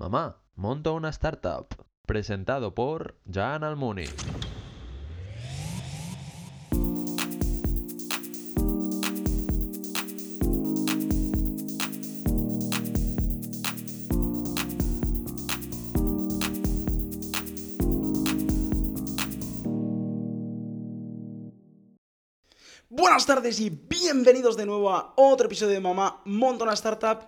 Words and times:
Mamá, 0.00 0.40
monto 0.56 0.94
una 0.94 1.10
startup. 1.10 1.66
Presentado 2.06 2.74
por 2.74 3.20
Jan 3.30 3.64
Almuni. 3.64 4.06
Buenas 22.88 23.26
tardes 23.26 23.60
y 23.60 23.68
bienvenidos 23.68 24.56
de 24.56 24.64
nuevo 24.64 24.94
a 24.94 25.12
otro 25.16 25.44
episodio 25.44 25.74
de 25.74 25.80
Mamá 25.80 26.22
Monta 26.24 26.64
una 26.64 26.72
Startup. 26.72 27.22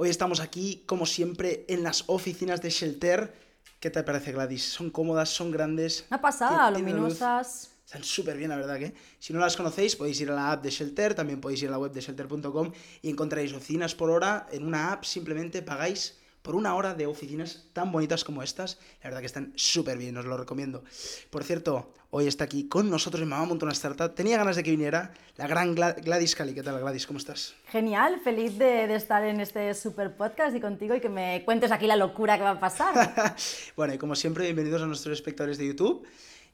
Hoy 0.00 0.10
estamos 0.10 0.38
aquí, 0.38 0.84
como 0.86 1.06
siempre, 1.06 1.64
en 1.66 1.82
las 1.82 2.04
oficinas 2.06 2.62
de 2.62 2.70
Shelter. 2.70 3.34
¿Qué 3.80 3.90
te 3.90 4.04
parece, 4.04 4.30
Gladys? 4.30 4.62
Son 4.62 4.90
cómodas, 4.90 5.28
son 5.28 5.50
grandes. 5.50 6.04
Una 6.08 6.20
pasada, 6.20 6.70
luminosas. 6.70 7.72
Están 7.84 8.04
súper 8.04 8.36
bien, 8.36 8.50
la 8.50 8.54
verdad 8.54 8.78
que. 8.78 8.94
Si 9.18 9.32
no 9.32 9.40
las 9.40 9.56
conocéis, 9.56 9.96
podéis 9.96 10.20
ir 10.20 10.30
a 10.30 10.36
la 10.36 10.52
app 10.52 10.62
de 10.62 10.70
Shelter, 10.70 11.16
también 11.16 11.40
podéis 11.40 11.64
ir 11.64 11.68
a 11.70 11.72
la 11.72 11.80
web 11.80 11.90
de 11.90 12.00
shelter.com 12.00 12.70
y 13.02 13.10
encontraréis 13.10 13.52
oficinas 13.52 13.96
por 13.96 14.10
hora. 14.10 14.46
En 14.52 14.64
una 14.64 14.92
app 14.92 15.02
simplemente 15.02 15.62
pagáis 15.62 16.16
por 16.48 16.56
una 16.56 16.74
hora 16.74 16.94
de 16.94 17.06
oficinas 17.06 17.66
tan 17.74 17.92
bonitas 17.92 18.24
como 18.24 18.42
estas. 18.42 18.78
La 19.02 19.10
verdad 19.10 19.20
que 19.20 19.26
están 19.26 19.52
súper 19.54 19.98
bien, 19.98 20.16
os 20.16 20.24
lo 20.24 20.34
recomiendo. 20.38 20.82
Por 21.28 21.44
cierto, 21.44 21.92
hoy 22.08 22.26
está 22.26 22.44
aquí 22.44 22.68
con 22.70 22.88
nosotros 22.88 23.22
en 23.22 23.28
Mamá 23.28 23.44
Monta 23.44 23.66
una 23.66 23.74
Startup. 23.74 24.14
Tenía 24.14 24.38
ganas 24.38 24.56
de 24.56 24.62
que 24.62 24.70
viniera 24.70 25.12
la 25.36 25.46
gran 25.46 25.76
Gla- 25.76 26.02
Gladys 26.02 26.34
Cali. 26.34 26.54
¿Qué 26.54 26.62
tal, 26.62 26.80
Gladys? 26.80 27.06
¿Cómo 27.06 27.18
estás? 27.18 27.54
Genial, 27.70 28.18
feliz 28.24 28.56
de, 28.56 28.86
de 28.86 28.94
estar 28.94 29.22
en 29.24 29.40
este 29.42 29.74
super 29.74 30.16
podcast 30.16 30.56
y 30.56 30.60
contigo 30.62 30.94
y 30.94 31.02
que 31.02 31.10
me 31.10 31.42
cuentes 31.44 31.70
aquí 31.70 31.86
la 31.86 31.96
locura 31.96 32.38
que 32.38 32.44
va 32.44 32.52
a 32.52 32.60
pasar. 32.60 33.14
bueno, 33.76 33.92
y 33.92 33.98
como 33.98 34.16
siempre, 34.16 34.44
bienvenidos 34.44 34.80
a 34.80 34.86
nuestros 34.86 35.12
espectadores 35.12 35.58
de 35.58 35.66
YouTube 35.66 36.06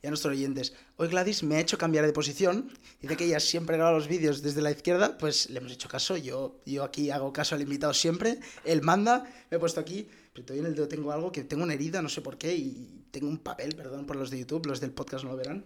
y 0.05 0.07
a 0.07 0.11
nuestros 0.11 0.33
oyentes. 0.33 0.75
Hoy 0.97 1.09
Gladys 1.09 1.43
me 1.45 1.57
ha 1.57 1.61
hecho 1.61 1.79
cambiar 1.79 2.05
de 2.05 2.13
posición. 2.13 2.71
Dice 3.01 3.17
que 3.17 3.25
ella 3.25 3.41
siempre 3.41 3.79
graba 3.79 3.93
los 3.93 4.07
vídeos 4.07 4.43
desde 4.43 4.61
la 4.61 4.71
izquierda, 4.71 5.17
pues 5.17 5.49
le 5.49 5.61
hemos 5.61 5.73
hecho 5.73 5.89
caso. 5.89 6.19
Yo, 6.19 6.61
yo 6.67 6.85
aquí 6.85 7.11
hago 7.11 7.33
caso 7.33 7.55
al 7.55 7.63
invitado 7.63 7.95
siempre. 7.95 8.39
Él 8.67 8.83
manda, 8.83 9.25
me 9.51 9.57
he 9.57 9.61
puesto 9.61 9.81
aquí, 9.81 10.07
pero 10.35 10.45
todavía 10.45 10.61
en 10.61 10.67
el 10.67 10.75
dedo 10.77 10.89
tengo 10.89 11.11
algo, 11.11 11.33
que 11.33 11.43
tengo 11.45 11.63
una 11.65 11.73
herida, 11.73 12.03
no 12.03 12.11
sé 12.11 12.21
por 12.21 12.37
qué, 12.37 12.55
y 12.55 13.07
tengo 13.13 13.29
un 13.29 13.39
papel, 13.39 13.75
perdón 13.77 14.05
por 14.05 14.17
los 14.17 14.29
de 14.29 14.41
YouTube, 14.41 14.67
los 14.67 14.79
del 14.79 14.91
podcast 14.91 15.25
no 15.25 15.31
lo 15.31 15.37
verán. 15.39 15.65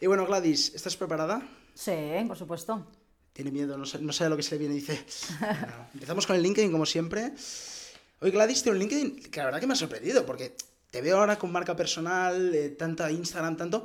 Y 0.00 0.06
bueno, 0.06 0.24
Gladys, 0.26 0.74
¿estás 0.74 0.96
preparada? 0.96 1.46
Sí, 1.74 1.92
por 2.26 2.38
supuesto. 2.38 2.86
Tiene 3.34 3.50
miedo, 3.50 3.76
no, 3.76 3.84
sa- 3.84 3.98
no 3.98 4.14
sabe 4.14 4.30
lo 4.30 4.36
que 4.38 4.42
se 4.44 4.52
le 4.54 4.60
viene, 4.60 4.76
dice. 4.76 4.98
Bueno, 5.40 5.88
empezamos 5.92 6.26
con 6.26 6.36
el 6.36 6.42
LinkedIn, 6.42 6.72
como 6.72 6.86
siempre. 6.86 7.34
Hoy 8.20 8.30
Gladys 8.30 8.62
tiene 8.62 8.76
un 8.78 8.80
LinkedIn 8.80 9.16
que 9.30 9.40
la 9.40 9.44
verdad 9.46 9.60
que 9.60 9.66
me 9.66 9.74
ha 9.74 9.76
sorprendido, 9.76 10.24
porque 10.24 10.56
te 10.94 11.02
veo 11.02 11.18
ahora 11.18 11.36
con 11.36 11.50
marca 11.50 11.74
personal, 11.74 12.54
eh, 12.54 12.68
tanta 12.70 13.10
Instagram, 13.10 13.56
tanto, 13.56 13.84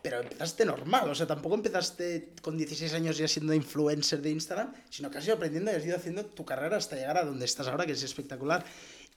pero 0.00 0.20
empezaste 0.22 0.64
normal, 0.64 1.06
o 1.10 1.14
sea, 1.14 1.26
tampoco 1.26 1.54
empezaste 1.54 2.30
con 2.40 2.56
16 2.56 2.94
años 2.94 3.18
ya 3.18 3.28
siendo 3.28 3.52
influencer 3.52 4.22
de 4.22 4.30
Instagram, 4.30 4.72
sino 4.88 5.10
que 5.10 5.18
has 5.18 5.26
ido 5.26 5.34
aprendiendo 5.34 5.70
y 5.70 5.74
has 5.74 5.84
ido 5.84 5.96
haciendo 5.96 6.24
tu 6.24 6.46
carrera 6.46 6.78
hasta 6.78 6.96
llegar 6.96 7.18
a 7.18 7.24
donde 7.26 7.44
estás 7.44 7.66
ahora, 7.68 7.84
que 7.84 7.92
es 7.92 8.02
espectacular. 8.02 8.64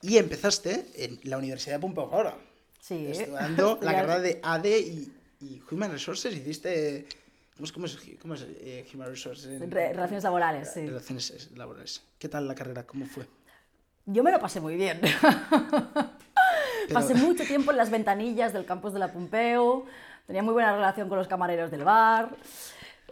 Y 0.02 0.18
empezaste 0.18 0.84
en 0.96 1.18
la 1.22 1.38
Universidad 1.38 1.76
de 1.76 1.80
Pompeu 1.80 2.10
Fabra, 2.10 2.36
Sí. 2.78 3.06
estudiando 3.10 3.78
la 3.82 3.92
carrera 3.92 4.20
de 4.20 4.38
AD 4.42 4.66
y, 4.66 5.10
y 5.40 5.62
Human 5.70 5.92
Resources, 5.92 6.36
hiciste... 6.36 7.06
¿Cómo 7.56 7.64
es, 7.64 7.72
cómo 7.72 7.86
es, 7.86 7.98
cómo 8.20 8.34
es, 8.34 8.46
eh, 8.60 8.86
Human 8.92 9.08
Resources? 9.08 9.46
en- 9.46 9.70
Re- 9.70 9.94
relaciones 9.94 10.24
laborales, 10.24 10.70
sí. 10.74 10.86
Relaciones 10.86 11.48
laborales. 11.56 12.02
¿Qué 12.18 12.28
tal 12.28 12.46
la 12.46 12.54
carrera? 12.54 12.84
¿Cómo 12.86 13.06
fue? 13.06 13.26
Yo 14.04 14.22
me 14.22 14.30
lo 14.30 14.38
pasé 14.40 14.60
muy 14.60 14.76
bien. 14.76 15.00
Pasé 16.92 17.14
mucho 17.14 17.44
tiempo 17.44 17.70
en 17.70 17.76
las 17.76 17.90
ventanillas 17.90 18.52
del 18.52 18.64
campus 18.64 18.92
de 18.92 18.98
la 18.98 19.12
Pompeu, 19.12 19.84
tenía 20.26 20.42
muy 20.42 20.52
buena 20.52 20.72
relación 20.74 21.08
con 21.08 21.18
los 21.18 21.28
camareros 21.28 21.70
del 21.70 21.84
bar. 21.84 22.30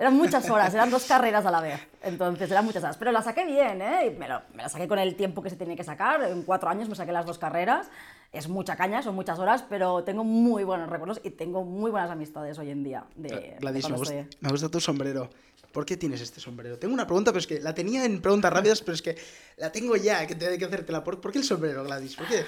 Eran 0.01 0.15
muchas 0.17 0.48
horas, 0.48 0.73
eran 0.75 0.91
dos 0.91 1.05
carreras 1.06 1.44
a 1.44 1.50
la 1.50 1.61
vez, 1.61 1.81
entonces 2.03 2.49
eran 2.49 2.65
muchas 2.65 2.84
horas. 2.84 2.97
Pero 2.97 3.11
la 3.11 3.21
saqué 3.21 3.44
bien, 3.44 3.83
¿eh? 3.83 4.06
Y 4.15 4.16
Me, 4.19 4.28
lo- 4.28 4.43
me 4.55 4.62
la 4.62 4.69
saqué 4.69 4.87
con 4.87 4.99
el 5.00 5.16
tiempo 5.16 5.43
que 5.43 5.50
se 5.50 5.56
tenía 5.56 5.75
que 5.75 5.83
sacar, 5.83 6.22
en 6.22 6.43
cuatro 6.44 6.69
años 6.69 6.89
me 6.89 6.94
saqué 6.94 7.11
las 7.11 7.27
dos 7.27 7.39
carreras. 7.39 7.89
Es 8.33 8.47
mucha 8.47 8.77
caña, 8.77 9.03
son 9.03 9.15
muchas 9.16 9.39
horas, 9.41 9.65
pero 9.69 10.05
tengo 10.05 10.22
muy 10.22 10.62
buenos 10.62 10.89
recuerdos 10.89 11.21
y 11.25 11.31
tengo 11.31 11.65
muy 11.65 11.91
buenas 11.91 12.10
amistades 12.10 12.59
hoy 12.60 12.71
en 12.71 12.84
día. 12.84 13.05
De, 13.16 13.28
de 13.28 13.56
Gladys, 13.59 13.77
me 13.77 13.81
cuando 13.81 13.99
gusta, 13.99 14.15
estudié. 14.21 14.39
me 14.41 14.49
gusta 14.50 14.69
tu 14.69 14.81
sombrero. 14.81 15.31
¿Por 15.72 15.84
qué 15.84 15.97
tienes 15.97 16.21
este 16.21 16.39
sombrero? 16.41 16.78
Tengo 16.78 16.95
una 16.95 17.06
pregunta, 17.06 17.33
pero 17.33 17.41
es 17.41 17.47
que 17.49 17.59
la 17.60 17.75
tenía 17.75 18.05
en 18.05 18.21
preguntas 18.22 18.53
rápidas, 18.53 18.81
pero 18.83 18.95
es 18.95 19.03
que 19.03 19.16
la 19.56 19.72
tengo 19.72 19.97
ya, 19.97 20.25
que 20.27 20.34
tengo 20.37 20.56
que 20.59 20.65
hacértela. 20.65 21.03
¿Por, 21.03 21.21
por 21.21 21.33
qué 21.33 21.39
el 21.39 21.45
sombrero, 21.45 21.83
Gladys? 21.84 22.15
¿Por 22.16 22.27
qué? 22.28 22.45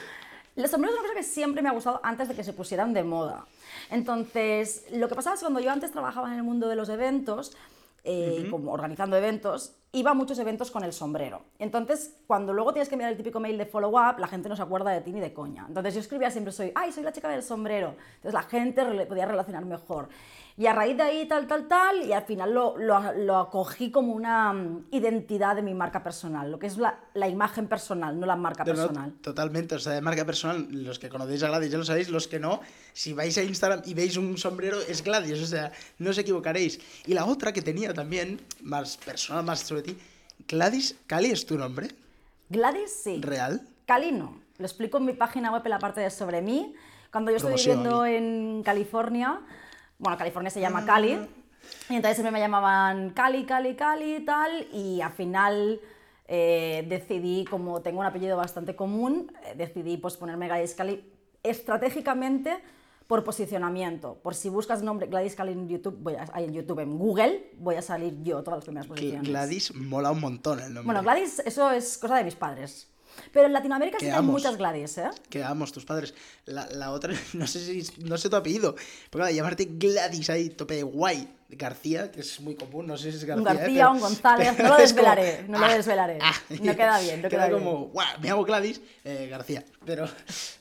Los 0.56 0.70
sombreros 0.70 0.94
es 0.94 1.00
una 1.00 1.08
cosa 1.08 1.20
que 1.20 1.26
siempre 1.26 1.62
me 1.62 1.68
ha 1.68 1.72
gustado 1.72 2.00
antes 2.02 2.28
de 2.28 2.34
que 2.34 2.44
se 2.44 2.52
pusieran 2.52 2.92
de 2.92 3.04
moda. 3.04 3.46
Entonces, 3.90 4.84
lo 4.92 5.08
que 5.08 5.14
pasaba 5.14 5.34
es 5.34 5.40
que 5.40 5.44
cuando 5.44 5.60
yo 5.60 5.70
antes 5.70 5.92
trabajaba 5.92 6.28
en 6.28 6.34
el 6.34 6.42
mundo 6.42 6.68
de 6.68 6.76
los 6.76 6.88
eventos, 6.88 7.56
eh, 8.02 8.46
como 8.50 8.72
organizando 8.72 9.16
eventos, 9.16 9.74
iba 9.92 10.12
a 10.12 10.14
muchos 10.14 10.38
eventos 10.38 10.70
con 10.70 10.84
el 10.84 10.92
sombrero. 10.92 11.42
Entonces, 11.58 12.16
cuando 12.26 12.52
luego 12.52 12.72
tienes 12.72 12.88
que 12.88 12.94
enviar 12.94 13.10
el 13.10 13.16
típico 13.16 13.40
mail 13.40 13.58
de 13.58 13.66
follow-up, 13.66 14.18
la 14.18 14.26
gente 14.26 14.48
no 14.48 14.56
se 14.56 14.62
acuerda 14.62 14.90
de 14.90 15.00
ti 15.00 15.12
ni 15.12 15.20
de 15.20 15.32
coña. 15.32 15.66
Entonces, 15.68 15.94
yo 15.94 16.00
escribía 16.00 16.30
siempre, 16.30 16.52
soy, 16.52 16.72
ay, 16.74 16.92
soy 16.92 17.02
la 17.02 17.12
chica 17.12 17.28
del 17.28 17.42
sombrero. 17.42 17.94
Entonces, 18.16 18.32
la 18.32 18.42
gente 18.42 18.84
podía 19.06 19.26
relacionar 19.26 19.64
mejor. 19.64 20.08
Y 20.56 20.66
a 20.66 20.72
raíz 20.74 20.96
de 20.96 21.02
ahí, 21.02 21.26
tal, 21.28 21.46
tal, 21.46 21.66
tal, 21.68 22.02
y 22.04 22.12
al 22.12 22.22
final 22.24 22.52
lo, 22.52 22.76
lo, 22.76 23.12
lo 23.14 23.38
acogí 23.38 23.90
como 23.90 24.12
una 24.12 24.52
mm, 24.52 24.86
identidad 24.90 25.56
de 25.56 25.62
mi 25.62 25.72
marca 25.74 26.02
personal, 26.02 26.50
lo 26.50 26.58
que 26.58 26.66
es 26.66 26.76
la, 26.76 26.98
la 27.14 27.28
imagen 27.28 27.66
personal, 27.66 28.18
no 28.18 28.26
la 28.26 28.36
marca 28.36 28.64
No, 28.64 28.72
no, 28.72 28.76
personal. 28.78 29.12
totalmente, 29.22 29.74
o 29.76 29.78
sea, 29.78 29.92
de 29.92 30.00
marca 30.02 30.24
personal, 30.26 30.66
los 30.70 30.98
que 30.98 31.08
conocéis 31.08 31.42
a 31.44 31.48
Gladys 31.48 31.70
ya 31.70 31.78
lo 31.78 31.84
sabéis, 31.84 32.10
los 32.10 32.28
que 32.28 32.38
no, 32.38 32.60
si 32.92 33.12
vais 33.14 33.36
a 33.38 33.42
Instagram 33.42 33.82
y 33.86 33.94
veis 33.94 34.16
un 34.16 34.36
sombrero, 34.36 34.78
es 34.80 35.02
Gladys, 35.02 35.40
o 35.42 35.46
sea, 35.46 35.72
no 35.98 36.10
os 36.10 36.18
equivocaréis. 36.18 36.78
Y 37.06 37.14
la 37.14 37.24
otra 37.24 37.52
que 37.52 37.62
tenía 37.62 37.94
también, 37.94 38.40
más 38.62 38.96
personal, 38.98 39.44
más 39.44 39.60
sobre 39.60 39.82
ti, 39.82 39.96
Gladys 40.48 40.96
Cali 41.06 41.30
es 41.30 41.46
tu 41.46 41.56
nombre, 41.56 41.88
Gladys, 42.50 42.92
sí. 43.04 43.20
real. 43.22 43.62
Cali 43.86 44.12
no. 44.12 44.40
Lo 44.58 44.66
explico 44.66 44.98
en 44.98 45.06
mi 45.06 45.12
página 45.14 45.50
web 45.52 45.62
en 45.64 45.70
la 45.70 45.78
parte 45.78 46.00
de 46.00 46.10
sobre 46.10 46.42
mí. 46.42 46.74
Cuando 47.10 47.30
yo 47.30 47.38
estoy 47.38 47.54
viviendo 47.54 48.04
en 48.06 48.62
California, 48.62 49.40
bueno, 50.00 50.18
California 50.18 50.50
se 50.50 50.60
llama 50.60 50.84
Cali, 50.84 51.18
y 51.88 51.94
entonces 51.94 52.16
siempre 52.16 52.32
me 52.32 52.40
llamaban 52.40 53.10
Cali, 53.10 53.44
Cali, 53.44 53.76
Cali 53.76 54.16
y 54.16 54.24
tal, 54.24 54.66
y 54.72 55.00
al 55.00 55.12
final 55.12 55.80
eh, 56.26 56.84
decidí, 56.88 57.44
como 57.44 57.82
tengo 57.82 58.00
un 58.00 58.06
apellido 58.06 58.36
bastante 58.36 58.74
común, 58.74 59.32
eh, 59.44 59.54
decidí 59.56 59.98
pues, 59.98 60.16
ponerme 60.16 60.46
Gladys 60.48 60.74
Cali 60.74 61.04
estratégicamente 61.42 62.58
por 63.06 63.24
posicionamiento. 63.24 64.14
Por 64.22 64.34
si 64.34 64.48
buscas 64.48 64.82
nombre 64.82 65.06
Gladys 65.06 65.34
Cali 65.34 65.52
en 65.52 65.68
YouTube, 65.68 65.98
voy 66.00 66.14
a, 66.14 66.26
ahí 66.32 66.44
en 66.44 66.54
YouTube, 66.54 66.78
en 66.78 66.98
Google, 66.98 67.50
voy 67.58 67.74
a 67.74 67.82
salir 67.82 68.22
yo 68.22 68.42
todas 68.42 68.58
las 68.58 68.64
primeras 68.64 68.86
posiciones. 68.86 69.28
Gladys 69.28 69.74
mola 69.74 70.12
un 70.12 70.20
montón 70.20 70.60
el 70.60 70.72
nombre. 70.72 70.84
Bueno, 70.84 71.02
Gladys, 71.02 71.40
eso 71.40 71.70
es 71.70 71.98
cosa 71.98 72.16
de 72.16 72.24
mis 72.24 72.36
padres. 72.36 72.88
Pero 73.32 73.47
en 73.47 73.53
Latinoamérica 73.53 73.98
sí 74.00 74.09
hay 74.09 74.22
muchas 74.22 74.56
Gladys, 74.56 74.98
¿eh? 74.98 75.10
que 75.28 75.43
amos 75.44 75.72
tus 75.72 75.84
padres. 75.84 76.15
La, 76.47 76.66
la 76.71 76.91
otra, 76.91 77.15
no 77.34 77.47
sé 77.47 77.60
si 77.60 78.03
no 78.03 78.16
sé 78.19 78.28
tu 78.28 78.37
apellido, 78.37 78.75
pero 79.10 79.22
claro, 79.25 79.34
llamarte 79.34 79.66
Gladys 79.71 80.31
ahí, 80.31 80.50
tope 80.50 80.82
guay, 80.82 81.28
García, 81.48 82.10
que 82.12 82.21
es 82.21 82.41
muy 82.41 82.54
común, 82.54 82.87
no 82.87 82.97
sé 82.97 83.10
si 83.10 83.19
es 83.19 83.25
García. 83.25 83.43
Un 83.43 83.48
¿eh? 83.48 83.59
García, 83.60 83.75
pero- 83.84 83.93
un 83.93 84.00
González, 84.00 84.53
no 84.59 84.62
lo 84.65 84.69
como, 84.71 84.81
desvelaré, 84.81 85.44
no 85.48 85.59
lo 85.59 85.65
ah, 85.66 85.75
desvelaré. 85.75 86.19
ah, 86.22 86.34
No 86.62 86.76
queda 86.76 87.00
bien, 87.00 87.22
no 87.22 87.28
queda 87.28 87.48
bien. 87.48 87.59
como, 87.59 87.87
guau, 87.88 88.06
me 88.21 88.31
hago 88.31 88.44
Gladys, 88.44 88.81
eh, 89.04 89.27
García. 89.31 89.65
Pero 89.84 90.09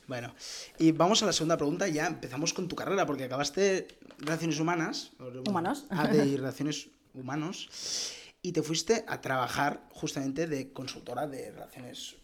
bueno, 0.06 0.34
y 0.78 0.92
vamos 0.92 1.22
a 1.22 1.26
la 1.26 1.32
segunda 1.32 1.56
pregunta, 1.56 1.86
ya 1.88 2.06
empezamos 2.06 2.52
con 2.52 2.66
tu 2.68 2.76
carrera, 2.76 3.06
porque 3.06 3.24
acabaste 3.24 3.86
Relaciones 4.18 4.58
Humanas. 4.60 5.12
Humanos. 5.46 5.86
AD 5.90 6.24
y 6.24 6.36
Relaciones 6.36 6.88
Humanos, 7.14 7.68
y 8.42 8.52
te 8.52 8.62
fuiste 8.62 9.04
a 9.08 9.20
trabajar 9.20 9.82
justamente 9.90 10.46
de 10.46 10.72
consultora 10.72 11.26
de 11.26 11.50
Relaciones 11.52 12.16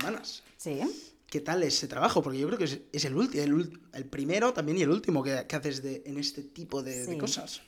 Humanas. 0.00 0.42
Sí. 0.56 0.80
¿Qué 1.28 1.40
tal 1.40 1.62
ese 1.62 1.88
trabajo? 1.88 2.22
Porque 2.22 2.38
yo 2.38 2.46
creo 2.46 2.58
que 2.58 2.64
es, 2.64 2.80
es 2.92 3.04
el, 3.06 3.16
el, 3.34 3.80
el 3.94 4.04
primero 4.04 4.52
también 4.52 4.78
y 4.78 4.82
el 4.82 4.90
último 4.90 5.22
que, 5.22 5.46
que 5.48 5.56
haces 5.56 5.82
de, 5.82 6.02
en 6.04 6.18
este 6.18 6.42
tipo 6.42 6.82
de, 6.82 7.06
de 7.06 7.12
Sí. 7.12 7.18
cosas. 7.18 7.62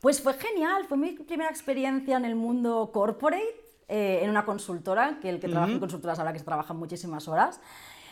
Pues 0.00 0.20
fue 0.20 0.34
genial, 0.34 0.84
fue 0.88 0.96
mi 0.96 1.12
primera 1.12 1.50
experiencia 1.50 2.16
en 2.16 2.24
el 2.24 2.34
mundo 2.36 2.90
corporate, 2.92 3.54
eh, 3.88 4.20
en 4.22 4.30
una 4.30 4.44
consultora, 4.44 5.18
que 5.20 5.28
el 5.28 5.40
que 5.40 5.48
trabaja 5.48 5.72
en 5.72 5.80
consultoras 5.80 6.16
sabrá 6.18 6.32
que 6.32 6.38
se 6.38 6.44
trabajan 6.44 6.76
muchísimas 6.76 7.26
horas. 7.28 7.60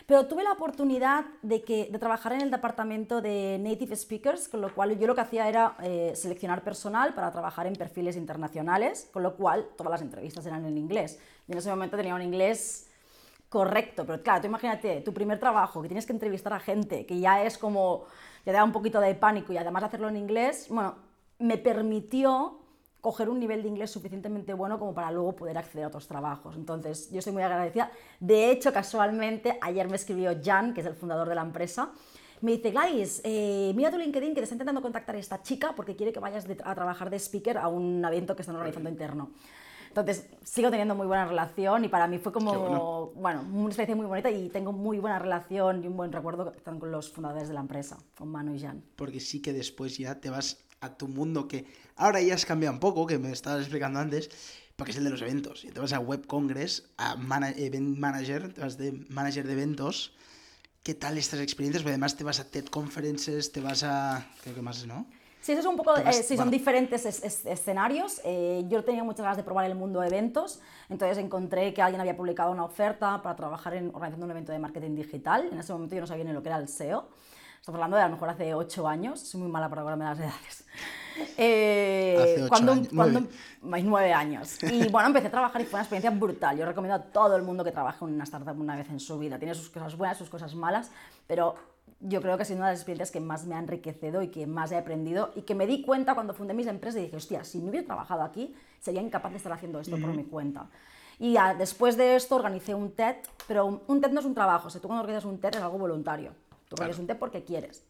Pero 0.06 0.26
tuve 0.26 0.44
la 0.44 0.52
oportunidad 0.52 1.24
de, 1.42 1.62
que, 1.62 1.88
de 1.90 1.98
trabajar 1.98 2.32
en 2.32 2.40
el 2.40 2.50
departamento 2.52 3.20
de 3.20 3.58
Native 3.60 3.96
Speakers, 3.96 4.48
con 4.48 4.60
lo 4.60 4.72
cual 4.72 4.96
yo 5.00 5.06
lo 5.08 5.16
que 5.16 5.20
hacía 5.20 5.48
era 5.48 5.76
eh, 5.82 6.12
seleccionar 6.14 6.62
personal 6.62 7.12
para 7.12 7.32
trabajar 7.32 7.66
en 7.66 7.74
perfiles 7.74 8.14
internacionales, 8.16 9.08
con 9.12 9.24
lo 9.24 9.34
cual 9.36 9.66
todas 9.76 9.90
las 9.90 10.02
entrevistas 10.02 10.46
eran 10.46 10.64
en 10.64 10.78
inglés. 10.78 11.18
Yo 11.48 11.52
en 11.54 11.58
ese 11.58 11.70
momento 11.70 11.96
tenía 11.96 12.14
un 12.14 12.22
inglés 12.22 12.85
correcto, 13.48 14.04
pero 14.04 14.22
claro, 14.22 14.40
tú 14.42 14.46
imagínate, 14.48 15.00
tu 15.02 15.12
primer 15.14 15.38
trabajo, 15.38 15.80
que 15.82 15.88
tienes 15.88 16.06
que 16.06 16.12
entrevistar 16.12 16.52
a 16.52 16.58
gente, 16.60 17.06
que 17.06 17.18
ya 17.20 17.42
es 17.44 17.58
como, 17.58 18.04
ya 18.44 18.52
te 18.52 18.58
da 18.58 18.64
un 18.64 18.72
poquito 18.72 19.00
de 19.00 19.14
pánico 19.14 19.52
y 19.52 19.56
además 19.56 19.82
de 19.82 19.86
hacerlo 19.86 20.08
en 20.08 20.16
inglés, 20.16 20.66
bueno, 20.68 20.96
me 21.38 21.56
permitió 21.58 22.58
coger 23.00 23.28
un 23.28 23.38
nivel 23.38 23.62
de 23.62 23.68
inglés 23.68 23.90
suficientemente 23.92 24.52
bueno 24.52 24.80
como 24.80 24.92
para 24.92 25.12
luego 25.12 25.36
poder 25.36 25.56
acceder 25.58 25.84
a 25.84 25.88
otros 25.88 26.08
trabajos. 26.08 26.56
Entonces, 26.56 27.08
yo 27.12 27.20
estoy 27.20 27.32
muy 27.32 27.42
agradecida. 27.44 27.90
De 28.18 28.50
hecho, 28.50 28.72
casualmente, 28.72 29.58
ayer 29.60 29.88
me 29.88 29.94
escribió 29.94 30.32
Jan, 30.42 30.74
que 30.74 30.80
es 30.80 30.86
el 30.86 30.94
fundador 30.94 31.28
de 31.28 31.36
la 31.36 31.42
empresa, 31.42 31.92
me 32.40 32.52
dice, 32.52 32.70
Gladys, 32.72 33.20
eh, 33.24 33.72
mira 33.76 33.90
tu 33.90 33.96
LinkedIn 33.98 34.30
que 34.30 34.40
te 34.40 34.42
está 34.42 34.54
intentando 34.56 34.82
contactar 34.82 35.14
esta 35.16 35.40
chica 35.40 35.72
porque 35.76 35.94
quiere 35.94 36.12
que 36.12 36.18
vayas 36.20 36.46
de- 36.48 36.58
a 36.64 36.74
trabajar 36.74 37.08
de 37.08 37.18
speaker 37.18 37.58
a 37.58 37.68
un 37.68 38.04
evento 38.04 38.34
que 38.34 38.42
están 38.42 38.56
organizando 38.56 38.90
interno. 38.90 39.30
Entonces, 40.00 40.26
sigo 40.44 40.68
teniendo 40.70 40.94
muy 40.94 41.06
buena 41.06 41.24
relación 41.26 41.84
y 41.84 41.88
para 41.88 42.06
mí 42.06 42.18
fue 42.18 42.32
como, 42.32 42.52
bueno. 42.58 43.12
bueno. 43.14 43.40
una 43.50 43.66
experiencia 43.66 43.96
muy 43.96 44.06
bonita 44.06 44.30
y 44.30 44.48
tengo 44.50 44.72
muy 44.72 44.98
buena 44.98 45.18
relación 45.18 45.82
y 45.82 45.86
un 45.86 45.96
buen 45.96 46.12
recuerdo 46.12 46.52
con 46.64 46.90
los 46.90 47.10
fundadores 47.10 47.48
de 47.48 47.54
la 47.54 47.60
empresa, 47.60 47.96
con 48.16 48.28
Manu 48.28 48.54
y 48.54 48.60
Jan. 48.60 48.84
Porque 48.96 49.20
sí 49.20 49.40
que 49.40 49.52
después 49.52 49.96
ya 49.96 50.20
te 50.20 50.28
vas 50.28 50.58
a 50.80 50.94
tu 50.96 51.08
mundo 51.08 51.48
que 51.48 51.66
ahora 51.96 52.20
ya 52.20 52.34
has 52.34 52.44
cambiado 52.44 52.74
un 52.74 52.80
poco, 52.80 53.06
que 53.06 53.18
me 53.18 53.32
estabas 53.32 53.60
explicando 53.62 53.98
antes, 53.98 54.28
porque 54.76 54.90
es 54.92 54.98
el 54.98 55.04
de 55.04 55.10
los 55.10 55.22
eventos. 55.22 55.64
Y 55.64 55.70
te 55.70 55.80
vas 55.80 55.94
a 55.94 55.98
Web 55.98 56.26
Congress, 56.26 56.90
a 56.98 57.16
mana- 57.16 57.52
Event 57.52 57.96
Manager, 57.96 58.52
te 58.52 58.60
vas 58.60 58.76
de 58.76 58.92
manager 59.08 59.46
de 59.46 59.52
eventos. 59.54 60.14
¿Qué 60.82 60.94
tal 60.94 61.16
estas 61.16 61.40
experiencias? 61.40 61.82
Porque 61.82 61.92
además 61.94 62.16
te 62.16 62.22
vas 62.24 62.38
a 62.38 62.50
TED 62.50 62.66
Conferences, 62.66 63.50
te 63.50 63.60
vas 63.60 63.82
a... 63.82 64.28
Creo 64.42 64.54
que 64.54 64.62
más, 64.62 64.86
¿no? 64.86 65.06
Sí, 65.46 65.52
eso 65.52 65.60
es 65.60 65.66
un 65.66 65.76
poco, 65.76 65.96
eh, 65.96 66.12
sí, 66.12 66.36
son 66.36 66.50
diferentes 66.50 67.06
es- 67.06 67.22
es- 67.22 67.46
escenarios. 67.46 68.20
Eh, 68.24 68.64
yo 68.66 68.82
tenía 68.82 69.04
muchas 69.04 69.20
ganas 69.22 69.36
de 69.36 69.44
probar 69.44 69.64
el 69.66 69.76
mundo 69.76 70.00
de 70.00 70.08
eventos, 70.08 70.60
entonces 70.88 71.18
encontré 71.18 71.72
que 71.72 71.80
alguien 71.80 72.00
había 72.00 72.16
publicado 72.16 72.50
una 72.50 72.64
oferta 72.64 73.22
para 73.22 73.36
trabajar 73.36 73.74
en 73.74 73.90
organizando 73.94 74.24
un 74.26 74.32
evento 74.32 74.50
de 74.50 74.58
marketing 74.58 74.96
digital. 74.96 75.48
En 75.52 75.60
ese 75.60 75.72
momento 75.72 75.94
yo 75.94 76.00
no 76.00 76.06
sabía 76.08 76.24
ni 76.24 76.32
lo 76.32 76.42
que 76.42 76.48
era 76.48 76.58
el 76.58 76.66
SEO. 76.66 77.06
Estamos 77.60 77.76
hablando 77.76 77.96
de 77.96 78.02
a 78.02 78.06
lo 78.08 78.14
mejor 78.14 78.28
hace 78.28 78.54
ocho 78.54 78.88
años, 78.88 79.20
soy 79.20 79.40
muy 79.40 79.48
mala 79.48 79.68
para 79.68 79.82
acordarme 79.82 80.04
las 80.04 80.18
edades. 80.18 80.64
Eh, 81.38 82.16
Hace 82.20 82.42
ocho 82.42 82.48
cuando, 82.50 82.72
años, 82.72 82.88
cuando- 82.94 83.22
nueve 83.62 84.12
años. 84.12 84.58
Y 84.64 84.88
bueno, 84.88 85.06
empecé 85.08 85.28
a 85.28 85.30
trabajar 85.30 85.62
y 85.62 85.64
fue 85.64 85.78
una 85.78 85.82
experiencia 85.84 86.10
brutal. 86.10 86.58
Yo 86.58 86.66
recomiendo 86.66 86.94
a 86.96 87.02
todo 87.02 87.36
el 87.36 87.42
mundo 87.42 87.62
que 87.64 87.70
trabaje 87.72 88.04
en 88.04 88.14
una 88.14 88.24
startup 88.24 88.58
una 88.60 88.76
vez 88.76 88.90
en 88.90 88.98
su 89.00 89.16
vida. 89.18 89.38
Tiene 89.38 89.54
sus 89.54 89.70
cosas 89.70 89.96
buenas, 89.96 90.18
sus 90.18 90.28
cosas 90.28 90.54
malas, 90.54 90.90
pero 91.26 91.54
yo 92.00 92.20
creo 92.20 92.36
que 92.36 92.42
ha 92.42 92.46
sido 92.46 92.58
una 92.58 92.66
de 92.66 92.72
las 92.72 92.80
experiencias 92.80 93.10
que 93.10 93.20
más 93.20 93.46
me 93.46 93.54
ha 93.54 93.58
enriquecido 93.58 94.22
y 94.22 94.28
que 94.28 94.46
más 94.46 94.70
he 94.72 94.76
aprendido 94.76 95.32
y 95.34 95.42
que 95.42 95.54
me 95.54 95.66
di 95.66 95.82
cuenta 95.82 96.14
cuando 96.14 96.34
fundé 96.34 96.54
mis 96.54 96.66
empresas 96.66 97.00
y 97.00 97.04
dije, 97.04 97.16
hostia, 97.16 97.44
si 97.44 97.58
no 97.58 97.70
hubiera 97.70 97.86
trabajado 97.86 98.22
aquí, 98.22 98.54
sería 98.80 99.00
incapaz 99.00 99.32
de 99.32 99.38
estar 99.38 99.52
haciendo 99.52 99.80
esto 99.80 99.98
por 99.98 100.14
mi 100.14 100.24
cuenta. 100.24 100.68
Y 101.18 101.36
ah, 101.38 101.54
después 101.54 101.96
de 101.96 102.16
esto 102.16 102.36
organicé 102.36 102.74
un 102.74 102.92
TED, 102.92 103.16
pero 103.48 103.64
un, 103.64 103.82
un 103.86 104.00
TED 104.00 104.10
no 104.10 104.20
es 104.20 104.26
un 104.26 104.34
trabajo, 104.34 104.68
o 104.68 104.70
sea, 104.70 104.80
tú 104.80 104.88
cuando 104.88 105.02
organizas 105.02 105.24
un 105.24 105.38
TED 105.38 105.56
es 105.56 105.62
algo 105.62 105.78
voluntario. 105.78 106.32
Tú 106.68 106.74
organizas 106.74 107.00
un 107.00 107.06
TED 107.06 107.16
porque 107.16 107.44
quieres, 107.44 107.84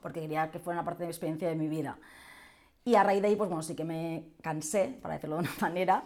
porque 0.00 0.20
quería 0.20 0.50
que 0.50 0.58
fuera 0.58 0.80
una 0.80 0.84
parte 0.84 1.02
de 1.02 1.06
mi 1.06 1.10
experiencia 1.10 1.48
de 1.48 1.54
mi 1.54 1.68
vida. 1.68 1.98
Y 2.84 2.96
a 2.96 3.04
raíz 3.04 3.22
de 3.22 3.28
ahí, 3.28 3.36
pues 3.36 3.48
bueno, 3.48 3.62
sí 3.62 3.76
que 3.76 3.84
me 3.84 4.24
cansé, 4.42 4.98
para 5.00 5.14
decirlo 5.14 5.36
de 5.36 5.42
una 5.42 5.52
manera, 5.60 6.04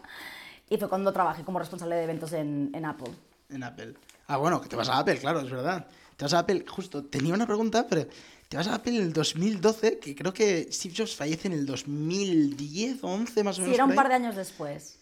y 0.68 0.76
fue 0.76 0.88
cuando 0.88 1.12
trabajé 1.12 1.42
como 1.44 1.58
responsable 1.58 1.96
de 1.96 2.04
eventos 2.04 2.32
en, 2.34 2.70
en 2.74 2.84
Apple. 2.84 3.10
En 3.48 3.62
Apple. 3.62 3.94
Ah, 4.26 4.36
bueno, 4.36 4.60
que 4.60 4.68
te 4.68 4.76
vas 4.76 4.88
a 4.88 4.98
Apple, 4.98 5.16
claro, 5.18 5.40
es 5.40 5.50
verdad. 5.50 5.86
Te 6.16 6.24
vas 6.24 6.34
a 6.34 6.40
Apple, 6.40 6.64
justo, 6.68 7.04
tenía 7.04 7.34
una 7.34 7.46
pregunta, 7.46 7.86
pero 7.88 8.06
te 8.48 8.56
vas 8.56 8.66
a 8.68 8.76
Apple 8.76 8.96
en 8.96 9.02
el 9.02 9.12
2012, 9.12 9.98
que 9.98 10.14
creo 10.14 10.32
que 10.32 10.68
Steve 10.72 10.94
Jobs 10.96 11.14
fallece 11.14 11.48
en 11.48 11.54
el 11.54 11.66
2010 11.66 13.04
o 13.04 13.08
11 13.08 13.44
más 13.44 13.58
o 13.58 13.60
menos. 13.60 13.70
Sí, 13.70 13.74
era 13.74 13.84
un 13.84 13.94
par 13.94 14.08
de 14.08 14.14
años 14.14 14.36
después. 14.36 14.98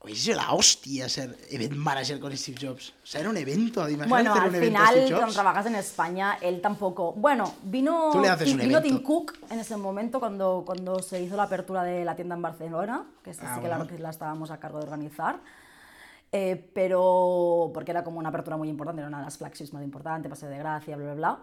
Hubiese 0.00 0.22
sido 0.22 0.36
la 0.36 0.52
hostia 0.52 1.08
ser 1.08 1.36
event 1.50 1.74
manager 1.74 2.20
con 2.20 2.36
Steve 2.36 2.56
Jobs. 2.60 2.94
O 3.02 3.06
sea, 3.06 3.20
era 3.20 3.30
un 3.30 3.36
evento, 3.36 3.80
imagínate 3.80 4.08
Bueno, 4.08 4.30
hacer 4.32 4.42
al 4.44 4.54
un 4.54 4.60
final, 4.60 5.06
cuando 5.12 5.32
trabajas 5.32 5.66
en 5.66 5.74
España, 5.74 6.38
él 6.40 6.60
tampoco. 6.60 7.14
Bueno, 7.14 7.52
vino, 7.64 8.10
Tú 8.12 8.20
le 8.20 8.28
haces 8.28 8.52
un 8.52 8.58
vino. 8.58 8.80
Tim 8.80 9.02
Cook 9.02 9.34
en 9.50 9.58
ese 9.58 9.76
momento 9.76 10.20
cuando, 10.20 10.62
cuando 10.64 11.02
se 11.02 11.20
hizo 11.20 11.36
la 11.36 11.44
apertura 11.44 11.82
de 11.82 12.04
la 12.04 12.14
tienda 12.14 12.36
en 12.36 12.42
Barcelona, 12.42 13.06
que 13.24 13.30
esta 13.30 13.52
Ah, 13.52 13.56
sí 13.56 13.62
que 13.62 13.68
la, 13.68 13.76
bueno. 13.78 13.90
que 13.90 13.98
la 13.98 14.10
estábamos 14.10 14.52
a 14.52 14.60
cargo 14.60 14.78
de 14.78 14.84
organizar. 14.84 15.40
Eh, 16.30 16.70
pero 16.74 17.70
porque 17.72 17.90
era 17.90 18.04
como 18.04 18.18
una 18.18 18.28
apertura 18.28 18.56
muy 18.56 18.68
importante, 18.68 19.00
era 19.00 19.08
una 19.08 19.18
de 19.18 19.24
las 19.24 19.38
flagships 19.38 19.72
más 19.72 19.82
importantes, 19.82 20.28
Paseo 20.28 20.50
de 20.50 20.58
Gracia, 20.58 20.96
bla, 20.96 21.06
bla, 21.06 21.14
bla. 21.14 21.42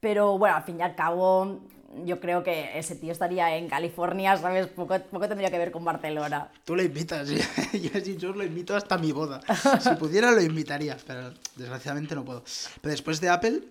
Pero 0.00 0.38
bueno, 0.38 0.56
al 0.56 0.62
fin 0.62 0.78
y 0.78 0.82
al 0.82 0.94
cabo, 0.94 1.62
yo 2.04 2.20
creo 2.20 2.42
que 2.42 2.78
ese 2.78 2.94
tío 2.94 3.12
estaría 3.12 3.56
en 3.56 3.68
California, 3.68 4.36
¿sabes? 4.36 4.66
Poco, 4.68 4.98
poco 5.00 5.28
tendría 5.28 5.50
que 5.50 5.58
ver 5.58 5.70
con 5.70 5.84
Barcelona. 5.84 6.50
Tú 6.64 6.76
lo 6.76 6.82
invitas, 6.82 7.28
yo 7.72 7.90
Jobs 8.20 8.36
lo 8.36 8.44
invito 8.44 8.76
hasta 8.76 8.98
mi 8.98 9.12
boda. 9.12 9.40
Si 9.80 9.90
pudiera 9.96 10.30
lo 10.30 10.42
invitaría, 10.42 10.96
pero 11.06 11.32
desgraciadamente 11.56 12.14
no 12.14 12.24
puedo. 12.24 12.44
Pero 12.80 12.90
después 12.90 13.20
de 13.20 13.30
Apple, 13.30 13.62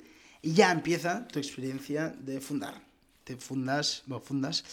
ya 0.41 0.71
empieza 0.71 1.27
tu 1.27 1.39
experiencia 1.39 2.09
de 2.09 2.41
fundar. 2.41 2.81
Te 3.23 3.37
fundas, 3.37 4.03
bueno, 4.05 4.23
fundas. 4.23 4.63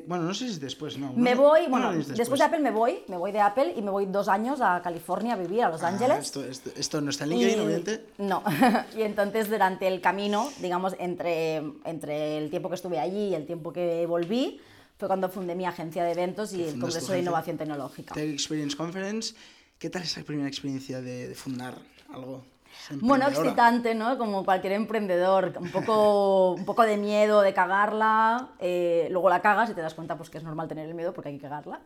Bueno, 0.00 0.24
no 0.24 0.34
sé 0.34 0.46
si 0.46 0.50
es 0.52 0.60
después, 0.60 0.96
no. 0.98 1.12
Me 1.12 1.34
voy, 1.34 1.62
no, 1.64 1.70
bueno, 1.70 1.92
no 1.92 2.00
es 2.00 2.08
después 2.08 2.38
de 2.40 2.46
Apple 2.46 2.60
me 2.60 2.70
voy, 2.70 3.00
me 3.08 3.16
voy 3.16 3.32
de 3.32 3.40
Apple 3.40 3.74
y 3.76 3.82
me 3.82 3.90
voy 3.90 4.06
dos 4.06 4.28
años 4.28 4.60
a 4.60 4.80
California 4.82 5.34
a 5.34 5.36
vivir, 5.36 5.62
a 5.62 5.68
Los 5.70 5.82
Ah, 5.82 5.88
Ángeles. 5.88 6.18
esto, 6.20 6.44
esto, 6.44 6.70
esto 6.76 7.00
no 7.00 7.10
está 7.10 7.24
en 7.24 7.30
LinkedIn, 7.30 7.60
obviamente. 7.60 8.06
No, 8.18 8.42
y 8.96 9.02
entonces 9.02 9.48
durante 9.50 9.86
el 9.88 10.00
camino, 10.00 10.50
digamos, 10.60 10.94
entre, 10.98 11.56
entre 11.84 12.38
el 12.38 12.50
tiempo 12.50 12.68
que 12.68 12.74
estuve 12.76 12.98
allí 12.98 13.28
y 13.28 13.34
el 13.34 13.46
tiempo 13.46 13.72
que 13.72 14.06
volví, 14.06 14.60
fue 14.98 15.08
cuando 15.08 15.28
fundé 15.28 15.54
mi 15.54 15.64
agencia 15.66 16.04
de 16.04 16.12
eventos 16.12 16.52
y 16.52 16.62
el 16.62 16.78
Congreso 16.78 17.12
de. 17.12 17.18
Innovación 17.20 17.58
Tecnológica. 17.58 18.14
Tech 18.14 18.30
Experience 18.30 18.76
Conference. 18.76 19.34
¿Qué 19.78 19.90
tal 19.90 20.02
esa 20.02 20.22
primera 20.22 20.46
experiencia 20.48 21.00
de, 21.00 21.28
de 21.28 21.34
fundar 21.34 21.76
algo? 22.12 22.44
Bueno, 23.00 23.28
excitante, 23.28 23.94
¿no? 23.94 24.18
Como 24.18 24.44
cualquier 24.44 24.72
emprendedor, 24.72 25.52
un 25.60 25.70
poco, 25.70 26.52
un 26.58 26.64
poco 26.64 26.82
de 26.82 26.96
miedo 26.96 27.42
de 27.42 27.54
cagarla, 27.54 28.50
eh, 28.58 29.08
luego 29.10 29.28
la 29.28 29.40
cagas 29.40 29.70
y 29.70 29.74
te 29.74 29.80
das 29.80 29.94
cuenta 29.94 30.16
pues, 30.16 30.30
que 30.30 30.38
es 30.38 30.44
normal 30.44 30.68
tener 30.68 30.88
el 30.88 30.94
miedo 30.94 31.12
porque 31.12 31.30
hay 31.30 31.36
que 31.36 31.42
cagarla. 31.42 31.80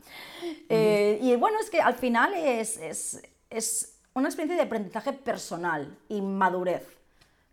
Eh, 0.69 1.19
y 1.21 1.37
bueno, 1.37 1.59
es 1.61 1.71
que 1.71 1.81
al 1.81 1.95
final 1.95 2.35
es, 2.35 2.77
es, 2.79 3.23
es 3.51 4.01
una 4.15 4.29
experiencia 4.29 4.57
de 4.57 4.67
aprendizaje 4.67 5.13
personal 5.13 5.99
y 6.09 6.21
madurez. 6.21 6.97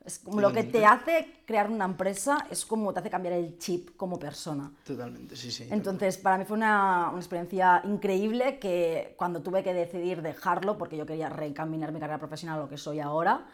Es 0.06 0.20
como 0.20 0.42
lo 0.42 0.52
que 0.52 0.64
te 0.64 0.86
hace 0.86 1.28
crear 1.46 1.70
una 1.70 1.86
empresa, 1.86 2.46
es 2.52 2.66
como 2.66 2.92
te 2.94 3.00
hace 3.00 3.10
cambiar 3.10 3.36
el 3.36 3.58
chip 3.58 3.96
como 3.96 4.20
persona. 4.20 4.70
Totalmente, 4.84 5.36
sí, 5.38 5.50
sí. 5.50 5.66
Entonces, 5.72 6.18
para 6.18 6.38
mí 6.38 6.44
fue 6.44 6.58
una, 6.58 7.08
una 7.10 7.20
experiencia 7.20 7.82
increíble 7.86 8.60
que 8.60 9.14
cuando 9.18 9.42
tuve 9.42 9.64
que 9.64 9.74
decidir 9.74 10.22
dejarlo, 10.22 10.78
porque 10.78 10.98
yo 10.98 11.06
quería 11.06 11.30
reencaminar 11.30 11.94
mi 11.94 12.00
carrera 12.02 12.20
profesional 12.20 12.60
a 12.60 12.64
lo 12.64 12.70
que 12.70 12.78
soy 12.78 13.00
ahora, 13.00 13.46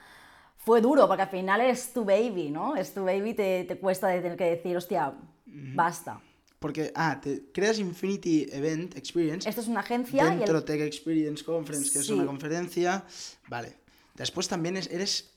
fue 0.58 0.82
duro, 0.82 1.08
porque 1.08 1.22
al 1.24 1.30
final 1.30 1.62
es 1.62 1.94
tu 1.94 2.04
baby, 2.04 2.50
¿no? 2.50 2.76
Es 2.76 2.94
tu 2.96 3.06
baby, 3.06 3.36
te, 3.36 3.64
te 3.66 3.78
cuesta 3.78 4.08
de 4.08 4.20
tener 4.22 4.38
que 4.38 4.46
decir, 4.46 4.76
hostia, 4.76 5.14
basta. 5.46 6.20
Porque, 6.58 6.92
ah, 6.96 7.20
te 7.22 7.44
creas 7.54 7.80
Infinity 7.80 8.48
Event 8.52 8.98
Experience. 8.98 9.48
Esto 9.48 9.62
es 9.62 9.68
una 9.68 9.80
agencia 9.82 10.24
y 10.26 10.28
el- 10.32 10.38
Dentro 10.40 10.64
Tech 10.64 10.82
Experience 10.82 11.44
Conference, 11.44 11.92
que 11.92 12.00
es 12.00 12.06
Sí. 12.08 12.14
una 12.14 12.26
conferencia. 12.26 13.06
Vale. 13.48 13.78
Después 14.16 14.48
también 14.50 14.76
es- 14.76 14.88
eres. 14.92 15.29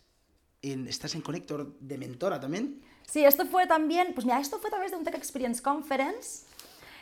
En- 0.62 0.86
estás 0.86 1.14
en 1.14 1.20
Connector 1.20 1.76
de 1.80 1.98
mentora 1.98 2.40
también. 2.40 2.80
Sí, 3.06 3.24
esto 3.24 3.44
fue 3.46 3.66
también, 3.66 4.14
pues 4.14 4.24
mira, 4.24 4.40
esto 4.40 4.58
fue 4.58 4.68
a 4.68 4.70
través 4.72 4.92
de 4.92 4.96
un 4.96 5.04
Tech 5.04 5.14
Experience 5.14 5.60
Conference 5.62 6.46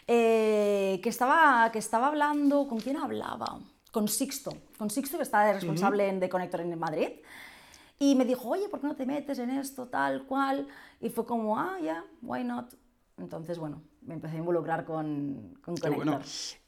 eh, 0.06 0.98
que, 1.02 1.08
estaba, 1.08 1.70
que 1.72 1.78
estaba 1.78 2.08
hablando, 2.08 2.66
¿con 2.66 2.80
quién 2.80 2.96
hablaba? 2.96 3.60
Con 3.92 4.08
Sixto, 4.08 4.52
con 4.78 4.90
Sixto 4.90 5.18
que 5.18 5.22
está 5.22 5.44
de 5.44 5.52
responsable 5.52 6.08
en 6.08 6.18
de 6.20 6.28
Connector 6.28 6.62
en 6.62 6.76
Madrid. 6.78 7.08
Y 7.98 8.14
me 8.14 8.24
dijo, 8.24 8.48
oye, 8.48 8.68
¿por 8.68 8.80
qué 8.80 8.86
no 8.86 8.96
te 8.96 9.04
metes 9.04 9.38
en 9.38 9.50
esto, 9.50 9.86
tal, 9.88 10.24
cual? 10.24 10.66
Y 11.00 11.10
fue 11.10 11.26
como, 11.26 11.58
ah, 11.58 11.76
ya, 11.82 12.04
why 12.22 12.42
not? 12.42 12.72
Entonces, 13.18 13.58
bueno, 13.58 13.82
me 14.00 14.14
empecé 14.14 14.36
a 14.36 14.38
involucrar 14.38 14.84
con, 14.86 15.54
con 15.62 15.76
Connector. 15.76 16.06
bueno. 16.06 16.20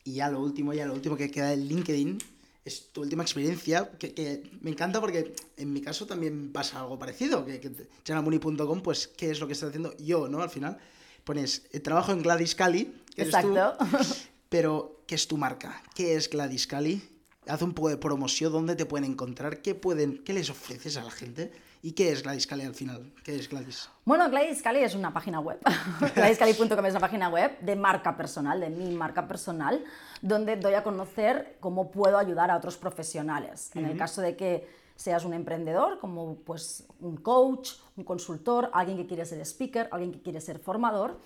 Y 0.04 0.14
ya 0.14 0.28
lo 0.30 0.40
último, 0.40 0.74
ya 0.74 0.84
lo 0.84 0.92
último 0.92 1.16
que 1.16 1.30
queda 1.30 1.52
en 1.54 1.66
LinkedIn 1.66 2.18
es 2.64 2.88
tu 2.92 3.02
última 3.02 3.22
experiencia, 3.22 3.90
que, 3.98 4.14
que 4.14 4.42
me 4.60 4.70
encanta 4.70 5.00
porque 5.00 5.34
en 5.56 5.72
mi 5.72 5.80
caso 5.80 6.06
también 6.06 6.52
pasa 6.52 6.80
algo 6.80 6.98
parecido, 6.98 7.44
que, 7.44 7.60
que 7.60 7.72
chanamuni.com, 8.04 8.82
pues, 8.82 9.08
¿qué 9.08 9.30
es 9.30 9.40
lo 9.40 9.46
que 9.46 9.54
estoy 9.54 9.70
haciendo 9.70 9.96
yo, 9.98 10.28
no? 10.28 10.42
Al 10.42 10.50
final 10.50 10.78
pones, 11.24 11.62
eh, 11.72 11.80
trabajo 11.80 12.12
en 12.12 12.22
Gladys 12.22 12.54
Cali, 12.54 12.92
que 13.14 13.22
eres 13.22 13.34
tú, 13.40 13.56
Exacto. 13.56 13.84
pero 14.48 15.02
¿qué 15.06 15.14
es 15.14 15.26
tu 15.26 15.36
marca? 15.36 15.82
¿Qué 15.94 16.14
es 16.14 16.30
Gladys 16.30 16.66
Cali? 16.66 17.02
Haz 17.46 17.62
un 17.62 17.74
poco 17.74 17.88
de 17.88 17.96
promoción, 17.96 18.52
¿dónde 18.52 18.76
te 18.76 18.86
pueden 18.86 19.10
encontrar? 19.10 19.62
¿Qué, 19.62 19.74
pueden, 19.74 20.22
qué 20.24 20.32
les 20.32 20.48
ofreces 20.48 20.96
a 20.96 21.02
la 21.02 21.10
gente? 21.10 21.50
¿Y 21.84 21.92
qué 21.92 22.12
es 22.12 22.22
Gladys 22.22 22.46
Cali 22.46 22.62
al 22.62 22.74
final? 22.74 23.12
¿Qué 23.24 23.34
es 23.34 23.48
Gladys? 23.48 23.90
Bueno, 24.04 24.30
Gladys 24.30 24.62
Cali 24.62 24.78
es 24.78 24.94
una 24.94 25.12
página 25.12 25.40
web. 25.40 25.58
GladysCali.com 26.14 26.86
es 26.86 26.92
una 26.92 27.00
página 27.00 27.28
web 27.28 27.58
de 27.58 27.74
marca 27.74 28.16
personal, 28.16 28.60
de 28.60 28.70
mi 28.70 28.94
marca 28.94 29.26
personal, 29.26 29.82
donde 30.20 30.54
doy 30.54 30.74
a 30.74 30.84
conocer 30.84 31.56
cómo 31.58 31.90
puedo 31.90 32.18
ayudar 32.18 32.52
a 32.52 32.56
otros 32.56 32.76
profesionales. 32.76 33.72
En 33.74 33.84
el 33.84 33.96
caso 33.96 34.22
de 34.22 34.36
que 34.36 34.68
seas 34.94 35.24
un 35.24 35.34
emprendedor, 35.34 35.98
como 35.98 36.36
pues 36.36 36.86
un 37.00 37.16
coach, 37.16 37.70
un 37.96 38.04
consultor, 38.04 38.70
alguien 38.72 38.96
que 38.96 39.08
quiere 39.08 39.26
ser 39.26 39.40
speaker, 39.40 39.88
alguien 39.90 40.12
que 40.12 40.22
quiere 40.22 40.40
ser 40.40 40.60
formador, 40.60 41.18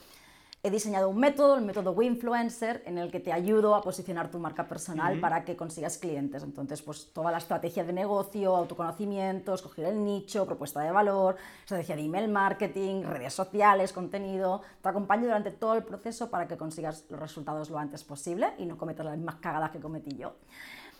he 0.67 0.71
diseñado 0.71 1.09
un 1.09 1.19
método, 1.19 1.55
el 1.55 1.65
método 1.65 1.93
WeInfluencer, 1.93 2.83
en 2.87 2.99
el 2.99 3.13
que 3.13 3.21
te 3.21 3.33
ayudo 3.33 3.77
a 3.77 3.83
posicionar 3.83 4.33
tu 4.33 4.41
marca 4.41 4.67
personal 4.67 5.21
para 5.21 5.45
que 5.45 5.55
consigas 5.55 5.97
clientes. 5.97 6.43
Entonces, 6.43 6.83
pues 6.83 7.13
toda 7.13 7.31
la 7.31 7.39
estrategia 7.39 7.85
de 7.85 7.93
negocio, 7.93 8.57
autoconocimiento, 8.57 9.55
escoger 9.55 9.87
el 9.87 10.03
nicho, 10.03 10.45
propuesta 10.45 10.81
de 10.81 10.91
valor, 10.91 11.37
estrategia 11.61 11.95
de 11.95 12.03
email 12.03 12.29
marketing, 12.29 13.05
redes 13.05 13.33
sociales, 13.33 13.93
contenido. 13.93 14.63
Te 14.83 14.89
acompaño 14.89 15.27
durante 15.27 15.53
todo 15.53 15.75
el 15.75 15.85
proceso 15.85 16.31
para 16.31 16.49
que 16.49 16.57
consigas 16.57 17.05
los 17.11 17.21
resultados 17.21 17.71
lo 17.71 17.79
antes 17.79 18.03
posible 18.03 18.53
y 18.59 18.67
no 18.67 18.77
cometas 18.77 19.07
las 19.07 19.17
mismas 19.17 19.37
cagadas 19.37 19.71
que 19.71 19.79
cometí 19.79 20.17
yo. 20.17 20.35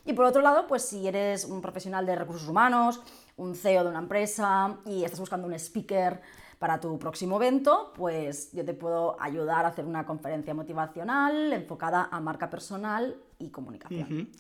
Y 0.05 0.13
por 0.13 0.27
otro 0.27 0.43
lado, 0.43 0.69
pues 0.69 0.83
si 0.83 1.09
eres 1.09 1.45
un 1.45 1.61
profesional 1.61 2.07
de 2.07 2.15
recursos 2.15 2.49
humanos, 2.49 3.01
un 3.37 3.57
CEO 3.57 3.83
de 3.83 3.91
una 3.91 3.99
empresa 3.99 4.77
y 4.85 5.03
estás 5.03 5.19
buscando 5.19 5.49
un 5.49 5.55
speaker 5.55 6.23
para 6.59 6.81
tu 6.81 6.99
próximo 6.99 7.37
evento, 7.37 7.93
pues 7.95 8.51
yo 8.53 8.65
te 8.65 8.75
puedo 8.75 9.21
ayudar 9.21 9.65
a 9.65 9.69
hacer 9.69 9.85
una 9.85 10.07
conferencia 10.07 10.55
motivacional 10.55 11.53
enfocada 11.53 12.09
a 12.11 12.21
marca 12.21 12.49
personal 12.49 13.17
y 13.39 13.49
comunicación. 13.51 14.31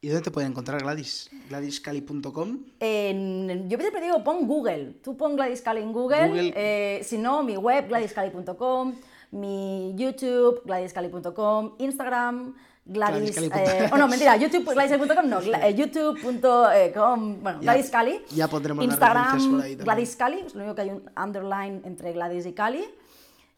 ¿Y 0.00 0.08
dónde 0.08 0.22
te 0.22 0.30
pueden 0.30 0.52
encontrar 0.52 0.80
Gladys? 0.80 1.28
GladysCali.com. 1.48 2.58
yo 2.80 3.78
siempre 3.78 4.00
digo, 4.00 4.22
pon 4.22 4.46
Google. 4.46 4.94
Tú 5.02 5.16
pon 5.16 5.34
Gladys 5.34 5.62
en 5.66 5.92
Google. 5.92 6.52
Eh, 6.54 7.00
si 7.02 7.18
no, 7.18 7.42
mi 7.42 7.56
web, 7.56 7.88
GladysCali.com, 7.88 8.94
mi 9.32 9.94
YouTube, 9.96 10.62
GladysCali.com, 10.64 11.74
Instagram, 11.78 12.54
Gladys, 12.88 13.36
eh, 13.36 13.90
oh 13.92 13.98
no, 13.98 14.08
mentira, 14.08 14.34
YouTube, 14.36 14.64
GladysCali.com, 14.72 15.28
no, 15.28 15.40
eh, 15.40 15.74
YouTube.com, 15.74 17.42
bueno, 17.42 17.60
Gladys 17.60 17.90
Cali. 17.90 18.22
Ya 18.30 18.48
pondremos 18.48 18.82
Instagram, 18.82 19.50
por 19.50 19.62
ahí 19.62 19.74
Gladys 19.76 20.16
Cali, 20.16 20.40
es 20.40 20.54
lo 20.54 20.62
único 20.62 20.74
que 20.74 20.82
hay 20.82 20.90
un 20.90 21.02
underline 21.22 21.82
entre 21.84 22.12
Gladys 22.12 22.46
y 22.46 22.52
Cali. 22.54 22.84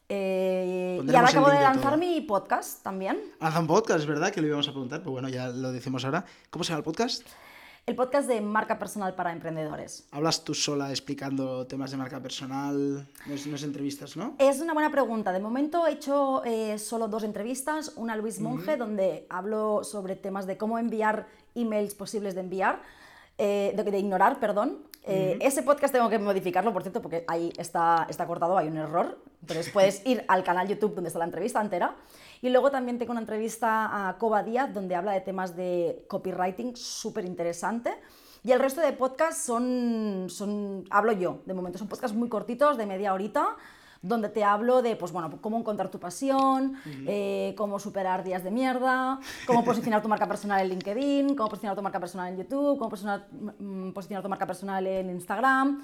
Eh, 0.09 1.01
y 1.01 1.15
ahora 1.15 1.29
acabo 1.29 1.49
de 1.49 1.61
lanzar 1.61 1.97
mi 1.97 2.19
podcast 2.19 2.83
también. 2.83 3.17
Lanza 3.39 3.61
un 3.61 3.67
podcast, 3.67 4.05
¿verdad? 4.05 4.31
Que 4.31 4.41
lo 4.41 4.47
íbamos 4.47 4.67
a 4.67 4.71
preguntar, 4.71 4.99
pero 4.99 5.11
bueno, 5.11 5.29
ya 5.29 5.47
lo 5.47 5.71
decimos 5.71 6.03
ahora. 6.03 6.25
¿Cómo 6.49 6.65
se 6.65 6.71
llama 6.71 6.79
el 6.79 6.83
podcast? 6.83 7.25
El 7.85 7.95
podcast 7.95 8.27
de 8.27 8.41
marca 8.41 8.77
personal 8.77 9.15
para 9.15 9.31
emprendedores. 9.31 10.07
¿Hablas 10.11 10.43
tú 10.43 10.53
sola 10.53 10.91
explicando 10.91 11.65
temas 11.65 11.91
de 11.91 11.97
marca 11.97 12.21
personal? 12.21 13.07
No 13.25 13.33
es, 13.33 13.63
entrevistas, 13.63 14.15
¿no? 14.15 14.35
Es 14.37 14.61
una 14.61 14.73
buena 14.73 14.91
pregunta. 14.91 15.31
De 15.31 15.39
momento 15.39 15.87
he 15.87 15.93
hecho 15.93 16.43
eh, 16.45 16.77
solo 16.77 17.07
dos 17.07 17.23
entrevistas, 17.23 17.93
una 17.95 18.13
a 18.13 18.17
Luis 18.17 18.39
Monge, 18.39 18.77
donde 18.77 19.25
hablo 19.29 19.83
sobre 19.83 20.15
temas 20.15 20.45
de 20.45 20.57
cómo 20.57 20.77
enviar 20.77 21.27
emails 21.55 21.95
posibles 21.95 22.35
de 22.35 22.41
enviar, 22.41 22.81
eh, 23.37 23.73
de, 23.75 23.99
ignorar, 23.99 24.39
perdón. 24.39 24.79
Eh, 25.03 25.39
ese 25.41 25.63
podcast 25.63 25.93
tengo 25.93 26.09
que 26.09 26.19
modificarlo, 26.19 26.71
por 26.71 26.83
cierto, 26.83 27.01
porque 27.01 27.25
ahí 27.27 27.51
está, 27.57 28.05
está 28.09 28.27
cortado, 28.27 28.57
hay 28.57 28.67
un 28.67 28.77
error. 28.77 29.17
Entonces 29.41 29.69
puedes 29.71 30.05
ir 30.05 30.23
al 30.27 30.43
canal 30.43 30.67
YouTube 30.67 30.93
donde 30.93 31.07
está 31.07 31.19
la 31.19 31.25
entrevista 31.25 31.59
entera. 31.59 31.95
Y 32.41 32.49
luego 32.49 32.69
también 32.71 32.99
tengo 32.99 33.11
una 33.11 33.21
entrevista 33.21 34.09
a 34.09 34.17
Coba 34.17 34.43
Díaz 34.43 34.73
donde 34.73 34.95
habla 34.95 35.13
de 35.13 35.21
temas 35.21 35.55
de 35.55 36.05
copywriting 36.07 36.75
súper 36.75 37.25
interesante. 37.25 37.93
Y 38.43 38.51
el 38.51 38.59
resto 38.59 38.81
de 38.81 38.93
podcasts 38.93 39.43
son, 39.43 40.25
son, 40.27 40.85
hablo 40.89 41.11
yo, 41.11 41.41
de 41.45 41.53
momento 41.53 41.77
son 41.77 41.87
podcasts 41.87 42.17
muy 42.17 42.27
cortitos, 42.27 42.77
de 42.77 42.87
media 42.87 43.13
horita, 43.13 43.55
donde 44.01 44.29
te 44.29 44.43
hablo 44.43 44.81
de, 44.81 44.95
pues 44.95 45.11
bueno, 45.11 45.39
cómo 45.41 45.59
encontrar 45.59 45.89
tu 45.89 45.99
pasión, 45.99 46.75
eh, 47.07 47.53
cómo 47.55 47.79
superar 47.79 48.23
días 48.23 48.43
de 48.43 48.51
mierda, 48.51 49.19
cómo 49.45 49.63
posicionar 49.63 50.01
tu 50.01 50.09
marca 50.09 50.27
personal 50.27 50.61
en 50.61 50.69
LinkedIn, 50.69 51.35
cómo 51.35 51.49
posicionar 51.49 51.75
tu 51.75 51.83
marca 51.83 51.99
personal 51.99 52.33
en 52.33 52.39
YouTube, 52.39 52.77
cómo 52.77 52.89
posicionar, 52.89 53.27
mm, 53.31 53.91
posicionar 53.91 54.23
tu 54.23 54.29
marca 54.29 54.47
personal 54.47 54.85
en 54.87 55.09
Instagram. 55.11 55.83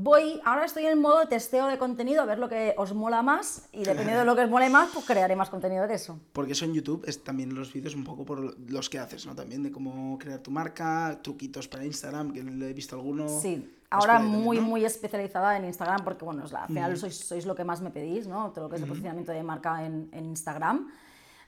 Voy, 0.00 0.40
ahora 0.44 0.64
estoy 0.64 0.86
en 0.86 1.00
modo 1.00 1.26
testeo 1.26 1.66
de 1.66 1.76
contenido, 1.76 2.22
a 2.22 2.24
ver 2.24 2.38
lo 2.38 2.48
que 2.48 2.72
os 2.76 2.94
mola 2.94 3.20
más 3.20 3.68
y 3.72 3.78
dependiendo 3.78 4.20
de 4.20 4.24
lo 4.24 4.36
que 4.36 4.42
os 4.42 4.50
mole 4.50 4.70
más, 4.70 4.90
pues 4.94 5.04
crearé 5.04 5.34
más 5.34 5.50
contenido 5.50 5.88
de 5.88 5.94
eso. 5.94 6.20
Porque 6.32 6.52
eso 6.52 6.64
en 6.66 6.74
YouTube 6.74 7.02
es 7.08 7.24
también 7.24 7.52
los 7.52 7.72
vídeos 7.72 7.96
un 7.96 8.04
poco 8.04 8.24
por 8.24 8.56
los 8.70 8.88
que 8.88 9.00
haces, 9.00 9.26
¿no? 9.26 9.34
También 9.34 9.64
de 9.64 9.72
cómo 9.72 10.16
crear 10.16 10.38
tu 10.38 10.52
marca, 10.52 11.18
truquitos 11.20 11.66
para 11.66 11.84
Instagram, 11.84 12.32
que 12.32 12.44
le 12.44 12.70
he 12.70 12.72
visto 12.72 12.94
alguno. 12.94 13.28
Sí, 13.28 13.68
ahora 13.90 14.18
muy, 14.18 14.60
muy 14.60 14.84
especializada 14.84 15.56
en 15.56 15.64
Instagram 15.64 16.04
porque, 16.04 16.24
bueno, 16.24 16.44
al 16.44 16.66
final 16.66 16.96
sois, 16.96 17.16
sois, 17.16 17.46
lo 17.46 17.54
que 17.54 17.64
más 17.64 17.80
me 17.80 17.90
pedís, 17.90 18.26
¿no? 18.26 18.50
Todo 18.50 18.64
lo 18.64 18.70
que 18.70 18.76
es 18.76 18.82
el 18.82 18.88
posicionamiento 18.88 19.32
de 19.32 19.42
marca 19.42 19.84
en, 19.84 20.08
en 20.12 20.26
Instagram. 20.26 20.90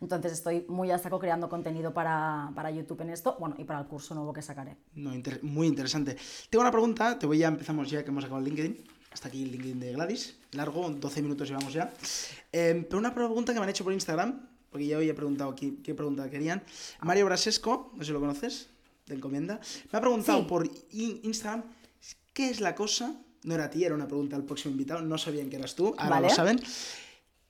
Entonces 0.00 0.32
estoy 0.32 0.64
muy 0.68 0.90
a 0.90 0.98
saco 0.98 1.18
creando 1.18 1.48
contenido 1.48 1.92
para, 1.92 2.50
para, 2.54 2.70
YouTube 2.70 3.02
en 3.02 3.10
esto, 3.10 3.36
bueno, 3.38 3.54
y 3.58 3.64
para 3.64 3.80
el 3.80 3.86
curso 3.86 4.14
nuevo 4.14 4.32
que 4.32 4.40
sacaré. 4.40 4.76
No, 4.94 5.12
muy 5.42 5.66
interesante. 5.66 6.16
Tengo 6.48 6.62
una 6.62 6.70
pregunta, 6.70 7.18
te 7.18 7.26
voy 7.26 7.42
a 7.44 7.48
empezamos 7.48 7.90
ya 7.90 8.02
que 8.02 8.10
hemos 8.10 8.24
acabado 8.24 8.44
el 8.46 8.50
LinkedIn. 8.50 8.84
Hasta 9.12 9.28
aquí 9.28 9.42
el 9.42 9.52
LinkedIn 9.52 9.80
de 9.80 9.92
Gladys. 9.92 10.38
Largo, 10.52 10.88
12 10.88 11.22
minutos 11.22 11.48
llevamos 11.48 11.72
ya. 11.72 11.92
Em, 12.52 12.84
pero 12.84 12.98
una 12.98 13.12
pregunta 13.12 13.52
que 13.52 13.58
me 13.58 13.64
han 13.64 13.70
hecho 13.70 13.84
por 13.84 13.92
Instagram, 13.92 14.48
porque 14.70 14.86
ya 14.86 14.96
hoy 14.96 15.10
he 15.10 15.14
preguntado 15.14 15.54
qué, 15.54 15.82
qué 15.82 15.94
pregunta 15.94 16.30
querían. 16.30 16.62
Mario 17.02 17.26
Brasesco, 17.26 17.90
no 17.92 17.98
sé 17.98 18.06
si 18.06 18.12
lo 18.12 18.20
conoces, 18.20 18.70
de 19.06 19.16
encomienda, 19.16 19.60
me 19.92 19.98
ha 19.98 20.00
preguntado 20.00 20.46
por 20.46 20.70
Instagram 20.92 21.64
qué 22.40 22.48
es 22.48 22.62
la 22.62 22.74
cosa, 22.74 23.12
no 23.42 23.54
era 23.54 23.64
a 23.64 23.70
ti, 23.70 23.84
era 23.84 23.94
una 23.94 24.06
pregunta 24.06 24.34
al 24.34 24.44
próximo 24.44 24.72
invitado, 24.72 25.02
no 25.02 25.18
sabían 25.18 25.50
que 25.50 25.56
eras 25.56 25.74
tú, 25.74 25.94
ahora 25.98 26.22
lo 26.22 26.30
saben. 26.30 26.58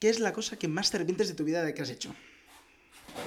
¿Qué 0.00 0.08
es 0.08 0.18
la 0.18 0.32
cosa 0.32 0.58
que 0.58 0.66
más 0.66 0.90
te 0.90 0.96
arrepientes 0.96 1.28
de 1.28 1.34
tu 1.34 1.44
vida 1.44 1.62
de 1.62 1.72
que 1.72 1.82
has 1.82 1.90
hecho? 1.90 2.12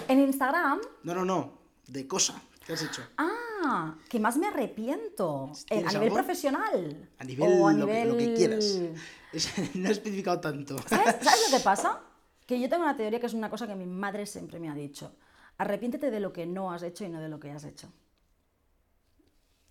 ¿En 0.09 0.19
Instagram? 0.19 0.81
No, 1.03 1.15
no, 1.15 1.23
no. 1.23 1.53
De 1.87 2.05
cosa. 2.05 2.41
¿Qué 2.65 2.73
has 2.73 2.81
hecho? 2.81 3.01
Ah, 3.17 3.95
que 4.09 4.19
más 4.19 4.35
me 4.35 4.47
arrepiento. 4.47 5.53
Eh, 5.69 5.85
¿A 5.87 5.93
nivel 5.93 6.11
profesional? 6.11 7.09
A 7.17 7.23
nivel, 7.23 7.61
o 7.61 7.67
a 7.69 7.71
lo, 7.71 7.85
nivel... 7.85 8.17
Que, 8.17 8.33
quieras. 8.33 8.79
no 9.75 9.87
he 9.87 9.91
especificado 9.93 10.41
tanto. 10.41 10.77
¿Sabes, 10.85 11.15
¿Sabes 11.23 11.49
lo 11.49 11.57
que 11.57 11.63
pasa? 11.63 12.01
Que 12.45 12.59
yo 12.59 12.67
tengo 12.67 12.83
una 12.83 12.97
teoría 12.97 13.21
que 13.21 13.27
es 13.27 13.33
una 13.33 13.49
cosa 13.49 13.67
que 13.67 13.75
mi 13.75 13.85
madre 13.85 14.25
siempre 14.25 14.59
me 14.59 14.69
ha 14.69 14.75
dicho. 14.75 15.15
Arrepiéntete 15.57 16.11
de 16.11 16.19
lo 16.19 16.33
que 16.33 16.45
no 16.45 16.73
has 16.73 16.83
hecho 16.83 17.05
y 17.05 17.09
no 17.09 17.21
de 17.21 17.29
lo 17.29 17.39
que 17.39 17.51
has 17.51 17.63
hecho. 17.63 17.87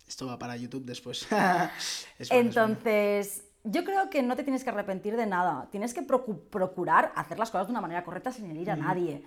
Esto 0.07 0.27
va 0.27 0.37
para 0.37 0.57
YouTube 0.57 0.85
después. 0.85 1.27
Entonces, 2.29 3.45
yo 3.63 3.83
creo 3.83 4.09
que 4.09 4.21
no 4.21 4.35
te 4.35 4.43
tienes 4.43 4.63
que 4.63 4.69
arrepentir 4.69 5.15
de 5.15 5.25
nada. 5.25 5.67
Tienes 5.71 5.93
que 5.93 6.03
procurar 6.03 7.13
hacer 7.15 7.39
las 7.39 7.49
cosas 7.51 7.67
de 7.67 7.71
una 7.71 7.81
manera 7.81 8.03
correcta 8.03 8.31
sin 8.31 8.49
herir 8.49 8.71
a 8.71 8.75
nadie. 8.75 9.23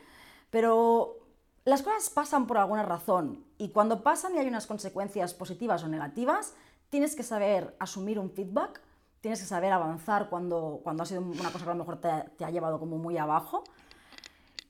Pero 0.50 1.18
las 1.64 1.82
cosas 1.82 2.10
pasan 2.10 2.46
por 2.46 2.58
alguna 2.58 2.82
razón 2.82 3.44
y 3.58 3.70
cuando 3.70 4.02
pasan 4.02 4.34
y 4.34 4.38
hay 4.38 4.46
unas 4.46 4.66
consecuencias 4.66 5.34
positivas 5.34 5.82
o 5.82 5.88
negativas, 5.88 6.54
tienes 6.90 7.16
que 7.16 7.22
saber 7.22 7.74
asumir 7.78 8.18
un 8.18 8.30
feedback, 8.30 8.80
tienes 9.20 9.40
que 9.40 9.46
saber 9.46 9.72
avanzar 9.72 10.28
cuando, 10.28 10.80
cuando 10.84 11.02
ha 11.02 11.06
sido 11.06 11.22
una 11.22 11.50
cosa 11.50 11.64
que 11.64 11.70
a 11.70 11.74
lo 11.74 11.78
mejor 11.78 12.00
te, 12.00 12.44
ha 12.44 12.50
llevado 12.50 12.78
como 12.78 12.98
muy 12.98 13.18
abajo. 13.18 13.64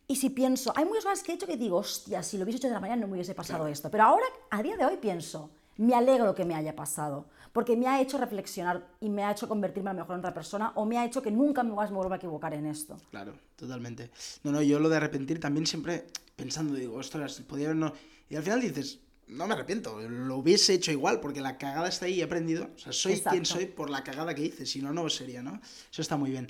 Y 0.09 0.17
si 0.17 0.31
pienso, 0.31 0.73
hay 0.77 0.85
muchas 0.85 1.05
cosas 1.05 1.23
que 1.23 1.33
he 1.33 1.35
hecho 1.35 1.47
que 1.47 1.57
digo, 1.57 1.79
hostia, 1.79 2.23
si 2.23 2.39
lo 2.39 2.45
hubiese 2.45 2.59
hecho 2.59 2.69
de 2.69 2.75
la 2.75 2.81
mañana 2.81 3.03
no 3.03 3.09
me 3.09 3.15
hubiese 3.15 3.35
pasado 3.35 3.67
esto. 3.67 3.91
Pero 3.91 4.05
ahora, 4.05 4.25
a 4.51 4.63
día 4.63 4.77
de 4.77 4.87
hoy, 4.87 4.97
pienso, 4.99 5.51
me 5.77 5.95
alegro 5.95 6.35
que 6.35 6.45
me 6.45 6.55
haya 6.55 6.75
pasado, 6.75 7.27
porque 7.53 7.77
me 7.77 7.87
ha 7.87 8.01
hecho 8.01 8.19
reflexionar 8.19 8.87
y 9.01 9.09
me 9.09 9.25
ha 9.25 9.33
hecho 9.33 9.49
convertirme 9.49 9.91
a 9.91 9.93
lo 9.95 10.01
mejor 10.01 10.15
en 10.15 10.21
otra 10.21 10.35
persona 10.35 10.73
o 10.75 10.85
me 10.85 10.99
ha 10.99 11.05
hecho 11.05 11.23
que 11.23 11.31
nunca 11.31 11.63
me 11.63 11.71
vuelva 11.71 12.15
a 12.15 12.17
equivocar 12.17 12.55
en 12.55 12.67
esto. 12.67 12.97
Claro, 13.11 13.35
totalmente. 13.57 14.11
No, 14.43 14.53
no, 14.53 14.63
yo 14.63 14.79
lo 14.79 14.89
de 14.89 14.97
arrepentir 14.97 15.41
también 15.41 15.67
siempre 15.67 16.07
pensando, 16.35 16.75
digo, 16.75 16.97
ostras, 16.97 17.41
podía 17.41 17.67
haber 17.67 17.77
no... 17.77 17.93
Y 18.29 18.37
al 18.37 18.43
final 18.43 18.61
dices, 18.61 19.01
no 19.29 19.47
me 19.47 19.55
arrepiento, 19.55 20.01
lo 20.01 20.37
hubiese 20.37 20.75
hecho 20.75 20.93
igual, 20.93 21.21
porque 21.21 21.41
la 21.41 21.59
cagada 21.59 21.89
está 21.89 22.07
ahí 22.07 22.15
y 22.15 22.21
he 22.21 22.25
aprendido. 22.25 22.69
O 22.75 22.79
sea, 22.79 22.93
soy 22.93 23.21
quien 23.21 23.45
soy 23.45 23.67
por 23.67 23.91
la 23.91 24.05
cagada 24.05 24.35
que 24.35 24.43
hice, 24.43 24.67
si 24.67 24.83
no, 24.83 24.93
no 24.93 25.09
sería, 25.09 25.43
¿no? 25.43 25.61
Eso 25.91 26.03
está 26.03 26.17
muy 26.17 26.31
bien. 26.31 26.49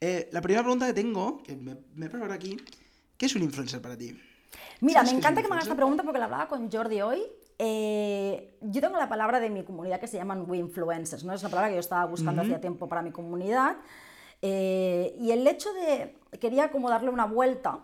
Eh, 0.00 0.28
la 0.32 0.40
primera 0.40 0.62
pregunta 0.62 0.86
que 0.86 0.94
tengo, 0.94 1.42
que 1.42 1.56
me, 1.56 1.76
me 1.94 2.06
ahora 2.06 2.34
aquí, 2.34 2.56
¿qué 3.16 3.26
es 3.26 3.34
un 3.34 3.42
influencer 3.42 3.80
para 3.80 3.96
ti? 3.96 4.18
Mira, 4.80 5.02
me 5.02 5.10
encanta 5.10 5.42
que 5.42 5.48
me 5.48 5.54
hagas 5.54 5.64
esta 5.64 5.76
pregunta 5.76 6.02
porque 6.02 6.18
la 6.18 6.24
hablaba 6.24 6.48
con 6.48 6.70
Jordi 6.70 7.02
hoy 7.02 7.22
eh, 7.62 8.56
yo 8.62 8.80
tengo 8.80 8.96
la 8.96 9.10
palabra 9.10 9.38
de 9.38 9.50
mi 9.50 9.64
comunidad 9.64 10.00
que 10.00 10.06
se 10.06 10.16
llaman 10.16 10.46
influencers, 10.54 11.24
¿no? 11.24 11.34
Es 11.34 11.42
una 11.42 11.50
palabra 11.50 11.68
que 11.68 11.74
yo 11.74 11.80
estaba 11.80 12.06
buscando 12.06 12.40
hacía 12.40 12.58
tiempo 12.58 12.88
para 12.88 13.02
mi 13.02 13.10
comunidad. 13.10 13.76
Eh, 14.40 15.14
y 15.20 15.30
el 15.30 15.46
hecho 15.46 15.68
de, 15.74 16.16
quería 16.38 16.70
como 16.70 16.88
darle 16.88 17.10
una 17.10 17.26
vuelta, 17.26 17.80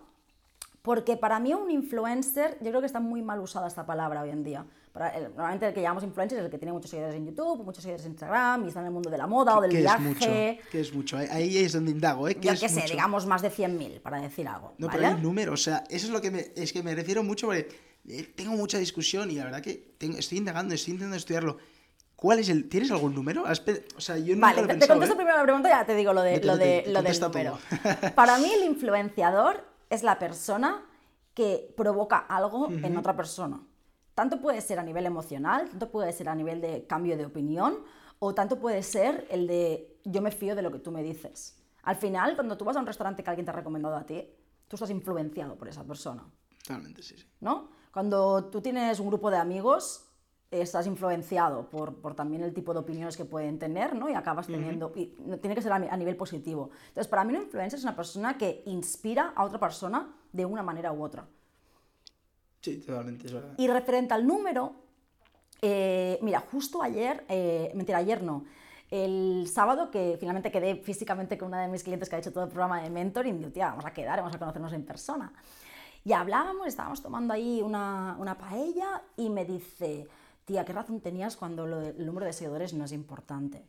porque 0.81 1.19
para 1.19 1.39
mí 1.41 1.53
un 1.53 1.71
influencer, 1.71 2.57
yo 2.63 2.71
creo 2.71 2.81
que 2.81 2.87
está 2.87 3.01
muy 3.01 3.21
mal 3.21 3.39
usada 3.39 3.67
esta 3.67 3.85
palabra 3.85 4.23
hoy 4.23 4.31
en 4.31 4.45
día. 4.45 4.65
normalmente 4.95 5.69
el 5.69 5.75
que 5.75 5.83
llamamos 5.83 6.05
influencer 6.05 6.39
es 6.39 6.47
el 6.47 6.51
que 6.51 6.57
tiene 6.57 6.73
muchos 6.73 6.89
seguidores 6.89 7.15
en 7.15 7.27
YouTube, 7.27 7.63
muchos 7.63 7.83
seguidores 7.83 8.07
en 8.07 8.13
Instagram 8.13 8.65
y 8.65 8.69
está 8.69 8.81
en 8.81 8.87
el 8.87 8.93
mundo 8.93 9.11
de 9.11 9.19
la 9.19 9.27
moda 9.27 9.59
o 9.59 9.61
del 9.61 9.77
viaje. 9.77 10.03
Es 10.03 10.09
mucho, 10.09 10.27
que 10.71 10.81
es 10.81 10.95
mucho, 10.95 11.19
ahí 11.19 11.59
es 11.59 11.75
donde 11.75 11.91
indago, 11.91 12.29
¿eh? 12.29 12.37
¿Qué 12.37 12.49
yo 12.49 12.55
qué 12.59 12.71
sé, 12.71 12.85
digamos 12.91 13.27
más 13.27 13.43
de 13.43 13.51
100.000, 13.51 14.01
para 14.01 14.23
decir 14.23 14.49
algo. 14.49 14.73
No, 14.79 14.89
pero 14.89 15.07
hay 15.07 15.21
número, 15.21 15.53
o 15.53 15.59
sea, 15.59 15.85
eso 15.91 16.07
es 16.07 16.13
lo 16.13 16.23
que 16.23 16.31
me, 16.31 16.47
es 16.57 16.73
que 16.73 16.83
me 16.83 16.95
refiero 16.95 17.23
mucho 17.23 17.49
porque 17.49 17.69
tengo 18.35 18.53
mucha 18.53 18.79
discusión 18.79 19.31
y 19.31 19.35
la 19.35 19.45
verdad 19.45 19.63
que 19.63 19.95
estoy 19.99 20.39
indagando, 20.39 20.75
estoy 20.75 20.93
intentando 20.93 21.17
estudiarlo. 21.17 21.59
¿Cuál 22.15 22.39
es 22.39 22.49
el, 22.49 22.69
¿Tienes 22.69 22.91
algún 22.91 23.15
número? 23.15 23.45
O 23.45 24.01
sea, 24.01 24.17
yo 24.17 24.35
vale, 24.39 24.63
te, 24.63 24.87
contesto 24.89 25.15
¿eh? 25.15 25.17
primero 25.17 25.37
la 25.37 25.43
pregunta 25.43 25.69
y 25.69 25.73
ya 25.73 25.85
te 25.85 25.95
digo 25.95 26.15
lo, 26.15 26.23
de, 26.23 26.43
lo, 26.43 26.57
de, 26.57 26.85
lo 26.87 27.03
del 27.03 27.21
número. 27.21 27.59
Para 28.15 28.39
mí 28.39 28.51
el 28.51 28.65
influenciador 28.65 29.63
es 29.91 30.03
la 30.03 30.19
persona 30.19 30.83
que 31.35 31.75
provoca 31.77 32.19
algo 32.19 32.69
en 32.71 32.97
otra 32.97 33.15
persona. 33.15 33.61
Tanto 34.15 34.41
puede 34.41 34.63
ser 34.63 34.79
a 34.79 34.83
nivel 34.83 35.05
emocional, 35.05 35.69
tanto 35.69 35.91
puede 35.91 36.11
ser 36.13 36.31
a 36.31 36.35
nivel 36.35 36.63
de 36.63 36.87
cambio 36.87 37.19
de 37.19 37.27
opinión, 37.27 37.81
o 38.19 38.35
tanto 38.35 38.59
puede 38.59 38.83
ser 38.83 39.27
el 39.31 39.47
de 39.47 39.99
yo 40.05 40.23
me 40.23 40.31
fío 40.31 40.57
de 40.57 40.63
lo 40.63 40.73
que 40.73 40.79
tú 40.79 40.91
me 40.91 41.03
dices. 41.03 41.63
Al 41.83 41.97
final, 41.97 42.35
cuando 42.35 42.57
tú 42.57 42.65
vas 42.65 42.77
a 42.77 42.81
un 42.81 42.87
restaurante 42.87 43.23
que 43.23 43.29
alguien 43.29 43.45
te 43.45 43.51
ha 43.51 43.55
recomendado 43.55 43.95
a 43.95 44.07
ti, 44.07 44.27
tú 44.67 44.77
estás 44.77 44.89
influenciado 44.89 45.57
por 45.57 45.69
esa 45.69 45.85
persona, 45.85 46.25
Totalmente, 46.65 47.03
sí, 47.03 47.17
sí. 47.17 47.27
¿no? 47.41 47.69
Cuando 48.01 48.45
tú 48.51 48.61
tienes 48.61 49.01
un 49.01 49.07
grupo 49.07 49.31
de 49.31 49.39
amigos, 49.39 50.05
estás 50.51 50.87
influenciado 50.87 51.71
por, 51.71 51.95
por 51.95 52.15
también 52.15 52.43
el 52.43 52.53
tipo 52.53 52.75
de 52.75 52.81
opiniones 52.81 53.17
que 53.17 53.25
pueden 53.25 53.59
tener, 53.59 53.97
¿no? 53.97 54.11
Y 54.11 54.13
acabas 54.13 54.49
teniendo, 54.49 54.93
y 54.95 55.15
no- 55.25 55.39
tiene 55.39 55.55
que 55.55 55.63
ser 55.63 55.73
a, 55.73 55.77
a 55.77 55.97
nivel 55.97 56.15
positivo. 56.15 56.69
Entonces, 56.89 57.09
para 57.09 57.25
mí 57.25 57.35
un 57.35 57.41
influencer 57.45 57.79
es 57.79 57.85
una 57.85 57.97
persona 57.97 58.37
que 58.37 58.63
inspira 58.67 59.33
a 59.35 59.45
otra 59.45 59.59
persona 59.59 60.15
de 60.31 60.45
una 60.45 60.63
manera 60.63 60.93
u 60.93 61.03
otra. 61.03 61.27
Sí, 62.61 62.77
totalmente, 62.81 63.29
es 63.29 63.33
verdad. 63.33 63.55
Y 63.57 63.67
referente 63.67 64.13
al 64.13 64.27
número, 64.27 64.75
eh, 65.63 66.19
mira, 66.21 66.41
justo 66.53 66.83
ayer, 66.83 67.25
eh, 67.31 67.73
mentira, 67.75 67.97
ayer 67.97 68.23
no, 68.23 68.45
el 68.91 69.49
sábado 69.51 69.91
que 69.91 70.19
finalmente 70.21 70.51
quedé 70.53 70.77
físicamente 70.77 71.39
con 71.39 71.49
una 71.49 71.63
de 71.63 71.69
mis 71.69 71.83
clientes 71.83 72.11
que 72.11 72.17
ha 72.17 72.19
hecho 72.19 72.31
todo 72.31 72.45
el 72.45 72.51
programa 72.51 72.83
de 72.83 72.91
mentoring, 72.91 73.39
digo, 73.39 73.51
tía, 73.53 73.71
vamos 73.71 73.87
a 73.87 73.95
quedar, 73.95 74.19
vamos 74.19 74.35
a 74.35 74.39
conocernos 74.39 74.75
en 74.75 74.85
persona. 74.85 75.33
Y 76.07 76.13
hablábamos, 76.13 76.69
estábamos 76.69 77.03
tomando 77.03 77.35
ahí 77.35 77.61
una, 77.61 78.15
una 78.21 78.39
paella 78.39 79.03
y 79.17 79.29
me 79.29 79.45
dice, 79.45 80.07
tía, 80.45 80.65
¿qué 80.65 80.73
razón 80.73 81.01
tenías 81.01 81.37
cuando 81.37 81.67
lo 81.67 81.81
de- 81.81 81.89
el 81.89 82.07
número 82.07 82.27
de 82.27 82.33
seguidores 82.33 82.75
no 82.75 82.85
es 82.85 82.93
importante? 82.93 83.65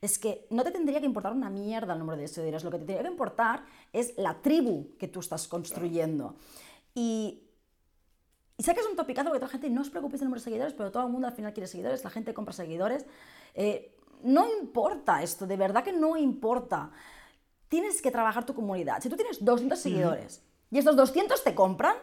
Es 0.00 0.16
que 0.16 0.46
no 0.50 0.62
te 0.62 0.70
tendría 0.70 1.00
que 1.00 1.06
importar 1.06 1.32
una 1.32 1.50
mierda 1.50 1.94
el 1.94 1.98
número 1.98 2.16
de 2.16 2.28
seguidores, 2.28 2.62
lo 2.62 2.70
que 2.70 2.78
te 2.78 2.84
tendría 2.84 3.02
que 3.02 3.10
importar 3.12 3.64
es 3.92 4.16
la 4.16 4.40
tribu 4.40 4.96
que 5.00 5.08
tú 5.08 5.18
estás 5.18 5.48
construyendo. 5.48 6.36
Y 6.94 7.42
y 8.56 8.62
sé 8.62 8.72
que 8.74 8.80
es 8.80 8.86
un 8.86 8.94
topicazo 8.94 9.28
porque 9.30 9.40
toda 9.40 9.48
la 9.48 9.52
gente, 9.52 9.68
no 9.70 9.80
os 9.80 9.90
preocupéis 9.90 10.20
del 10.20 10.28
número 10.28 10.40
de 10.40 10.44
seguidores, 10.44 10.74
pero 10.74 10.92
todo 10.92 11.02
el 11.06 11.08
mundo 11.10 11.26
al 11.26 11.32
final 11.32 11.52
quiere 11.52 11.66
seguidores, 11.66 12.04
la 12.04 12.10
gente 12.10 12.32
compra 12.34 12.52
seguidores. 12.52 13.04
Eh, 13.54 13.96
no 14.22 14.46
importa 14.60 15.22
esto, 15.24 15.44
de 15.46 15.56
verdad 15.56 15.82
que 15.82 15.92
no 15.94 16.16
importa. 16.16 16.90
Tienes 17.68 18.00
que 18.00 18.10
trabajar 18.12 18.44
tu 18.46 18.54
comunidad. 18.54 19.00
Si 19.00 19.08
tú 19.08 19.16
tienes 19.16 19.44
200 19.44 19.78
seguidores 19.78 20.42
y 20.70 20.78
estos 20.78 20.96
200 20.96 21.42
te 21.42 21.54
compran, 21.54 21.96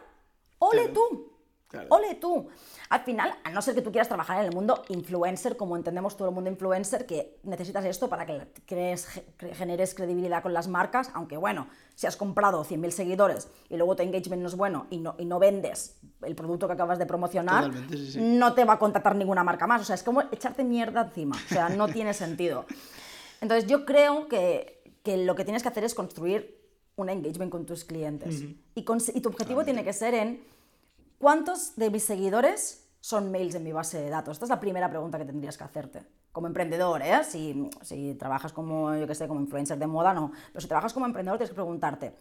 ole 0.58 0.84
Claro. 0.90 0.92
tú. 0.94 1.32
Claro. 1.68 1.86
Ole 1.90 2.14
tú. 2.14 2.48
Al 2.88 3.00
final, 3.00 3.34
a 3.44 3.50
no 3.50 3.60
ser 3.60 3.74
que 3.74 3.82
tú 3.82 3.90
quieras 3.92 4.08
trabajar 4.08 4.38
en 4.40 4.46
el 4.46 4.54
mundo 4.54 4.84
influencer, 4.88 5.58
como 5.58 5.76
entendemos 5.76 6.16
todo 6.16 6.28
el 6.30 6.34
mundo 6.34 6.48
influencer, 6.48 7.04
que 7.04 7.38
necesitas 7.42 7.84
esto 7.84 8.08
para 8.08 8.24
que 8.24 8.50
crees- 8.66 9.04
ge- 9.06 9.54
generes 9.54 9.94
credibilidad 9.94 10.42
con 10.42 10.54
las 10.54 10.66
marcas, 10.66 11.10
aunque 11.12 11.36
bueno, 11.36 11.68
si 11.94 12.06
has 12.06 12.16
comprado 12.16 12.64
100.000 12.64 12.90
seguidores 12.90 13.50
y 13.68 13.76
luego 13.76 13.96
tu 13.96 14.02
engagement 14.02 14.40
no 14.40 14.48
es 14.48 14.56
bueno 14.56 14.86
y 14.88 14.96
no, 14.96 15.14
y 15.18 15.26
no 15.26 15.38
vendes 15.38 15.98
el 16.22 16.34
producto 16.34 16.68
que 16.68 16.72
acabas 16.72 16.98
de 16.98 17.04
promocionar, 17.04 17.64
Totalmente, 17.66 17.96
sí, 17.98 18.12
sí. 18.12 18.18
no 18.22 18.54
te 18.54 18.64
va 18.64 18.72
a 18.74 18.78
contactar 18.78 19.14
ninguna 19.14 19.44
marca 19.44 19.66
más. 19.66 19.82
O 19.82 19.84
sea, 19.84 19.94
es 19.96 20.02
como 20.02 20.22
echarte 20.32 20.64
mierda 20.64 21.02
encima. 21.02 21.36
O 21.36 21.48
sea, 21.52 21.68
no 21.68 21.86
tiene 21.88 22.14
sentido. 22.14 22.64
Entonces, 23.42 23.68
yo 23.68 23.84
creo 23.84 24.26
que, 24.26 24.82
que 25.02 25.18
lo 25.18 25.34
que 25.34 25.44
tienes 25.44 25.62
que 25.62 25.68
hacer 25.68 25.84
es 25.84 25.94
construir 25.94 26.57
un 27.02 27.08
engagement 27.10 27.50
con 27.50 27.64
tus 27.66 27.84
clientes. 27.84 28.42
y, 28.74 28.84
cons- 28.84 29.12
y 29.14 29.20
tu 29.20 29.28
objetivo 29.28 29.64
tiene 29.64 29.84
que 29.84 29.92
ser 29.92 30.14
en 30.14 30.42
¿cuántos 31.18 31.76
de 31.76 31.90
mis 31.90 32.04
seguidores 32.04 32.84
son 33.00 33.30
mails 33.30 33.54
en 33.54 33.64
mi 33.64 33.72
base 33.72 34.00
de 34.00 34.10
datos? 34.10 34.32
Esta 34.36 34.44
es 34.46 34.50
la 34.50 34.60
primera 34.60 34.88
pregunta 34.90 35.18
que 35.18 35.24
tendrías 35.24 35.56
que 35.56 35.64
hacerte. 35.64 36.02
Como 36.32 36.46
emprendedor, 36.46 37.02
¿eh? 37.02 37.22
Si, 37.24 37.68
si 37.82 38.14
trabajas 38.14 38.52
como, 38.52 38.94
yo 38.94 39.06
que 39.06 39.14
sé, 39.14 39.26
como 39.26 39.40
influencer 39.40 39.78
de 39.78 39.86
moda, 39.86 40.12
no. 40.14 40.32
Pero 40.52 40.60
si 40.60 40.68
trabajas 40.68 40.92
como 40.92 41.06
emprendedor, 41.06 41.38
tienes 41.38 41.50
que 41.50 41.54
preguntarte, 41.54 42.14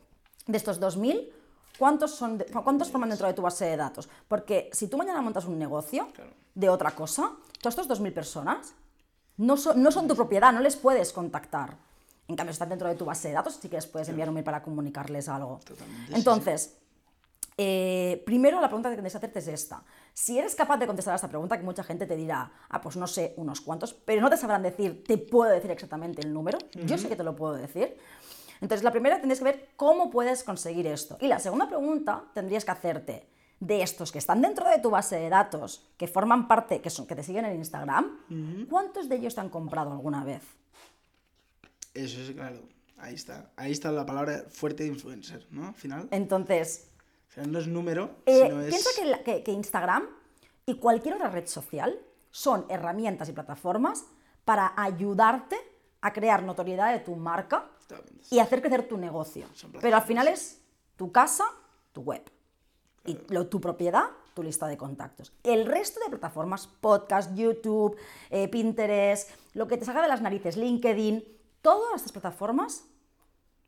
de 0.47 0.57
estos 0.57 0.79
2.000, 0.79 1.29
¿cuántos, 1.77 2.11
son 2.11 2.37
de- 2.37 2.45
¿cuántos 2.45 2.89
forman 2.89 3.09
dentro 3.09 3.27
de 3.27 3.33
tu 3.33 3.41
base 3.41 3.65
de 3.65 3.77
datos? 3.77 4.07
Porque 4.27 4.69
si 4.73 4.87
tú 4.87 4.97
mañana 4.97 5.21
montas 5.21 5.45
un 5.45 5.59
negocio 5.59 6.07
de 6.55 6.69
otra 6.69 6.91
cosa, 6.91 7.31
todas 7.61 7.77
estas 7.77 7.99
2.000 7.99 8.13
personas 8.13 8.73
no 9.37 9.57
son, 9.57 9.81
no 9.83 9.91
son 9.91 10.07
tu 10.07 10.15
propiedad, 10.15 10.51
no 10.53 10.61
les 10.61 10.75
puedes 10.77 11.11
contactar. 11.13 11.77
En 12.27 12.35
cambio, 12.35 12.51
están 12.51 12.69
dentro 12.69 12.89
de 12.89 12.95
tu 12.95 13.05
base 13.05 13.29
de 13.29 13.33
datos, 13.35 13.57
sí 13.61 13.69
que 13.69 13.75
les 13.77 13.87
puedes 13.87 14.09
enviar 14.09 14.27
un 14.27 14.35
mail 14.35 14.43
para 14.43 14.61
comunicarles 14.61 15.29
algo. 15.29 15.59
Totalmente, 15.63 16.07
sí, 16.07 16.13
Entonces, 16.15 16.77
eh, 17.57 18.21
primero 18.25 18.59
la 18.59 18.67
pregunta 18.67 18.89
que 18.89 18.95
tendrías 18.95 19.13
que 19.13 19.17
hacerte 19.17 19.39
es 19.39 19.47
esta. 19.47 19.83
Si 20.13 20.37
eres 20.37 20.53
capaz 20.53 20.77
de 20.77 20.87
contestar 20.87 21.13
a 21.13 21.15
esta 21.15 21.29
pregunta, 21.29 21.57
que 21.57 21.63
mucha 21.63 21.83
gente 21.83 22.05
te 22.05 22.15
dirá, 22.15 22.51
ah, 22.69 22.81
pues 22.81 22.97
no 22.97 23.07
sé, 23.07 23.33
unos 23.37 23.61
cuantos, 23.61 23.93
pero 23.93 24.21
no 24.21 24.29
te 24.29 24.37
sabrán 24.37 24.61
decir, 24.61 25.03
te 25.05 25.17
puedo 25.17 25.51
decir 25.51 25.71
exactamente 25.71 26.21
el 26.21 26.33
número, 26.33 26.57
yo 26.85 26.97
sé 26.97 27.07
que 27.07 27.15
te 27.15 27.23
lo 27.23 27.35
puedo 27.35 27.53
decir. 27.53 27.97
Entonces, 28.59 28.83
la 28.83 28.91
primera 28.91 29.17
tendrías 29.17 29.39
que 29.39 29.45
ver 29.45 29.69
cómo 29.75 30.09
puedes 30.09 30.43
conseguir 30.43 30.87
esto. 30.87 31.17
Y 31.21 31.27
la 31.27 31.39
segunda 31.39 31.67
pregunta 31.67 32.25
tendrías 32.33 32.65
que 32.65 32.71
hacerte, 32.71 33.27
de 33.59 33.81
estos 33.81 34.11
que 34.11 34.19
están 34.19 34.41
dentro 34.41 34.69
de 34.69 34.79
tu 34.79 34.89
base 34.89 35.15
de 35.15 35.29
datos, 35.29 35.83
que 35.97 36.07
forman 36.07 36.47
parte, 36.47 36.81
que, 36.81 36.89
son, 36.89 37.07
que 37.07 37.15
te 37.15 37.23
siguen 37.23 37.45
en 37.45 37.57
Instagram, 37.57 38.67
¿cuántos 38.69 39.09
de 39.09 39.15
ellos 39.15 39.35
te 39.35 39.41
han 39.41 39.49
comprado 39.49 39.91
alguna 39.91 40.23
vez? 40.23 40.43
Eso 42.03 42.21
es 42.21 42.31
claro. 42.31 42.61
Ahí 42.97 43.15
está. 43.15 43.51
Ahí 43.55 43.71
está 43.71 43.91
la 43.91 44.05
palabra 44.05 44.45
fuerte 44.49 44.83
de 44.83 44.89
influencer, 44.89 45.45
¿no? 45.51 45.67
Al 45.67 45.73
final, 45.75 46.07
Entonces, 46.11 46.87
al 47.27 47.33
final 47.33 47.51
no 47.51 47.59
es 47.59 47.67
número, 47.67 48.09
Eh, 48.25 48.43
sino 48.43 48.61
es... 48.61 48.69
Piensa 48.69 48.89
que, 48.99 49.05
la- 49.05 49.23
que- 49.23 49.43
que 49.43 49.51
Instagram 49.51 50.07
y 50.65 50.75
cualquier 50.75 51.15
otra 51.15 51.29
red 51.29 51.45
social 51.47 51.99
son 52.31 52.65
herramientas 52.69 53.29
y 53.29 53.33
plataformas 53.33 54.05
para 54.45 54.73
ayudarte 54.75 55.57
a 56.01 56.13
crear 56.13 56.43
notoriedad 56.43 56.91
de 56.93 56.99
tu 56.99 57.15
marca 57.15 57.69
y 58.31 58.39
hacer 58.39 58.61
crecer 58.61 58.87
tu 58.87 58.97
negocio. 58.97 59.45
Pero 59.81 59.95
al 59.97 60.03
final 60.03 60.27
es 60.27 60.61
tu 60.95 61.11
casa, 61.11 61.45
tu 61.93 62.01
web. 62.01 62.23
Y 63.05 63.17
lo- 63.29 63.47
tu 63.47 63.61
propiedad, 63.61 64.05
tu 64.33 64.43
lista 64.43 64.67
de 64.67 64.75
contactos. 64.77 65.31
El 65.43 65.65
resto 65.65 65.99
de 66.01 66.09
plataformas, 66.09 66.67
podcast, 66.67 67.33
YouTube, 67.35 67.95
eh, 68.29 68.47
Pinterest, 68.49 69.29
lo 69.53 69.67
que 69.67 69.77
te 69.77 69.85
salga 69.85 70.01
de 70.01 70.07
las 70.09 70.21
narices, 70.21 70.57
LinkedIn, 70.57 71.23
todas 71.61 71.95
estas 71.97 72.11
plataformas 72.11 72.83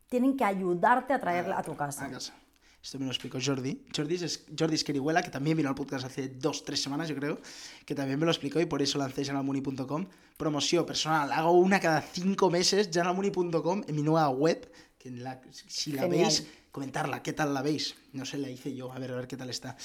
tienen 0.08 0.36
que 0.36 0.44
ayudarte 0.44 1.12
a 1.12 1.20
traerla 1.20 1.58
a 1.58 1.62
tu 1.62 1.76
casa. 1.76 2.06
A 2.06 2.10
casa. 2.10 2.34
Esto 2.82 2.98
me 2.98 3.04
lo 3.04 3.10
explicó 3.10 3.38
Jordi. 3.44 3.84
Jordi 3.94 4.14
es 4.14 4.46
Jordi 4.58 4.74
Esquerihuela, 4.74 5.22
que 5.22 5.28
también 5.30 5.54
vino 5.56 5.68
al 5.68 5.74
podcast 5.74 6.06
hace 6.06 6.28
dos, 6.30 6.64
tres 6.64 6.82
semanas, 6.82 7.08
yo 7.10 7.14
creo, 7.14 7.38
que 7.84 7.94
también 7.94 8.18
me 8.18 8.24
lo 8.24 8.30
explicó 8.32 8.58
y 8.58 8.64
por 8.66 8.80
eso 8.80 8.96
lancé 8.98 9.22
janalmuni.com. 9.24 10.06
Promoción 10.38 10.86
personal. 10.86 11.30
Hago 11.30 11.52
una 11.52 11.78
cada 11.78 12.00
cinco 12.00 12.50
meses, 12.50 12.88
janalmuni.com, 12.90 13.82
en 13.86 13.94
mi 13.94 14.02
nueva 14.02 14.30
web, 14.30 14.72
que 14.98 15.10
en 15.10 15.22
la- 15.22 15.40
si 15.52 15.92
la 15.92 16.02
Genial. 16.02 16.22
veis, 16.24 16.46
comentarla. 16.72 17.22
¿Qué 17.22 17.34
tal 17.34 17.52
la 17.52 17.60
veis? 17.60 17.96
No 18.14 18.24
sé, 18.24 18.38
la 18.38 18.48
hice 18.48 18.74
yo. 18.74 18.90
A 18.92 18.98
ver, 18.98 19.12
a 19.12 19.16
ver 19.16 19.28
qué 19.28 19.36
tal 19.36 19.50
está. 19.50 19.76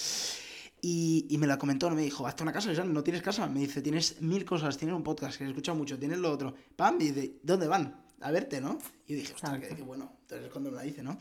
Y, 0.87 1.25
y 1.31 1.39
me 1.39 1.47
la 1.47 1.57
comentó, 1.57 1.89
me 1.89 2.03
dijo, 2.03 2.27
hazte 2.27 2.43
una 2.43 2.53
casa, 2.53 2.71
Jan, 2.75 2.93
no 2.93 3.01
tienes 3.03 3.23
casa. 3.23 3.47
Me 3.47 3.61
dice, 3.61 3.81
tienes 3.81 4.21
mil 4.21 4.45
cosas, 4.45 4.77
tienes 4.77 4.95
un 4.95 5.01
podcast 5.01 5.35
que 5.35 5.43
he 5.43 5.47
escuchado 5.47 5.75
mucho, 5.75 5.97
tienes 5.97 6.19
lo 6.19 6.31
otro. 6.31 6.53
Pam, 6.75 7.01
y 7.01 7.05
dice, 7.09 7.39
¿dónde 7.41 7.67
van? 7.67 8.05
A 8.21 8.29
verte, 8.29 8.61
¿no? 8.61 8.77
Y 9.07 9.13
yo 9.13 9.19
dije, 9.21 9.33
ostras, 9.33 9.59
qué, 9.59 9.75
qué 9.75 9.81
bueno. 9.81 10.15
Entonces 10.21 10.45
es 10.45 10.51
cuando 10.51 10.69
me 10.69 10.77
la 10.77 10.83
dice, 10.83 11.01
¿no? 11.01 11.17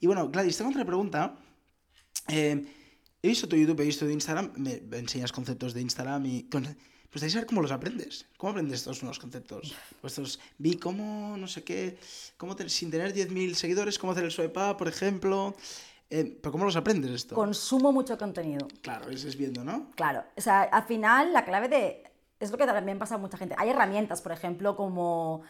Y 0.00 0.06
bueno, 0.06 0.28
Gladys, 0.28 0.58
tengo 0.58 0.70
otra 0.70 0.84
pregunta. 0.84 1.38
Eh, 2.28 2.66
he 3.22 3.28
visto 3.28 3.48
tu 3.48 3.56
YouTube, 3.56 3.80
he 3.80 3.84
visto 3.86 4.04
tu 4.04 4.10
Instagram, 4.12 4.52
me, 4.56 4.82
me 4.82 4.98
enseñas 4.98 5.32
conceptos 5.32 5.72
de 5.72 5.80
Instagram 5.80 6.26
y... 6.26 6.42
Con, 6.50 6.64
pues 6.64 7.22
gustaría 7.22 7.32
saber 7.32 7.46
cómo 7.46 7.62
los 7.62 7.72
aprendes. 7.72 8.26
¿Cómo 8.36 8.50
aprendes 8.50 8.80
estos 8.80 9.02
nuevos 9.02 9.18
conceptos? 9.18 9.74
Pues 10.02 10.12
estos, 10.12 10.38
vi 10.58 10.74
cómo, 10.76 11.38
no 11.38 11.48
sé 11.48 11.64
qué, 11.64 11.96
cómo 12.36 12.54
te- 12.54 12.68
sin 12.68 12.90
tener 12.90 13.14
10.000 13.14 13.54
seguidores, 13.54 13.98
cómo 13.98 14.12
hacer 14.12 14.24
el 14.24 14.30
swipe 14.30 14.60
up, 14.60 14.76
por 14.76 14.88
ejemplo. 14.88 15.56
Eh, 16.10 16.38
¿Pero 16.40 16.52
cómo 16.52 16.64
los 16.64 16.76
aprendes 16.76 17.10
esto? 17.10 17.34
Consumo 17.34 17.92
mucho 17.92 18.16
contenido. 18.16 18.66
Claro, 18.80 19.10
es, 19.10 19.24
es 19.24 19.36
viendo, 19.36 19.62
¿no? 19.64 19.90
Claro, 19.94 20.24
o 20.36 20.40
sea, 20.40 20.62
al 20.62 20.84
final 20.84 21.32
la 21.32 21.44
clave 21.44 21.68
de... 21.68 22.04
Es 22.40 22.50
lo 22.50 22.56
que 22.56 22.66
también 22.66 22.98
pasa 22.98 23.16
a 23.16 23.18
mucha 23.18 23.36
gente. 23.36 23.54
Hay 23.58 23.68
herramientas, 23.70 24.22
por 24.22 24.32
ejemplo, 24.32 24.76
como... 24.76 25.42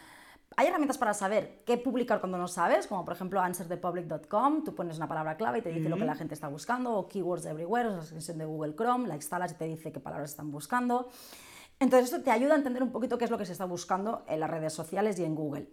Hay 0.57 0.67
herramientas 0.67 0.97
para 0.97 1.13
saber 1.13 1.63
qué 1.65 1.77
publicar 1.77 2.19
cuando 2.19 2.37
no 2.37 2.47
sabes, 2.47 2.87
como 2.87 3.05
por 3.05 3.13
ejemplo 3.13 3.39
answerthepublic.com, 3.39 4.63
tú 4.63 4.73
pones 4.73 4.97
una 4.97 5.07
palabra 5.07 5.37
clave 5.37 5.59
y 5.59 5.61
te 5.61 5.71
dice 5.71 5.87
lo 5.89 5.95
que 5.95 6.05
la 6.05 6.15
gente 6.15 6.33
está 6.33 6.47
buscando, 6.47 6.91
o 6.91 7.07
Keywords 7.07 7.45
Everywhere, 7.45 7.87
o 7.87 7.91
la 7.91 8.01
extensión 8.01 8.39
de 8.39 8.45
Google 8.45 8.73
Chrome, 8.75 9.07
la 9.07 9.15
instalas 9.15 9.51
y 9.51 9.55
te 9.55 9.65
dice 9.65 9.91
qué 9.91 9.99
palabras 9.99 10.31
están 10.31 10.49
buscando. 10.49 11.07
Entonces 11.79 12.11
esto 12.11 12.23
te 12.23 12.31
ayuda 12.31 12.55
a 12.55 12.57
entender 12.57 12.81
un 12.81 12.91
poquito 12.91 13.17
qué 13.17 13.25
es 13.25 13.31
lo 13.31 13.37
que 13.37 13.45
se 13.45 13.51
está 13.51 13.65
buscando 13.65 14.25
en 14.27 14.39
las 14.39 14.49
redes 14.49 14.73
sociales 14.73 15.17
y 15.19 15.23
en 15.23 15.35
Google. 15.35 15.69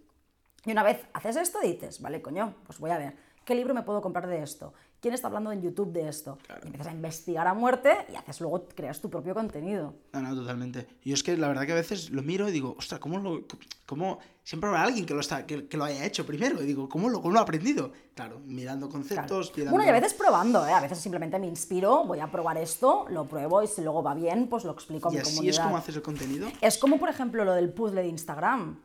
Y 0.67 0.73
una 0.73 0.83
vez 0.83 1.07
haces 1.15 1.37
esto, 1.37 1.59
dices, 1.61 2.01
vale, 2.01 2.21
coño, 2.21 2.57
pues 2.65 2.79
voy 2.79 2.91
a 2.91 2.99
ver, 2.99 3.17
¿qué 3.47 3.55
libro 3.55 3.73
me 3.73 3.83
puedo 3.85 4.03
comprar 4.03 4.27
de 4.27 4.43
esto? 4.43 4.75
¿Quién 5.07 5.15
está 5.15 5.29
hablando 5.29 5.53
en 5.53 5.63
YouTube 5.63 5.93
de 5.93 6.09
esto? 6.09 6.37
Y 6.65 6.67
empiezas 6.67 6.89
a 6.89 6.91
investigar 6.93 7.47
a 7.47 7.55
muerte 7.55 7.93
y 8.13 8.17
haces 8.17 8.41
luego, 8.41 8.67
creas 8.75 9.01
tu 9.01 9.09
propio 9.09 9.35
contenido. 9.35 9.95
No, 10.13 10.21
no, 10.21 10.35
totalmente. 10.35 10.89
Yo 11.05 11.15
es 11.15 11.23
que 11.23 11.37
la 11.37 11.47
verdad 11.47 11.65
que 11.65 11.71
a 11.71 11.77
veces 11.77 12.11
lo 12.11 12.25
miro 12.25 12.49
y 12.49 12.51
digo, 12.51 12.75
ostras, 12.77 12.99
¿cómo 12.99 13.19
lo.? 13.21 13.45
Cómo... 13.87 14.19
Siempre 14.43 14.69
habrá 14.69 14.83
alguien 14.83 15.07
que 15.07 15.15
lo, 15.15 15.21
está, 15.21 15.45
que, 15.45 15.67
que 15.67 15.77
lo 15.77 15.85
haya 15.85 16.05
hecho 16.05 16.25
primero. 16.25 16.61
Y 16.63 16.67
digo, 16.67 16.89
¿cómo 16.89 17.09
lo, 17.09 17.21
cómo 17.21 17.35
lo 17.35 17.41
ha 17.41 17.43
aprendido? 17.43 17.93
Claro, 18.15 18.41
mirando 18.47 18.89
Claro. 18.89 18.93
conceptos, 19.05 19.53
mirando... 19.57 19.73
Bueno, 19.77 19.87
y 19.87 19.91
a 19.91 19.93
veces 19.93 20.15
probando, 20.15 20.65
¿eh? 20.67 20.73
a 20.73 20.81
veces 20.81 20.99
simplemente 20.99 21.39
me 21.41 21.47
inspiro, 21.49 22.05
voy 22.05 22.21
a 22.21 22.29
probar 22.31 22.57
esto, 22.57 23.07
lo 23.11 23.27
pruebo 23.27 23.63
y 23.63 23.67
si 23.67 23.83
luego 23.83 24.03
va 24.05 24.15
bien, 24.15 24.47
pues 24.49 24.65
lo 24.65 24.71
explico 24.73 25.09
a 25.09 25.13
mi 25.13 25.19
así 25.19 25.31
comunidad. 25.33 25.55
es 25.55 25.61
como 25.61 25.77
haces 25.77 25.97
el 25.97 26.03
contenido. 26.03 26.49
Es 26.61 26.79
como, 26.79 26.99
por 26.99 27.09
ejemplo, 27.09 27.45
lo 27.45 27.55
del 27.55 27.71
puzzle 27.73 28.03
de 28.03 28.09
Instagram. 28.09 28.79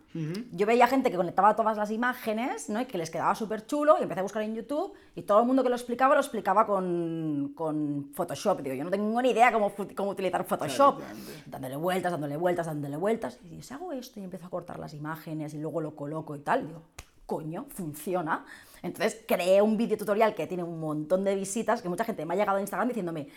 Yo 0.51 0.65
veía 0.65 0.87
gente 0.87 1.09
que 1.09 1.15
conectaba 1.15 1.55
todas 1.55 1.77
las 1.77 1.89
imágenes 1.89 2.67
¿no? 2.67 2.81
y 2.81 2.85
que 2.85 2.97
les 2.97 3.09
quedaba 3.09 3.33
súper 3.33 3.65
chulo 3.65 3.95
y 3.99 4.03
empecé 4.03 4.19
a 4.19 4.23
buscar 4.23 4.41
en 4.43 4.55
YouTube 4.55 4.93
y 5.15 5.21
todo 5.21 5.39
el 5.39 5.45
mundo 5.45 5.63
que 5.63 5.69
lo 5.69 5.75
explicaba 5.75 6.10
lo 6.15 6.21
explicaba 6.21 6.65
con, 6.65 7.53
con 7.55 8.11
Photoshop. 8.13 8.61
Digo, 8.61 8.75
yo 8.75 8.83
no 8.83 8.89
tengo 8.89 9.21
ni 9.21 9.31
idea 9.31 9.51
cómo, 9.51 9.71
cómo 9.95 10.11
utilizar 10.11 10.43
Photoshop. 10.45 11.01
dándole 11.45 11.75
vueltas, 11.75 12.11
dándole 12.11 12.37
vueltas, 12.37 12.65
dándole 12.65 12.97
vueltas. 12.97 13.39
Y 13.43 13.49
digo, 13.49 13.61
si 13.63 13.73
hago 13.73 13.91
esto 13.91 14.19
y 14.19 14.23
empiezo 14.23 14.45
a 14.45 14.49
cortar 14.49 14.79
las 14.79 14.93
imágenes 14.93 15.53
y 15.53 15.59
luego 15.59 15.81
lo 15.81 15.95
coloco 15.95 16.35
y 16.35 16.39
tal, 16.39 16.67
digo, 16.67 16.81
coño, 17.25 17.65
funciona. 17.69 18.45
Entonces 18.83 19.23
creé 19.27 19.61
un 19.61 19.77
vídeo 19.77 19.97
tutorial 19.97 20.33
que 20.35 20.47
tiene 20.47 20.63
un 20.63 20.79
montón 20.79 21.23
de 21.23 21.35
visitas, 21.35 21.81
que 21.81 21.89
mucha 21.89 22.03
gente 22.03 22.25
me 22.25 22.33
ha 22.33 22.37
llegado 22.37 22.57
a 22.57 22.61
Instagram 22.61 22.87
diciéndome, 22.87 23.27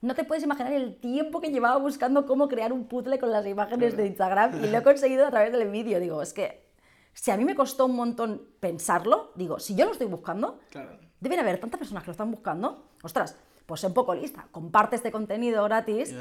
no 0.00 0.14
te 0.14 0.24
puedes 0.24 0.44
imaginar 0.44 0.72
el 0.72 0.96
tiempo 0.96 1.40
que 1.40 1.50
llevaba 1.50 1.76
buscando 1.78 2.26
cómo 2.26 2.48
crear 2.48 2.72
un 2.72 2.84
puzzle 2.86 3.18
con 3.18 3.30
las 3.30 3.46
imágenes 3.46 3.96
de 3.96 4.06
Instagram 4.06 4.62
y 4.64 4.68
lo 4.68 4.78
he 4.78 4.82
conseguido 4.82 5.26
a 5.26 5.30
través 5.30 5.52
del 5.52 5.70
vídeo. 5.70 6.00
Digo, 6.00 6.20
es 6.20 6.32
que 6.32 6.64
si 7.14 7.30
a 7.30 7.36
mí 7.36 7.44
me 7.44 7.54
costó 7.54 7.86
un 7.86 7.96
montón 7.96 8.42
pensarlo, 8.60 9.30
digo, 9.34 9.58
si 9.60 9.74
yo 9.76 9.86
lo 9.86 9.92
estoy 9.92 10.08
buscando, 10.08 10.58
Claro. 10.70 10.98
Deben 11.24 11.40
haber 11.40 11.58
tantas 11.58 11.78
personas 11.78 12.02
que 12.04 12.08
lo 12.08 12.12
están 12.12 12.30
buscando. 12.30 12.90
Ostras, 13.02 13.34
pues 13.66 13.80
sé 13.80 13.86
un 13.88 13.94
poco 13.94 14.14
lista. 14.14 14.46
Comparte 14.52 14.94
este 14.96 15.10
contenido 15.10 15.64
gratis, 15.64 16.14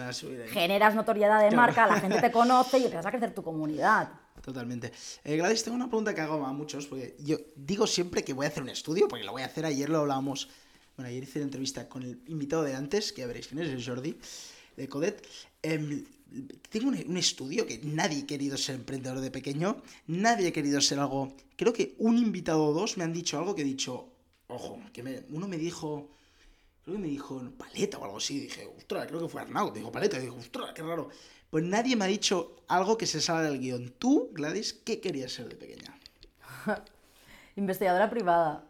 generas 0.50 0.96
notoriedad 0.96 1.42
de 1.42 1.50
Claro. 1.50 1.58
marca, 1.58 1.88
la 1.88 2.00
gente 2.00 2.20
te 2.20 2.32
conoce 2.40 2.80
y 2.80 2.84
empiezas 2.86 3.06
a 3.06 3.12
crecer 3.12 3.34
tu 3.36 3.44
comunidad. 3.44 4.10
Totalmente. 4.42 4.92
Eh, 5.24 5.38
Gladys, 5.38 5.64
tengo 5.64 5.76
una 5.76 5.88
pregunta 5.88 6.14
que 6.16 6.22
hago 6.22 6.44
a 6.46 6.52
muchos, 6.54 6.88
porque 6.88 7.16
yo 7.20 7.38
digo 7.56 7.86
siempre 7.86 8.24
que 8.24 8.34
voy 8.34 8.46
a 8.46 8.50
hacer 8.50 8.64
un 8.64 8.70
estudio, 8.70 9.08
porque 9.08 9.24
lo 9.24 9.32
voy 9.32 9.42
a 9.42 9.46
hacer, 9.46 9.66
ayer 9.66 9.90
lo 9.90 10.00
hablábamos, 10.00 10.50
bueno, 10.98 11.10
ayer 11.10 11.24
hice 11.24 11.40
una 11.40 11.46
entrevista 11.46 11.88
con 11.88 12.04
el 12.04 12.22
invitado 12.28 12.64
de 12.64 12.76
antes, 12.76 13.14
que 13.14 13.22
ya 13.22 13.28
veréis 13.28 13.48
quién 13.48 13.62
es, 13.62 13.70
el 13.70 13.86
Jordi, 13.86 14.18
de 14.76 14.90
Codet. 14.90 15.26
Em, 15.62 16.04
tengo 16.70 16.88
un, 16.90 16.96
un 17.08 17.18
estudio 17.18 17.66
que 17.68 17.80
nadie 17.84 18.24
ha 18.24 18.26
querido 18.28 18.58
ser 18.58 18.76
emprendedor 18.76 19.20
de 19.20 19.30
pequeño, 19.32 19.82
nadie 20.08 20.48
ha 20.48 20.52
querido 20.52 20.82
ser 20.82 21.00
algo, 21.00 21.34
creo 21.56 21.72
que 21.74 21.96
un 22.00 22.18
invitado 22.18 22.66
o 22.66 22.74
dos 22.74 22.98
me 22.98 23.04
han 23.04 23.14
dicho 23.14 23.38
algo 23.38 23.54
que 23.56 23.62
he 23.62 23.66
dicho, 23.66 24.10
ojo, 24.48 24.80
que 24.94 25.04
me- 25.04 25.24
uno 25.30 25.48
me 25.48 25.58
dijo, 25.58 26.10
creo 26.84 26.96
que 26.98 27.02
me 27.02 27.08
dijo 27.08 27.42
paleta 27.58 27.98
o 27.98 28.04
algo 28.06 28.18
así, 28.18 28.40
dije, 28.40 28.68
ostras, 28.78 29.08
creo 29.08 29.22
que 29.22 29.28
fue 29.30 29.42
Arnau, 29.42 29.72
dijo 29.72 29.92
paleta, 29.92 30.20
digo, 30.20 30.36
ostras, 30.38 30.72
qué 30.74 30.82
raro. 30.84 31.10
Pues 31.50 31.64
nadie 31.64 31.96
me 31.96 32.06
ha 32.06 32.08
dicho 32.08 32.56
algo 32.68 32.98
que 32.98 33.06
se 33.06 33.22
salga 33.22 33.44
del 33.44 33.60
guion. 33.60 33.92
Tú, 34.00 34.30
Gladys, 34.34 34.74
¿qué 34.74 35.00
querías 35.00 35.32
ser 35.32 35.50
de 35.50 35.56
pequeña? 35.56 35.98
Investigadora 37.56 38.10
privada. 38.10 38.66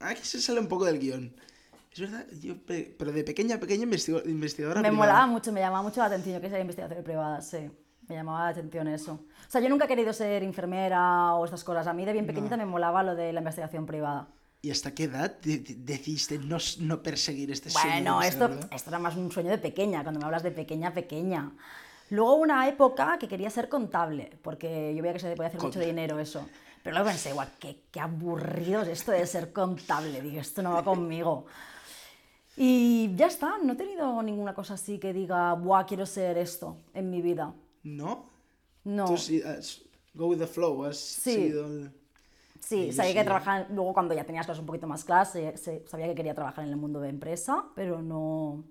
Aquí 0.00 0.22
se 0.24 0.40
sale 0.40 0.60
un 0.60 0.68
poco 0.68 0.84
del 0.84 0.98
guion. 0.98 1.34
Es 1.92 2.00
verdad, 2.00 2.26
yo, 2.40 2.56
pe- 2.64 2.94
pero 2.98 3.12
de 3.12 3.24
pequeña 3.24 3.56
a 3.56 3.60
pequeña 3.60 3.82
investigadora 3.84 4.80
Me 4.82 4.88
privada. 4.88 5.12
molaba 5.12 5.26
mucho, 5.26 5.52
me 5.52 5.60
llamaba 5.60 5.82
mucho 5.82 6.00
la 6.00 6.06
atención. 6.06 6.34
Yo 6.36 6.40
que 6.40 6.50
ser 6.50 6.60
investigadora 6.60 7.02
privada, 7.02 7.40
sí. 7.40 7.70
Me 8.08 8.14
llamaba 8.14 8.44
la 8.44 8.48
atención 8.50 8.88
eso. 8.88 9.12
O 9.14 9.50
sea, 9.50 9.60
yo 9.60 9.68
nunca 9.68 9.84
he 9.84 9.88
querido 9.88 10.12
ser 10.12 10.42
enfermera 10.42 11.34
o 11.34 11.44
estas 11.44 11.62
cosas. 11.64 11.86
A 11.86 11.92
mí 11.92 12.04
de 12.04 12.12
bien 12.12 12.26
pequeñita 12.26 12.56
me 12.56 12.66
molaba 12.66 13.02
lo 13.02 13.14
de 13.14 13.32
la 13.32 13.40
investigación 13.40 13.86
privada. 13.86 14.28
¿Y 14.60 14.70
hasta 14.72 14.92
qué 14.92 15.04
edad 15.04 15.38
de- 15.40 15.58
de- 15.58 15.74
decidiste 15.76 16.38
no, 16.38 16.58
no 16.80 17.02
perseguir 17.02 17.50
este 17.52 17.70
sueño? 17.70 17.86
de 17.86 17.92
Bueno, 18.02 18.22
esto, 18.22 18.50
esto 18.72 18.90
era 18.90 18.98
más 18.98 19.16
un 19.16 19.30
sueño 19.30 19.50
de 19.50 19.58
pequeña, 19.58 20.02
cuando 20.02 20.18
me 20.18 20.26
hablas 20.26 20.42
de 20.42 20.50
pequeña, 20.50 20.92
pequeña. 20.92 21.52
Luego 22.10 22.34
una 22.36 22.66
época 22.68 23.18
que 23.20 23.28
quería 23.28 23.50
ser 23.50 23.68
contable, 23.68 24.36
porque 24.42 24.92
yo 24.96 25.02
veía 25.02 25.12
que 25.12 25.20
se 25.20 25.36
podía 25.36 25.48
hacer 25.48 25.60
mucho 25.62 25.78
dinero 25.78 26.18
eso. 26.18 26.48
Pero 26.82 26.94
luego 26.96 27.10
pensé, 27.10 27.32
guau, 27.32 27.46
qué, 27.60 27.82
qué 27.92 28.00
aburrido 28.00 28.82
es 28.82 28.88
esto 28.88 29.12
de 29.12 29.24
ser 29.26 29.52
contable. 29.52 30.20
Digo, 30.22 30.40
esto 30.40 30.60
no 30.62 30.72
va 30.72 30.82
conmigo. 30.82 31.46
Y 32.56 33.14
ya 33.14 33.26
está, 33.26 33.58
no 33.62 33.74
he 33.74 33.76
tenido 33.76 34.20
ninguna 34.22 34.54
cosa 34.54 34.74
así 34.74 34.98
que 34.98 35.12
diga, 35.12 35.52
buah, 35.54 35.84
quiero 35.86 36.04
ser 36.06 36.36
esto 36.38 36.78
en 36.94 37.10
mi 37.10 37.22
vida. 37.22 37.54
¿No? 37.84 38.26
No. 38.84 39.04
Tú 39.04 39.16
sí, 39.16 39.40
has- 39.42 39.82
go 40.14 40.26
with 40.26 40.38
the 40.38 40.46
flow, 40.46 40.84
has 40.84 40.96
Sí. 40.98 41.34
seguido 41.34 41.66
el- 41.66 41.92
Sí, 42.68 42.92
sabía 42.92 43.12
sí. 43.12 43.18
que 43.18 43.24
trabajar, 43.24 43.66
luego 43.70 43.94
cuando 43.94 44.14
ya 44.14 44.24
tenías 44.24 44.46
cosas 44.46 44.60
un 44.60 44.66
poquito 44.66 44.86
más 44.86 45.02
claras, 45.04 45.32
sabía 45.86 46.06
que 46.08 46.14
quería 46.14 46.34
trabajar 46.34 46.64
en 46.64 46.70
el 46.70 46.76
mundo 46.76 47.00
de 47.00 47.08
empresa, 47.08 47.64
pero 47.74 48.02
no... 48.02 48.64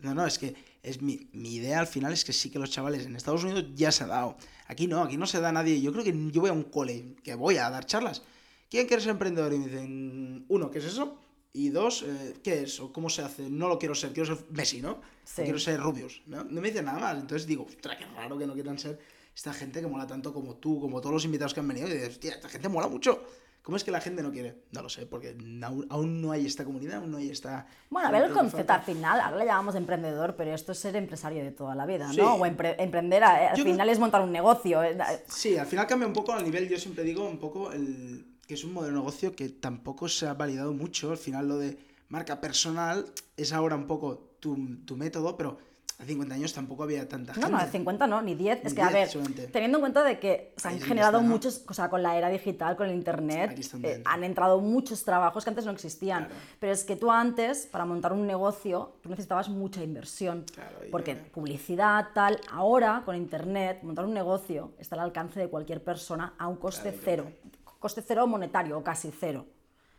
No, 0.00 0.14
no, 0.14 0.26
es 0.26 0.38
que 0.38 0.54
es 0.82 1.00
mi, 1.00 1.30
mi 1.32 1.54
idea 1.54 1.80
al 1.80 1.86
final 1.86 2.12
es 2.12 2.26
que 2.26 2.34
sí 2.34 2.50
que 2.50 2.58
los 2.58 2.70
chavales 2.70 3.06
en 3.06 3.16
Estados 3.16 3.42
Unidos 3.44 3.64
ya 3.74 3.90
se 3.90 4.04
ha 4.04 4.06
dado. 4.08 4.36
Aquí 4.66 4.86
no, 4.86 5.02
aquí 5.02 5.16
no 5.16 5.26
se 5.26 5.40
da 5.40 5.48
a 5.48 5.52
nadie. 5.52 5.80
Yo 5.80 5.90
creo 5.92 6.04
que 6.04 6.12
yo 6.30 6.42
voy 6.42 6.50
a 6.50 6.52
un 6.52 6.64
cole, 6.64 7.16
que 7.24 7.34
voy 7.34 7.56
a 7.56 7.70
dar 7.70 7.86
charlas. 7.86 8.22
¿Quién 8.68 8.86
quiere 8.86 9.00
ser 9.02 9.12
emprendedor? 9.12 9.54
Y 9.54 9.58
me 9.58 9.66
dicen, 9.68 10.44
uno, 10.48 10.70
¿qué 10.70 10.80
es 10.80 10.84
eso? 10.84 11.18
Y 11.54 11.70
dos, 11.70 12.02
eh, 12.02 12.34
¿qué 12.44 12.64
es? 12.64 12.78
¿O 12.80 12.92
cómo 12.92 13.08
se 13.08 13.22
hace? 13.22 13.48
No 13.48 13.68
lo 13.68 13.78
quiero 13.78 13.94
ser, 13.94 14.12
quiero 14.12 14.36
ser 14.36 14.44
Messi, 14.50 14.82
¿no? 14.82 14.90
O 14.92 15.00
Sí. 15.24 15.42
quiero 15.44 15.58
ser 15.58 15.80
Rubius, 15.80 16.20
¿no? 16.26 16.44
No 16.44 16.60
me 16.60 16.68
dicen 16.68 16.84
nada 16.84 16.98
más. 16.98 17.14
Entonces 17.14 17.46
digo, 17.46 17.64
ostras, 17.64 17.96
qué 17.96 18.04
raro 18.14 18.36
que 18.36 18.46
no 18.46 18.52
quieran 18.52 18.78
ser 18.78 18.98
esta 19.36 19.52
gente 19.52 19.80
que 19.82 19.86
mola 19.86 20.06
tanto 20.06 20.32
como 20.32 20.56
tú, 20.56 20.80
como 20.80 21.00
todos 21.00 21.12
los 21.12 21.24
invitados 21.26 21.52
que 21.52 21.60
han 21.60 21.68
venido. 21.68 21.86
Y 21.88 21.92
dices, 21.92 22.08
hostia, 22.08 22.32
esta 22.32 22.48
gente 22.48 22.68
mola 22.70 22.88
mucho. 22.88 23.22
¿Cómo 23.62 23.76
es 23.76 23.82
que 23.84 23.90
la 23.90 24.00
gente 24.00 24.22
no 24.22 24.30
quiere? 24.30 24.62
No 24.70 24.80
lo 24.80 24.88
sé, 24.88 25.06
porque 25.06 25.36
aún, 25.62 25.86
aún 25.90 26.22
no 26.22 26.30
hay 26.30 26.46
esta 26.46 26.64
comunidad, 26.64 26.98
aún 26.98 27.10
no 27.10 27.16
hay 27.18 27.30
esta... 27.30 27.66
Bueno, 27.90 28.08
a 28.08 28.12
ver 28.12 28.22
el 28.24 28.32
concepto 28.32 28.72
al 28.72 28.82
final, 28.82 29.20
ahora 29.20 29.36
le 29.38 29.44
llamamos 29.44 29.74
emprendedor, 29.74 30.36
pero 30.36 30.54
esto 30.54 30.70
es 30.72 30.78
ser 30.78 30.94
empresario 30.94 31.42
de 31.42 31.50
toda 31.50 31.74
la 31.74 31.84
vida, 31.84 32.08
Sí. 32.12 32.16
¿no? 32.18 32.36
O 32.36 32.46
empre- 32.46 32.76
emprender, 32.78 33.24
a- 33.24 33.50
al 33.50 33.56
Yo 33.56 33.64
final 33.64 33.80
creo- 33.86 33.92
es 33.92 33.98
montar 33.98 34.22
un 34.22 34.30
negocio. 34.30 34.82
eh, 34.84 34.96
Sí, 35.28 35.56
al 35.58 35.66
final 35.66 35.86
cambia 35.88 36.06
un 36.06 36.12
poco 36.14 36.32
al 36.32 36.44
nivel, 36.44 36.68
yo 36.68 36.78
siempre 36.78 37.02
digo 37.02 37.28
un 37.28 37.38
poco 37.40 37.72
el 37.72 38.24
que 38.46 38.54
es 38.54 38.62
un 38.62 38.72
modelo 38.72 38.94
de 38.94 39.00
negocio 39.00 39.34
que 39.34 39.48
tampoco 39.48 40.08
se 40.08 40.28
ha 40.28 40.34
validado 40.34 40.72
mucho. 40.72 41.10
Al 41.10 41.18
final 41.18 41.48
lo 41.48 41.58
de 41.58 41.76
marca 42.08 42.40
personal 42.40 43.04
es 43.36 43.52
ahora 43.52 43.74
un 43.74 43.88
poco 43.88 44.36
tu, 44.38 44.76
tu 44.84 44.96
método, 44.96 45.36
pero 45.36 45.58
hace 45.98 46.08
50 46.08 46.34
años 46.34 46.52
tampoco 46.52 46.82
había 46.82 47.08
tanta 47.08 47.32
No, 47.34 47.40
gente. 47.42 47.50
no, 47.52 47.58
de 47.64 47.70
50 47.70 48.06
no, 48.06 48.22
ni 48.22 48.34
10. 48.34 48.60
Ni 48.62 48.66
Es 48.66 48.74
que, 48.74 48.82
a 48.82 48.88
10 48.88 48.94
ver, 48.94 49.08
solamente. 49.08 49.46
teniendo 49.48 49.78
en 49.78 49.80
cuenta 49.82 50.04
de 50.04 50.18
que 50.18 50.52
se 50.56 50.68
han 50.68 50.78
generado 50.80 51.18
está, 51.18 51.26
¿no? 51.26 51.32
muchos, 51.34 51.64
o 51.68 51.74
sea, 51.74 51.88
con 51.88 52.02
la 52.02 52.16
era 52.18 52.28
digital, 52.28 52.76
con 52.76 52.88
el 52.88 52.94
internet, 52.94 53.58
eh, 53.82 54.02
han 54.04 54.24
entrado 54.24 54.60
muchos 54.60 55.04
trabajos 55.04 55.44
que 55.44 55.50
antes 55.50 55.64
no 55.64 55.72
existían. 55.72 56.26
Claro. 56.26 56.40
Pero 56.60 56.72
es 56.72 56.84
que 56.84 56.96
tú 56.96 57.10
antes, 57.10 57.66
para 57.66 57.84
montar 57.84 58.12
un 58.12 58.26
negocio, 58.26 58.92
tú 59.02 59.08
necesitabas 59.08 59.48
mucha 59.48 59.82
inversión. 59.82 60.44
Claro, 60.54 60.76
porque 60.90 61.14
publicidad, 61.16 62.08
tal, 62.14 62.38
ahora 62.50 63.02
con 63.04 63.16
internet, 63.16 63.80
montar 63.82 64.04
un 64.04 64.14
negocio 64.14 64.72
está 64.78 64.96
al 64.96 65.00
alcance 65.02 65.40
de 65.40 65.48
cualquier 65.48 65.82
persona 65.82 66.34
a 66.38 66.46
un 66.48 66.56
coste 66.56 66.90
Claro, 66.92 66.98
cero. 67.04 67.32
Coste 67.78 68.02
cero 68.06 68.26
monetario 68.26 68.78
o 68.78 68.82
casi 68.82 69.10
cero. 69.18 69.46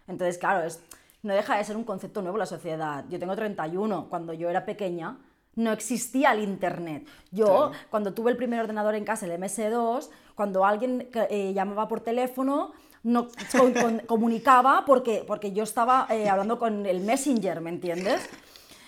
Entonces, 0.08 0.38
claro, 0.38 0.66
es, 0.66 0.80
no 1.24 1.34
deja 1.34 1.58
de 1.58 1.64
ser 1.64 1.76
un 1.76 1.84
concepto 1.84 2.22
nuevo 2.22 2.38
la 2.38 2.46
sociedad. 2.46 3.04
Yo 3.10 3.18
tengo 3.20 3.36
31, 3.36 4.08
cuando 4.10 4.34
yo 4.34 4.50
era 4.50 4.66
pequeña 4.66 5.18
no 5.58 5.72
existía 5.74 6.32
el 6.32 6.42
Internet. 6.44 7.06
Yo, 7.32 7.46
Claro. 7.46 7.72
cuando 7.90 8.14
tuve 8.14 8.32
el 8.32 8.38
primer 8.38 8.62
ordenador 8.62 8.96
en 8.96 9.04
casa, 9.04 9.26
el 9.26 9.34
MS2, 9.34 10.10
cuando 10.36 10.64
alguien 10.66 11.10
eh, 11.30 11.52
llamaba 11.54 11.88
por 11.90 12.00
teléfono, 12.00 12.72
no 13.04 13.28
con- 13.52 13.74
con- 13.74 14.00
comunicaba 14.08 14.84
porque, 14.86 15.24
porque 15.28 15.52
yo 15.52 15.64
estaba 15.64 16.08
eh, 16.10 16.30
hablando 16.30 16.58
con 16.58 16.86
el 16.86 17.02
Messenger, 17.02 17.60
¿me 17.62 17.70
entiendes? 17.72 18.22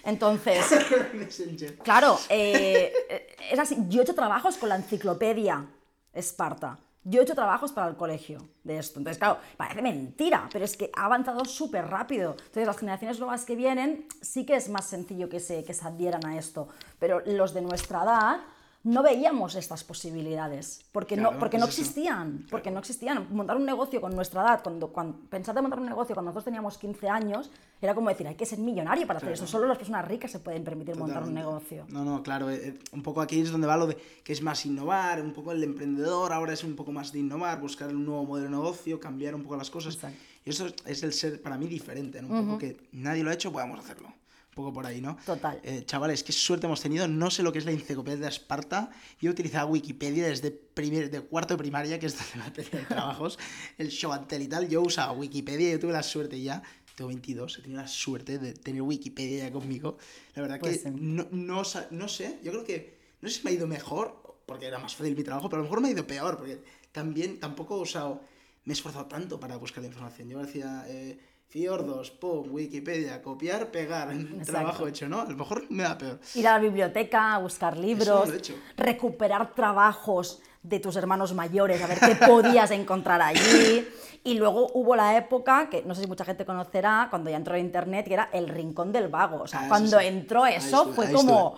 Entonces. 0.06 0.66
Claro, 1.84 2.18
eh, 2.30 2.94
eh, 3.10 3.28
es 3.52 3.60
así. 3.60 3.76
Yo 3.90 4.00
he 4.02 4.04
hecho 4.04 4.16
trabajos 4.16 4.58
con 4.58 4.70
la 4.70 4.76
enciclopedia 4.76 5.66
Esparta. 6.14 6.80
Yo 7.04 7.22
he 7.22 7.24
hecho 7.24 7.34
trabajos 7.34 7.72
para 7.72 7.88
el 7.88 7.96
colegio 7.96 8.50
de 8.64 8.78
esto. 8.78 9.00
Entonces, 9.00 9.18
claro, 9.18 9.40
parece 9.58 9.82
mentira, 9.82 10.50
pero 10.52 10.66
es 10.66 10.76
que 10.76 10.92
ha 10.96 11.06
avanzado 11.06 11.46
súper 11.46 11.88
rápido. 11.88 12.32
Entonces, 12.32 12.68
las 12.68 12.78
generaciones 12.78 13.20
nuevas 13.20 13.46
que 13.46 13.56
vienen 13.56 14.08
sí 14.22 14.46
que 14.46 14.56
es 14.56 14.70
más 14.70 14.86
sencillo 14.86 15.30
que 15.30 15.40
se, 15.40 15.64
que 15.64 15.74
se 15.74 15.88
adhieran 15.88 16.26
a 16.26 16.38
esto. 16.38 16.68
Pero 17.00 17.22
los 17.26 17.54
de 17.54 17.62
nuestra 17.62 18.04
edad 18.04 18.40
no 18.84 19.04
veíamos 19.04 19.56
estas 19.56 19.84
posibilidades, 19.84 20.86
porque, 20.92 21.16
Claro, 21.16 21.34
no, 21.34 21.40
porque 21.40 21.58
no 21.58 21.66
es 21.66 21.78
existían. 21.78 22.46
Porque 22.50 22.72
no 22.72 22.80
existían. 22.80 23.28
Montar 23.32 23.58
un 23.58 23.66
negocio 23.66 24.00
con 24.00 24.16
nuestra 24.16 24.42
edad, 24.42 24.62
cuando, 24.64 24.88
cuando 24.88 25.20
pensar 25.30 25.54
de 25.54 25.62
montar 25.62 25.80
un 25.80 25.88
negocio 25.88 26.16
cuando 26.16 26.30
nosotros 26.30 26.46
teníamos 26.46 26.78
15 26.78 27.10
años, 27.10 27.52
era 27.82 27.94
como 27.94 28.10
decir, 28.10 28.28
hay 28.28 28.36
que 28.36 28.46
ser 28.46 28.60
millonario 28.60 29.06
para 29.06 29.18
hacer 29.18 29.34
eso. 29.34 29.48
Solo 29.48 29.68
las 29.68 29.78
personas 29.78 30.08
ricas 30.08 30.32
se 30.32 30.40
pueden 30.40 30.64
permitir 30.64 30.96
montar 30.96 31.24
un 31.24 31.34
negocio. 31.34 31.86
No, 31.90 32.06
no, 32.06 32.24
claro, 32.24 32.50
eh, 32.50 32.70
eh, 32.70 32.80
un 32.94 33.04
poco 33.04 33.22
aquí 33.22 33.42
es 33.42 33.52
donde 33.52 33.68
va 33.68 33.76
lo 33.76 33.88
de 33.88 33.98
que 34.24 34.32
es 34.32 34.42
más 34.42 34.66
innovar, 34.66 35.22
un 35.22 35.34
poco 35.34 35.52
el 35.52 35.64
emprendedor 35.64 36.32
ahora 36.32 36.54
es 36.54 36.64
un 36.64 36.76
poco 36.76 36.92
más 36.94 37.12
de 37.12 37.20
innovar, 37.20 37.60
buscar 37.60 37.90
un 37.90 38.06
nuevo 38.06 38.24
modelo 38.26 38.46
de 38.46 38.56
negocio, 38.56 39.00
cambiar 39.00 39.36
un 39.36 39.44
poco 39.44 39.58
las 39.58 39.70
cosas. 39.70 39.96
Exacto. 39.96 40.18
Y 40.46 40.50
eso 40.52 40.68
es 40.86 41.04
el 41.04 41.12
ser 41.12 41.42
para 41.42 41.58
mí 41.58 41.68
diferente, 41.68 42.22
¿no? 42.22 42.30
Un 42.30 42.46
poco 42.46 42.60
que 42.60 42.78
nadie 42.94 43.24
lo 43.24 43.30
ha 43.30 43.34
hecho, 43.34 43.52
podamos 43.52 43.80
hacerlo. 43.80 44.14
Un 44.50 44.56
poco 44.56 44.74
por 44.74 44.86
ahí, 44.86 45.00
¿no? 45.00 45.16
Total. 45.26 45.60
Eh, 45.64 45.84
chavales, 45.86 46.24
qué 46.24 46.32
suerte 46.34 46.66
hemos 46.66 46.82
tenido. 46.82 47.08
No 47.08 47.30
sé 47.30 47.44
lo 47.44 47.52
que 47.54 47.60
es 47.60 47.66
la 47.66 47.72
enciclopedia 47.72 48.18
de 48.18 48.28
Esparta. 48.28 48.90
Yo 49.22 49.32
utilizaba 49.32 49.70
Wikipedia 49.70 50.28
desde 50.28 50.52
primer, 50.52 51.10
de 51.10 51.22
cuarto 51.22 51.54
de 51.54 51.58
primaria, 51.60 52.00
que 52.00 52.08
es 52.08 52.18
donde 52.18 52.46
materia 52.46 52.80
de 52.80 52.86
trabajos, 52.86 53.38
el 53.78 53.90
show 53.90 54.12
antel 54.12 54.42
y 54.42 54.48
tal. 54.48 54.68
Yo 54.68 54.82
usaba 54.82 55.12
Wikipedia 55.14 55.72
yo 55.72 55.80
tuve 55.80 55.94
la 55.94 56.04
suerte 56.04 56.42
ya. 56.42 56.62
Tengo 56.96 57.08
22, 57.10 57.60
he 57.60 57.62
tenido 57.62 57.82
la 57.82 57.88
suerte 57.88 58.40
de 58.40 58.54
tener 58.54 58.82
Wikipedia 58.82 59.46
ya 59.46 59.52
conmigo. 59.54 59.98
La 60.36 60.42
verdad 60.42 60.60
Pues 60.60 60.80
que 60.80 60.90
sí. 60.90 60.96
no, 61.00 61.28
no, 61.32 61.62
no 61.92 62.08
sé, 62.10 62.40
yo 62.44 62.52
creo 62.52 62.66
que 62.66 62.98
no 63.22 63.30
sé 63.30 63.38
si 63.38 63.44
me 63.46 63.52
ha 63.52 63.54
ido 63.54 63.68
mejor, 63.68 64.42
porque 64.46 64.66
era 64.66 64.80
más 64.80 64.96
fácil 64.96 65.16
mi 65.16 65.24
trabajo, 65.24 65.48
pero 65.48 65.62
a 65.62 65.64
lo 65.64 65.70
mejor 65.70 65.80
me 65.82 65.88
ha 65.88 65.92
ido 65.92 66.06
peor, 66.06 66.36
porque 66.38 66.62
también 66.92 67.40
tampoco 67.40 67.78
he 67.78 67.82
usado, 67.82 68.22
me 68.66 68.74
he 68.74 68.76
esforzado 68.76 69.06
tanto 69.06 69.40
para 69.40 69.56
buscar 69.56 69.82
la 69.82 69.88
información. 69.88 70.28
Yo 70.28 70.40
decía, 70.40 70.84
eh, 70.90 71.18
fiordos, 71.50 72.12
pum, 72.12 72.46
Wikipedia, 72.52 73.22
copiar, 73.22 73.72
pegar, 73.72 74.10
trabajo 74.46 74.88
hecho, 74.88 75.10
¿no? 75.10 75.22
A 75.22 75.26
lo 75.26 75.36
mejor 75.36 75.66
me 75.70 75.84
da 75.84 75.98
peor. 75.98 76.20
Ir 76.36 76.48
a 76.48 76.54
la 76.54 76.60
biblioteca, 76.60 77.34
a 77.34 77.40
buscar 77.40 77.76
libros, 77.78 78.28
lo 78.28 78.34
he 78.34 78.38
hecho. 78.38 78.54
recuperar 78.78 79.54
trabajos 79.56 80.42
de 80.62 80.80
tus 80.80 80.96
hermanos 80.96 81.34
mayores, 81.34 81.82
a 81.82 81.88
ver 81.88 82.00
qué 82.00 82.16
podías 82.28 82.70
encontrar 82.72 83.22
allí. 83.22 83.88
Y 84.24 84.34
luego 84.36 84.70
hubo 84.74 84.96
la 84.96 85.16
época, 85.18 85.70
que 85.70 85.82
no 85.84 85.96
sé 85.96 86.02
si 86.02 86.08
mucha 86.08 86.26
gente 86.26 86.46
conocerá, 86.46 87.08
cuando 87.10 87.30
ya 87.30 87.38
entró 87.38 87.56
el 87.56 87.62
internet, 87.62 88.06
que 88.08 88.14
era 88.14 88.30
el 88.34 88.50
rincón 88.50 88.92
del 88.92 89.08
vago. 89.08 89.44
O 89.44 89.48
sea, 89.48 89.62
Ah, 89.62 89.68
cuando 89.70 90.00
sí. 90.00 90.06
entró 90.06 90.46
eso 90.46 90.94
fue 90.94 91.12
como, 91.14 91.56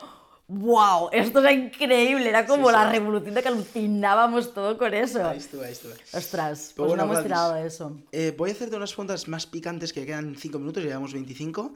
¡Wow! 0.53 1.07
Esto 1.13 1.39
era 1.39 1.53
increíble, 1.53 2.27
era 2.27 2.45
como 2.45 2.69
la 2.71 2.91
revolución 2.91 3.33
de 3.33 3.41
que 3.41 3.47
alucinábamos 3.47 4.53
todo 4.53 4.77
con 4.77 4.93
eso. 4.93 5.25
Ahí 5.25 5.37
estuve, 5.37 5.65
ahí 5.65 5.71
estuve. 5.71 5.93
Ostras, 6.11 6.73
Pero 6.75 6.75
pues 6.75 6.87
bueno, 6.89 7.05
no 7.05 7.13
hemos 7.13 7.23
tirado 7.23 7.53
de 7.53 7.65
eso. 7.65 7.97
Eh, 8.11 8.35
voy 8.37 8.49
a 8.49 8.53
hacerte 8.53 8.75
unas 8.75 8.91
preguntas 8.91 9.29
más 9.29 9.45
picantes 9.45 9.93
que 9.93 10.05
quedan 10.05 10.35
5 10.35 10.59
minutos, 10.59 10.83
llevamos 10.83 11.13
25. 11.13 11.73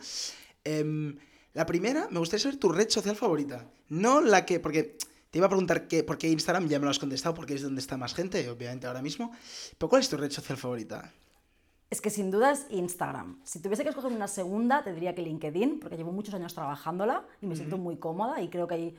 Em, 0.65 1.17
la 1.53 1.65
primera, 1.65 2.09
me 2.11 2.19
gustaría 2.19 2.43
saber 2.43 2.59
tu 2.59 2.67
red 2.67 2.89
social 2.89 3.15
favorita. 3.15 3.65
No 3.87 4.19
la 4.19 4.45
que, 4.45 4.59
porque 4.59 4.97
te 5.31 5.37
iba 5.37 5.45
a 5.45 5.49
preguntar 5.49 5.87
qué, 5.87 6.03
por 6.03 6.17
qué 6.17 6.27
Instagram, 6.27 6.67
ya 6.67 6.77
me 6.77 6.83
lo 6.83 6.91
has 6.91 6.99
contestado, 6.99 7.33
porque 7.33 7.53
es 7.53 7.61
donde 7.61 7.79
está 7.79 7.95
más 7.95 8.13
gente, 8.13 8.49
obviamente 8.49 8.87
ahora 8.87 9.01
mismo. 9.01 9.31
Pero 9.77 9.89
¿cuál 9.89 10.01
es 10.01 10.09
tu 10.09 10.17
red 10.17 10.31
social 10.31 10.57
favorita? 10.57 11.13
Es 11.89 12.01
que 12.01 12.09
sin 12.09 12.31
duda 12.31 12.51
es 12.51 12.65
Instagram. 12.71 13.39
Si 13.43 13.61
tuviese 13.61 13.83
que 13.83 13.89
escoger 13.89 14.11
una 14.11 14.27
segunda, 14.27 14.83
te 14.83 14.91
diría 14.91 15.13
que 15.13 15.21
LinkedIn, 15.21 15.79
porque 15.79 15.97
llevo 15.97 16.11
muchos 16.11 16.33
años 16.33 16.53
trabajándola 16.53 17.25
y 17.41 17.45
me 17.45 17.55
siento 17.55 17.77
muy 17.77 17.97
cómoda 17.97 18.41
y 18.41 18.49
creo 18.49 18.67
que 18.67 18.75
hay 18.75 18.97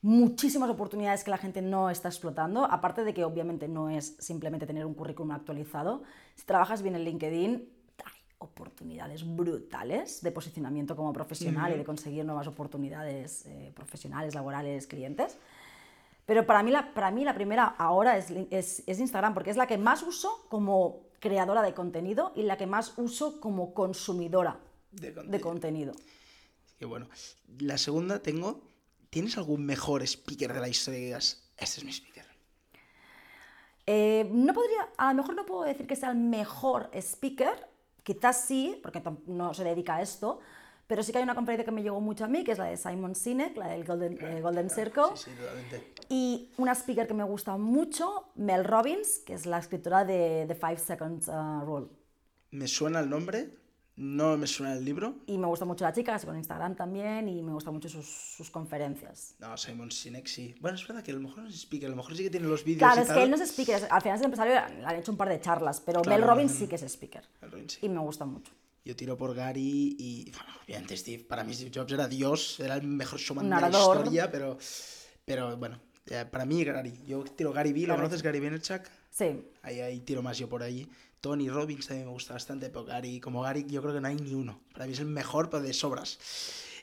muchísimas 0.00 0.70
oportunidades 0.70 1.24
que 1.24 1.30
la 1.30 1.38
gente 1.38 1.60
no 1.60 1.90
está 1.90 2.08
explotando, 2.08 2.64
aparte 2.64 3.04
de 3.04 3.12
que 3.12 3.24
obviamente 3.24 3.68
no 3.68 3.90
es 3.90 4.16
simplemente 4.18 4.66
tener 4.66 4.86
un 4.86 4.94
currículum 4.94 5.32
actualizado. 5.32 6.04
Si 6.36 6.46
trabajas 6.46 6.82
bien 6.82 6.94
en 6.94 7.04
LinkedIn, 7.04 7.68
hay 8.04 8.20
oportunidades 8.38 9.24
brutales 9.36 10.22
de 10.22 10.30
posicionamiento 10.32 10.96
como 10.96 11.12
profesional 11.12 11.74
y 11.74 11.78
de 11.78 11.84
conseguir 11.84 12.24
nuevas 12.24 12.46
oportunidades 12.46 13.46
eh, 13.46 13.72
profesionales, 13.74 14.34
laborales, 14.34 14.86
clientes. 14.86 15.36
Pero 16.24 16.46
para 16.46 16.62
mí 16.62 16.70
la, 16.70 16.94
para 16.94 17.10
mí 17.10 17.24
la 17.24 17.34
primera 17.34 17.66
ahora 17.66 18.16
es, 18.16 18.30
es 18.50 18.98
Instagram, 18.98 19.34
porque 19.34 19.50
es 19.50 19.56
la 19.56 19.66
que 19.66 19.78
más 19.78 20.02
uso 20.02 20.46
como 20.48 21.05
creadora 21.20 21.62
de 21.62 21.74
contenido 21.74 22.32
y 22.34 22.42
la 22.42 22.56
que 22.56 22.66
más 22.66 22.94
uso 22.96 23.40
como 23.40 23.74
consumidora 23.74 24.60
De 24.90 25.12
de 25.12 25.40
contenido. 25.40 25.92
Que 26.78 26.84
bueno. 26.84 27.08
La 27.58 27.78
segunda 27.78 28.20
tengo, 28.20 28.60
¿tienes 29.10 29.38
algún 29.38 29.64
mejor 29.64 30.02
speaker 30.02 30.52
de 30.52 30.60
la 30.60 30.68
historia 30.68 31.00
que 31.00 31.06
digas, 31.06 31.50
este 31.56 31.80
es 31.80 31.84
mi 31.84 31.92
speaker? 31.92 32.26
Eh, 33.86 34.28
no 34.32 34.52
podría, 34.52 34.88
a 34.96 35.12
lo 35.12 35.22
mejor 35.22 35.36
no 35.36 35.46
puedo 35.46 35.62
decir 35.62 35.86
que 35.86 35.94
sea 35.94 36.10
el 36.10 36.16
mejor 36.16 36.90
speaker, 36.92 37.68
quizás 38.02 38.44
sí, 38.44 38.78
porque 38.82 39.02
no 39.26 39.54
se 39.54 39.62
dedica 39.64 39.96
a 39.96 40.02
esto, 40.02 40.40
pero 40.86 41.02
sí 41.02 41.12
que 41.12 41.18
hay 41.18 41.24
una 41.24 41.34
conferencia 41.34 41.64
que 41.64 41.70
me 41.72 41.82
llegó 41.82 42.00
mucho 42.00 42.24
a 42.24 42.28
mí, 42.28 42.44
que 42.44 42.52
es 42.52 42.58
la 42.58 42.66
de 42.66 42.76
Simon 42.76 43.14
Sinek, 43.14 43.56
la 43.56 43.68
del 43.68 43.84
Golden, 43.84 44.18
eh, 44.20 44.40
Golden 44.40 44.70
Circle, 44.70 45.16
Sí, 45.16 45.30
sí, 45.30 45.76
y 46.08 46.52
una 46.58 46.72
speaker 46.74 47.06
que 47.06 47.14
me 47.14 47.24
gusta 47.24 47.56
mucho, 47.56 48.28
Mel 48.36 48.64
Robbins, 48.64 49.18
que 49.26 49.34
es 49.34 49.46
la 49.46 49.58
escritora 49.58 50.04
de 50.04 50.44
The 50.46 50.54
Five 50.54 50.78
Seconds 50.78 51.28
uh, 51.28 51.64
Rule. 51.64 51.88
Me 52.52 52.68
suena 52.68 53.00
el 53.00 53.10
nombre, 53.10 53.50
no 53.96 54.36
me 54.36 54.46
suena 54.46 54.74
el 54.74 54.84
libro. 54.84 55.16
Y 55.26 55.38
me 55.38 55.46
gusta 55.46 55.64
mucho 55.64 55.84
la 55.84 55.92
chica, 55.92 56.16
en 56.22 56.36
Instagram 56.36 56.76
también, 56.76 57.28
y 57.28 57.42
me 57.42 57.52
gustan 57.52 57.74
mucho 57.74 57.88
sus, 57.88 58.06
sus 58.06 58.50
conferencias. 58.50 59.34
No, 59.40 59.56
Simon 59.56 59.90
Sinek 59.90 60.26
sí. 60.26 60.54
Bueno, 60.60 60.76
es 60.76 60.86
verdad 60.86 61.02
que 61.02 61.10
a 61.10 61.14
lo 61.14 61.20
mejor 61.20 61.42
no 61.42 61.48
es 61.48 61.56
speaker, 61.56 61.88
a 61.88 61.90
lo 61.90 61.96
mejor 61.96 62.16
sí 62.16 62.22
que 62.22 62.30
tiene 62.30 62.46
los 62.46 62.62
vídeos 62.62 62.78
Claro, 62.78 63.00
y 63.00 63.02
es 63.02 63.08
tal. 63.08 63.16
que 63.16 63.22
él 63.24 63.30
no 63.30 63.36
es 63.36 63.42
speaker, 63.42 63.88
al 63.90 64.02
final 64.02 64.18
es 64.18 64.24
empresario, 64.24 64.54
le 64.54 64.86
han 64.86 64.96
hecho 64.96 65.10
un 65.10 65.18
par 65.18 65.28
de 65.28 65.40
charlas, 65.40 65.80
pero 65.80 66.02
Claro, 66.02 66.20
Mel 66.20 66.28
Robbins 66.28 66.52
no, 66.52 66.58
sí 66.58 66.68
que 66.68 66.76
es 66.76 66.82
speaker. 66.82 67.24
Robin 67.42 67.68
sí. 67.68 67.78
Y 67.82 67.88
me 67.88 67.98
gusta 68.00 68.24
mucho. 68.24 68.52
Yo 68.86 68.94
tiro 68.94 69.16
por 69.16 69.34
Gary 69.34 69.96
y, 69.98 70.30
bueno, 70.30 70.52
obviamente 70.64 70.96
Steve, 70.96 71.24
para 71.24 71.42
mí 71.42 71.52
Steve 71.52 71.72
Jobs 71.74 71.92
era 71.92 72.06
Dios, 72.06 72.60
era 72.60 72.76
el 72.76 72.86
mejor 72.86 73.18
showman 73.18 73.50
de 73.50 73.60
la 73.60 73.68
historia, 73.68 74.30
pero, 74.30 74.56
pero 75.24 75.56
bueno, 75.56 75.80
para 76.30 76.44
mí 76.44 76.62
Gary. 76.62 77.02
Yo 77.04 77.24
tiro 77.24 77.52
Gary 77.52 77.72
Vee, 77.72 77.80
¿lo 77.82 77.94
Correcto. 77.94 78.02
conoces 78.02 78.22
Gary 78.22 78.38
Vaynerchuk? 78.38 78.82
Sí, 79.10 79.50
Ahí, 79.62 79.80
ahí 79.80 80.00
tiro 80.02 80.22
más 80.22 80.38
yo 80.38 80.48
por 80.48 80.62
ahí. 80.62 80.88
Tony 81.20 81.48
Robbins 81.48 81.88
también 81.88 82.06
me 82.06 82.12
gusta 82.12 82.34
bastante, 82.34 82.70
pero 82.70 82.84
Gary, 82.84 83.18
como 83.18 83.42
Gary 83.42 83.66
yo 83.66 83.82
creo 83.82 83.92
que 83.92 84.00
no 84.00 84.06
hay 84.06 84.14
ni 84.14 84.34
uno. 84.34 84.60
Para 84.72 84.86
mí 84.86 84.92
es 84.92 85.00
el 85.00 85.06
mejor, 85.06 85.50
pero 85.50 85.64
de 85.64 85.72
sobras. 85.72 86.20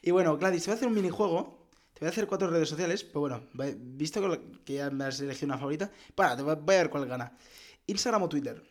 Y 0.01 0.11
bueno, 0.11 0.37
Gladys, 0.37 0.63
te 0.63 0.71
voy 0.71 0.73
a 0.73 0.75
hacer 0.75 0.87
un 0.89 0.95
minijuego. 0.95 1.69
Te 1.93 2.01
voy 2.01 2.07
a 2.07 2.09
hacer 2.09 2.27
cuatro 2.27 2.49
redes 2.49 2.67
sociales, 2.67 3.05
pero 3.05 3.21
bueno, 3.21 3.43
visto 3.77 4.19
que, 4.65 4.73
ya 4.73 4.89
me 4.89 5.05
has 5.05 5.21
elegido 5.21 5.45
una 5.45 5.57
favorita, 5.57 5.89
para, 6.15 6.35
te 6.35 6.41
a 6.41 6.43
voy 6.43 6.75
a 6.75 6.79
ver 6.79 6.89
cuál 6.89 7.05
gana. 7.05 7.31
Instagram 7.87 8.23
o 8.23 8.27
Twitter. 8.27 8.61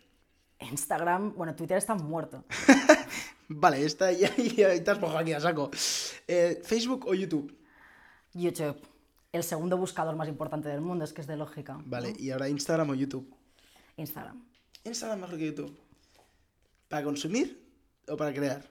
Instagram, 0.60 1.34
bueno, 1.34 1.54
Twitter 1.54 1.78
está 1.78 1.94
muerto. 1.94 2.44
Vale, 3.54 3.84
esta 3.84 4.12
ya, 4.12 4.34
ya 4.36 4.82
te 4.82 4.90
has 4.90 5.00
mojado 5.00 5.18
aquí 5.18 5.32
a 5.32 5.40
saco. 5.40 5.70
Eh, 6.26 6.60
Facebook 6.64 7.06
o 7.06 7.14
YouTube. 7.14 7.56
YouTube, 8.34 8.80
el 9.32 9.42
segundo 9.42 9.76
buscador 9.76 10.16
más 10.16 10.28
importante 10.28 10.68
del 10.68 10.80
mundo, 10.80 11.04
es 11.04 11.12
que 11.12 11.20
es 11.20 11.26
de 11.26 11.36
lógica. 11.36 11.78
Vale, 11.84 12.14
y 12.18 12.30
ahora 12.30 12.48
Instagram 12.48 12.90
o 12.90 12.94
YouTube. 12.94 13.34
Instagram. 13.96 14.42
Instagram 14.84 15.20
mejor 15.20 15.38
que 15.38 15.46
YouTube. 15.46 15.78
¿Para 16.88 17.04
consumir 17.04 17.62
o 18.08 18.16
para 18.16 18.32
crear? 18.32 18.68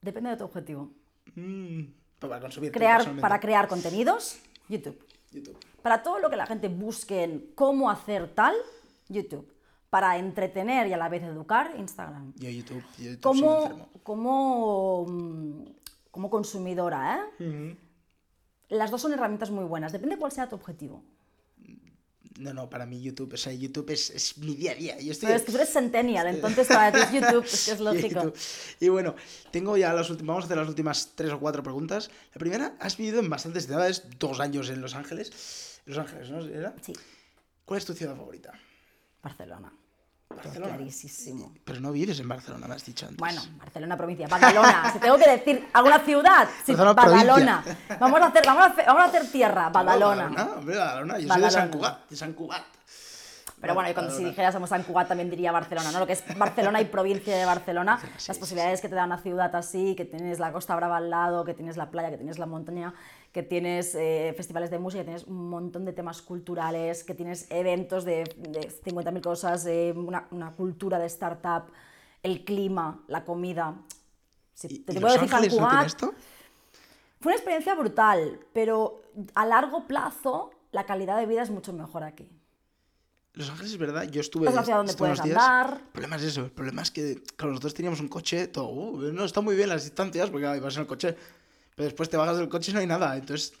Depende 0.00 0.30
de 0.30 0.36
tu 0.36 0.44
objetivo. 0.44 0.92
Mm, 1.34 1.82
para 2.20 2.40
consumir. 2.40 2.72
Crear, 2.72 3.20
para 3.20 3.40
crear 3.40 3.66
contenidos, 3.66 4.38
YouTube. 4.68 4.98
YouTube. 5.32 5.58
Para 5.82 6.02
todo 6.02 6.20
lo 6.20 6.30
que 6.30 6.36
la 6.36 6.46
gente 6.46 6.68
busque 6.68 7.24
en 7.24 7.52
cómo 7.54 7.90
hacer 7.90 8.28
tal, 8.34 8.54
YouTube. 9.08 9.48
Para 9.90 10.18
entretener 10.18 10.86
y 10.86 10.92
a 10.92 10.96
la 10.96 11.08
vez 11.08 11.22
educar, 11.22 11.74
Instagram. 11.78 12.34
Yo 12.36 12.50
YouTube. 12.50 12.84
Yo 12.98 13.10
YouTube 13.12 13.22
Como, 14.02 15.06
mm, 15.06 15.64
como 16.10 16.30
consumidora, 16.30 17.26
¿eh? 17.38 17.76
Las 18.68 18.90
dos 18.90 19.00
son 19.00 19.12
herramientas 19.12 19.50
muy 19.50 19.64
buenas, 19.64 19.92
depende 19.92 20.18
cuál 20.18 20.32
sea 20.32 20.48
tu 20.48 20.56
objetivo. 20.56 21.02
No, 22.38 22.54
no, 22.54 22.70
para 22.70 22.86
mí 22.86 23.02
YouTube, 23.02 23.32
o 23.34 23.36
sea, 23.36 23.52
YouTube 23.52 23.90
es, 23.90 24.10
es 24.10 24.38
mi 24.38 24.54
día 24.54 24.70
a 24.70 24.74
día. 24.76 25.00
Yo 25.00 25.10
estoy... 25.10 25.26
Pero 25.26 25.40
es 25.40 25.44
que 25.44 25.50
tú 25.50 25.58
eres 25.58 25.72
centennial, 25.72 26.28
entonces 26.28 26.68
para 26.68 26.92
ti 26.92 27.00
es 27.00 27.12
YouTube, 27.20 27.44
es 27.44 27.64
que 27.64 27.72
es 27.72 27.80
lógico. 27.88 28.22
YouTube. 28.22 28.38
Y 28.78 28.88
bueno, 28.90 29.16
tengo 29.50 29.76
ya 29.76 29.92
las 29.92 30.08
últimas, 30.08 30.28
vamos 30.28 30.44
a 30.44 30.46
hacer 30.46 30.56
las 30.56 30.68
últimas 30.68 31.12
tres 31.16 31.32
o 31.32 31.40
cuatro 31.40 31.64
preguntas. 31.64 32.10
La 32.32 32.38
primera, 32.38 32.76
has 32.78 32.96
vivido 32.96 33.18
en 33.18 33.28
bastantes 33.28 33.66
ciudades, 33.66 34.04
dos 34.20 34.38
años 34.38 34.70
en 34.70 34.80
Los 34.80 34.94
Ángeles. 34.94 35.80
Los 35.84 35.98
Ángeles, 35.98 36.30
¿no? 36.30 36.44
¿Era? 36.44 36.76
Sí, 36.80 36.92
¿Cuál 37.64 37.78
es 37.78 37.84
tu 37.84 37.92
ciudad 37.92 38.16
favorita? 38.16 38.52
Barcelona. 39.22 39.72
Barcelona. 40.28 40.76
Clarísimo. 40.76 41.54
Pero 41.64 41.80
no 41.80 41.90
vives 41.90 42.20
en 42.20 42.28
Barcelona, 42.28 42.68
me 42.68 42.74
has 42.74 42.84
dicho 42.84 43.06
antes. 43.06 43.18
Bueno, 43.18 43.40
Barcelona 43.58 43.96
provincia, 43.96 44.28
Badalona. 44.28 44.90
si 44.92 44.98
tengo 44.98 45.16
que 45.18 45.28
decir 45.30 45.68
alguna 45.72 45.98
ciudad, 46.00 46.48
sí, 46.64 46.74
Barcelona 46.74 46.92
Badalona. 46.92 47.64
Vamos 47.98 48.20
a 48.20 48.26
hacer, 48.26 48.46
vamos 48.46 48.62
a 48.62 48.66
hacer, 48.66 48.86
vamos 48.86 49.02
a 49.02 49.06
hacer 49.06 49.32
tierra, 49.32 49.70
Badalona. 49.70 50.28
Badalona, 50.28 50.52
hombre, 50.58 50.76
Badalona. 50.76 51.18
Yo 51.18 51.28
soy 51.32 51.42
de 51.42 51.50
San 51.50 51.70
Badalona. 51.70 51.70
Cugat, 51.70 52.10
de 52.10 52.16
San 52.16 52.32
Cugat. 52.34 52.62
Pero 53.60 53.74
bueno, 53.74 53.90
y 53.90 53.94
cuando 53.94 54.12
si 54.12 54.18
Badalona. 54.18 54.30
dijéramos 54.30 54.68
San 54.68 54.82
Cugat 54.84 55.08
también 55.08 55.30
diría 55.30 55.50
Barcelona, 55.50 55.90
¿no? 55.90 55.98
Lo 55.98 56.06
que 56.06 56.12
es 56.12 56.38
Barcelona 56.38 56.80
y 56.80 56.84
provincia 56.84 57.36
de 57.36 57.44
Barcelona, 57.44 57.98
Sí, 58.00 58.06
las 58.28 58.36
sí, 58.36 58.40
posibilidades 58.40 58.80
que 58.80 58.88
te 58.88 58.94
da 58.94 59.04
una 59.04 59.18
ciudad 59.18 59.54
así, 59.56 59.96
que 59.96 60.04
tienes 60.04 60.38
la 60.38 60.52
Costa 60.52 60.76
Brava 60.76 60.98
al 60.98 61.10
lado, 61.10 61.44
que 61.44 61.54
tienes 61.54 61.76
la 61.76 61.90
playa, 61.90 62.10
que 62.10 62.18
tienes 62.18 62.38
la 62.38 62.46
montaña, 62.46 62.94
que 63.32 63.42
tienes 63.42 63.94
eh, 63.94 64.32
festivales 64.36 64.70
de 64.70 64.78
música, 64.78 65.00
que 65.02 65.06
tienes 65.06 65.24
un 65.24 65.48
montón 65.50 65.84
de 65.84 65.92
temas 65.92 66.22
culturales, 66.22 67.04
que 67.04 67.14
tienes 67.14 67.46
eventos 67.50 68.04
de, 68.04 68.24
de 68.36 68.60
50.000 68.84 69.20
cosas, 69.20 69.66
eh, 69.66 69.92
una, 69.96 70.26
una 70.30 70.52
cultura 70.52 70.98
de 70.98 71.06
startup, 71.06 71.64
el 72.22 72.44
clima, 72.44 73.02
la 73.06 73.24
comida. 73.24 73.74
Sí, 74.54 74.68
¿Y, 74.70 74.78
te, 74.80 74.92
y 74.92 75.00
puedo 75.00 75.14
Los 75.14 75.14
decir 75.14 75.28
San 75.28 75.38
Ángeles 75.38 75.58
no 75.60 75.66
Cugat. 75.68 75.86
esto? 75.86 76.14
Fue 77.20 77.30
una 77.30 77.36
experiencia 77.36 77.74
brutal, 77.74 78.40
pero 78.52 79.02
a 79.34 79.44
largo 79.46 79.86
plazo 79.86 80.50
la 80.72 80.86
calidad 80.86 81.18
de 81.18 81.26
vida 81.26 81.42
es 81.42 81.50
mucho 81.50 81.72
mejor 81.72 82.04
aquí. 82.04 82.28
Los 83.34 83.50
Ángeles 83.50 83.72
es 83.72 83.78
verdad, 83.78 84.02
yo 84.04 84.20
estuve. 84.20 84.48
Es 84.48 84.54
la 84.54 84.64
ciudad 84.64 84.78
donde 84.78 84.94
puedes 84.94 85.22
días. 85.22 85.36
andar. 85.36 85.74
El 85.80 85.88
problema 85.92 86.16
es 86.16 86.22
eso, 86.22 86.44
el 86.44 86.50
problema 86.50 86.82
es 86.82 86.90
que 86.90 87.22
claro, 87.36 87.52
nosotros 87.52 87.74
teníamos 87.74 88.00
un 88.00 88.08
coche, 88.08 88.48
todo, 88.48 88.68
uh, 88.68 89.12
no, 89.12 89.24
está 89.24 89.40
muy 89.40 89.54
bien 89.54 89.68
las 89.68 89.84
distancias 89.84 90.30
porque 90.30 90.46
ibas 90.56 90.74
en 90.76 90.80
el 90.80 90.86
coche, 90.88 91.16
pero 91.78 91.84
después 91.84 92.10
te 92.10 92.16
bajas 92.16 92.36
del 92.36 92.48
coche 92.48 92.72
y 92.72 92.74
no 92.74 92.80
hay 92.80 92.88
nada, 92.88 93.16
entonces 93.16 93.52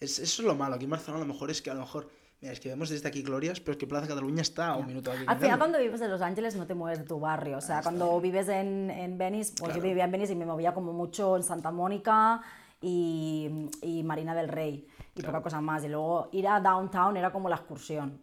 es- 0.00 0.18
eso 0.18 0.42
es 0.42 0.46
lo 0.48 0.56
malo, 0.56 0.74
aquí 0.74 0.84
en 0.86 0.90
Barcelona 0.90 1.22
a 1.22 1.26
lo 1.26 1.32
mejor 1.32 1.52
es 1.52 1.62
que 1.62 1.70
a 1.70 1.74
lo 1.74 1.80
mejor, 1.82 2.10
mira, 2.40 2.52
es 2.52 2.58
que 2.58 2.68
vemos 2.68 2.88
desde 2.88 3.06
aquí 3.06 3.22
glorias, 3.22 3.60
pero 3.60 3.72
es 3.72 3.78
que 3.78 3.86
Plaza 3.86 4.08
Cataluña 4.08 4.42
está 4.42 4.70
a 4.70 4.76
un 4.76 4.86
minuto 4.88 5.10
de 5.10 5.18
aquí. 5.18 5.26
Al 5.28 5.38
final, 5.38 5.58
cuando 5.58 5.78
vives 5.78 6.00
en 6.00 6.10
Los 6.10 6.20
Ángeles, 6.20 6.56
no 6.56 6.66
te 6.66 6.74
mueves 6.74 6.98
de 6.98 7.04
tu 7.04 7.20
barrio. 7.20 7.58
O 7.58 7.60
sea, 7.60 7.80
cuando 7.82 8.20
vives 8.20 8.48
en, 8.48 8.90
en 8.90 9.16
Venice, 9.16 9.54
pues 9.56 9.74
yo 9.76 9.80
vivía 9.82 10.04
en 10.04 10.10
Venice 10.10 10.32
y 10.32 10.36
me 10.36 10.46
movía 10.46 10.74
como 10.74 10.92
mucho 10.92 11.36
en 11.36 11.44
Santa 11.44 11.70
Mónica 11.70 12.42
y, 12.80 13.68
y 13.82 14.02
Marina 14.02 14.34
del 14.34 14.48
Rey 14.48 14.86
y 15.14 15.22
poca 15.22 15.42
cosa 15.42 15.60
más. 15.60 15.84
Y 15.84 15.88
luego 15.88 16.28
ir 16.32 16.48
a 16.48 16.60
downtown 16.60 17.16
era 17.16 17.30
como 17.30 17.48
la 17.48 17.56
excursión. 17.56 18.20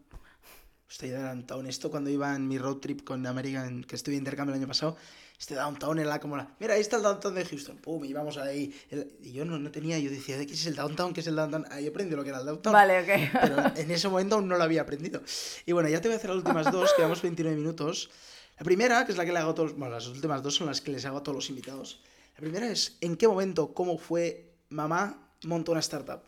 Estoy 0.90 1.10
downtown. 1.10 1.68
Esto 1.68 1.92
cuando 1.92 2.10
iba 2.10 2.34
en 2.36 2.48
mi 2.48 2.58
road 2.58 2.78
trip 2.78 3.04
con 3.04 3.26
América, 3.28 3.68
en- 3.68 3.84
que 3.84 3.96
estuve 3.96 4.16
intercambio 4.16 4.56
el 4.56 4.62
año 4.62 4.68
pasado, 4.68 4.96
este 5.38 5.54
downtown 5.54 6.00
era 6.00 6.20
como 6.20 6.38
la... 6.38 6.50
Mira, 6.60 6.76
ahí 6.76 6.82
está 6.82 6.96
el 6.98 7.04
downtown 7.04 7.36
de 7.36 7.46
Houston. 7.46 7.78
Pum, 7.78 8.06
y 8.06 8.10
íbamos 8.10 8.38
ahí. 8.38 8.74
El- 8.90 9.12
y 9.22 9.34
yo 9.34 9.44
no, 9.46 9.60
no 9.60 9.70
tenía, 9.70 10.00
yo 10.00 10.10
decía, 10.10 10.38
¿qué 10.46 10.54
es 10.54 10.66
el 10.66 10.76
downtown? 10.76 11.14
¿Qué 11.14 11.20
es 11.20 11.28
el 11.28 11.36
downtown? 11.36 11.66
Ahí 11.72 11.88
aprendí 11.88 12.16
lo 12.16 12.24
que 12.24 12.30
era 12.30 12.40
el 12.40 12.46
downtown. 12.46 12.74
Vale, 12.74 13.02
ok. 13.02 13.32
Pero 13.42 13.58
en 13.76 13.92
ese 13.92 14.08
momento 14.08 14.36
aún 14.36 14.48
no 14.48 14.58
lo 14.58 14.64
había 14.64 14.82
aprendido. 14.82 15.22
Y 15.66 15.74
bueno, 15.74 15.90
ya 15.90 16.00
te 16.02 16.08
voy 16.08 16.14
a 16.16 16.18
hacer 16.18 16.30
las 16.30 16.38
últimas 16.38 16.72
dos, 16.72 16.94
quedamos 16.96 17.22
29 17.22 17.56
minutos. 17.58 18.10
La 18.58 18.64
primera, 18.64 19.06
que 19.06 19.12
es 19.12 19.18
la 19.18 19.26
que 19.26 19.34
le 19.34 19.40
hago 19.40 19.52
a 19.52 19.56
todos... 19.56 19.76
Bueno, 19.78 19.94
las 19.94 20.08
últimas 20.08 20.42
dos 20.42 20.56
son 20.56 20.68
las 20.68 20.80
que 20.82 20.92
les 20.92 21.06
hago 21.06 21.18
a 21.18 21.24
todos 21.24 21.36
los 21.36 21.50
invitados. 21.50 22.00
La 22.36 22.42
primera 22.42 22.68
es, 22.72 22.98
¿en 23.02 23.18
qué 23.18 23.28
momento, 23.28 23.74
cómo 23.74 23.98
fue 23.98 24.54
mamá 24.70 25.32
montó 25.44 25.72
una 25.74 25.82
startup? 25.82 26.22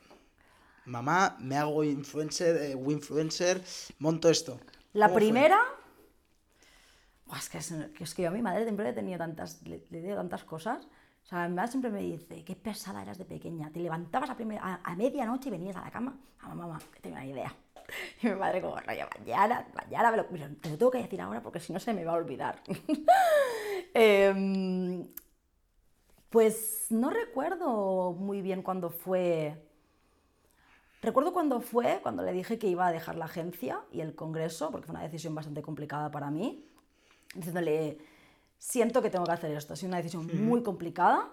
Mamá, 0.90 1.38
me 1.40 1.56
hago 1.56 1.84
influencer, 1.84 2.56
eh, 2.58 2.72
influencer, 2.72 3.62
monto 4.00 4.30
esto. 4.30 4.60
La 4.94 5.10
primera... 5.14 5.60
Es, 7.38 7.48
que 7.50 7.60
es, 7.60 7.72
que 7.96 8.04
es 8.04 8.14
que 8.16 8.24
yo 8.24 8.30
a 8.30 8.32
mi 8.32 8.42
madre 8.42 8.64
siempre 8.64 8.84
le 8.86 8.92
he 8.92 8.94
tenido 8.94 9.20
tantas, 9.20 9.62
le, 9.64 9.84
le 9.92 10.16
tantas 10.16 10.44
cosas. 10.44 10.88
sea, 11.30 11.48
mi 11.48 11.54
madre 11.56 11.70
siempre 11.72 11.92
me 11.92 12.02
dice, 12.02 12.44
qué 12.44 12.56
pesada 12.56 13.04
eras 13.04 13.20
de 13.20 13.26
pequeña. 13.26 13.72
Te 13.72 13.80
levantabas 13.80 14.32
a, 14.32 14.36
primer- 14.36 14.60
a, 14.60 14.82
a 14.84 14.96
medianoche 14.96 15.50
y 15.50 15.52
venías 15.52 15.76
a 15.76 15.82
la 15.82 15.92
cama. 15.92 16.18
Mamá, 16.42 16.56
mamá, 16.68 16.80
que 16.92 17.00
tengo 17.02 17.16
una 17.18 17.26
idea. 17.26 17.56
Y 18.22 18.28
mi 18.28 18.36
madre 18.36 18.62
como, 18.62 18.80
rollo, 18.80 19.08
mañana, 19.18 19.68
mañana 19.74 20.12
me 20.12 20.18
lo, 20.18 20.28
pero 20.28 20.48
te 20.62 20.70
lo 20.70 20.78
tengo 20.78 20.92
que 20.92 21.00
decir 21.00 21.20
ahora 21.22 21.42
porque 21.42 21.60
si 21.60 21.74
no 21.74 21.80
se 21.80 21.94
me 21.94 22.06
va 22.06 22.14
a 22.14 22.16
olvidar. 22.16 22.62
Em, 23.94 25.08
pues 26.30 26.88
no 26.90 27.10
recuerdo 27.10 28.14
muy 28.14 28.42
bien 28.42 28.62
cuándo 28.62 28.90
fue. 28.90 29.69
Recuerdo 31.02 31.32
cuándo 31.34 31.62
fue, 31.62 32.00
cuando 32.04 32.24
le 32.24 32.34
dije 32.34 32.58
que 32.60 32.68
iba 32.68 32.86
a 32.88 32.92
dejar 32.92 33.16
la 33.16 33.26
agencia 33.26 33.82
y 33.92 34.02
el 34.02 34.16
congreso, 34.16 34.70
porque 34.72 34.88
fue 34.88 34.96
una 34.96 35.04
decisión 35.04 35.34
bastante 35.34 35.62
complicada 35.62 36.12
para 36.12 36.30
mí, 36.30 36.66
diciéndole, 37.36 37.98
siento 38.58 39.02
que 39.02 39.10
tengo 39.10 39.26
que 39.26 39.32
hacer 39.32 39.52
esto, 39.52 39.74
ha 39.74 39.76
sido 39.78 39.90
una 39.90 39.98
decisión 39.98 40.30
muy 40.46 40.62
complicada, 40.62 41.30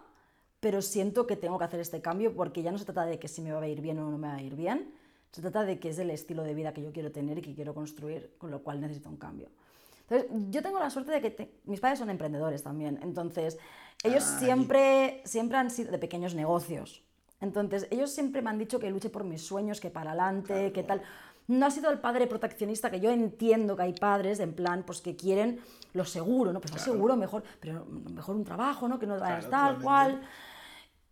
pero 0.60 0.80
siento 0.82 1.26
que 1.26 1.36
tengo 1.36 1.58
que 1.58 1.64
hacer 1.64 1.80
este 1.80 2.00
cambio 2.00 2.34
porque 2.34 2.62
ya 2.62 2.70
no 2.70 2.78
se 2.78 2.84
trata 2.84 3.06
de 3.06 3.18
que 3.18 3.28
si 3.28 3.40
me 3.42 3.52
va 3.52 3.60
a 3.60 3.68
ir 3.68 3.80
bien 3.80 3.98
o 3.98 4.10
no 4.10 4.18
me 4.18 4.28
va 4.28 4.34
a 4.36 4.42
ir 4.42 4.54
bien, 4.54 4.92
se 5.32 5.40
trata 5.42 5.64
de 5.64 5.78
que 5.80 5.88
es 5.90 5.98
el 5.98 6.10
estilo 6.10 6.44
de 6.44 6.54
vida 6.54 6.72
que 6.72 6.82
yo 6.82 6.92
quiero 6.92 7.10
tener 7.10 7.38
y 7.38 7.42
que 7.42 7.54
quiero 7.54 7.74
construir, 7.74 8.34
con 8.38 8.50
lo 8.50 8.62
cual 8.62 8.80
necesito 8.80 9.08
un 9.08 9.16
cambio. 9.16 9.48
Entonces, 10.08 10.30
yo 10.50 10.62
tengo 10.62 10.78
la 10.78 10.88
suerte 10.88 11.10
de 11.10 11.20
que 11.20 11.30
te- 11.32 11.50
mis 11.64 11.80
padres 11.80 11.98
son 11.98 12.08
emprendedores 12.10 12.62
también, 12.62 13.00
entonces 13.02 13.58
ellos 14.04 14.22
siempre, 14.38 15.20
siempre 15.24 15.58
han 15.58 15.70
sido 15.70 15.90
de 15.90 15.98
pequeños 15.98 16.34
negocios. 16.34 17.02
Entonces, 17.40 17.86
ellos 17.90 18.10
siempre 18.10 18.40
me 18.42 18.50
han 18.50 18.58
dicho 18.58 18.78
que 18.78 18.90
luche 18.90 19.10
por 19.10 19.24
mis 19.24 19.42
sueños, 19.42 19.80
que 19.80 19.90
para 19.90 20.10
adelante, 20.10 20.72
que 20.72 20.82
tal. 20.82 21.02
No 21.48 21.66
ha 21.66 21.70
sido 21.70 21.90
el 21.90 22.00
padre 22.00 22.26
proteccionista, 22.26 22.90
que 22.90 22.98
yo 22.98 23.10
entiendo 23.10 23.76
que 23.76 23.82
hay 23.82 23.92
padres, 23.92 24.40
en 24.40 24.52
plan, 24.52 24.82
pues 24.84 25.00
que 25.00 25.14
quieren 25.14 25.60
lo 25.92 26.04
seguro, 26.04 26.52
¿no? 26.52 26.60
Pues 26.60 26.72
lo 26.72 26.78
seguro, 26.80 27.16
mejor, 27.16 27.44
pero 27.60 27.86
mejor 27.86 28.34
un 28.34 28.44
trabajo, 28.44 28.88
¿no? 28.88 28.98
Que 28.98 29.06
no 29.06 29.18
vayas 29.18 29.46
Claro, 29.46 29.50
tal, 29.50 29.76
totalmente. 29.76 29.84
cual. 29.84 30.28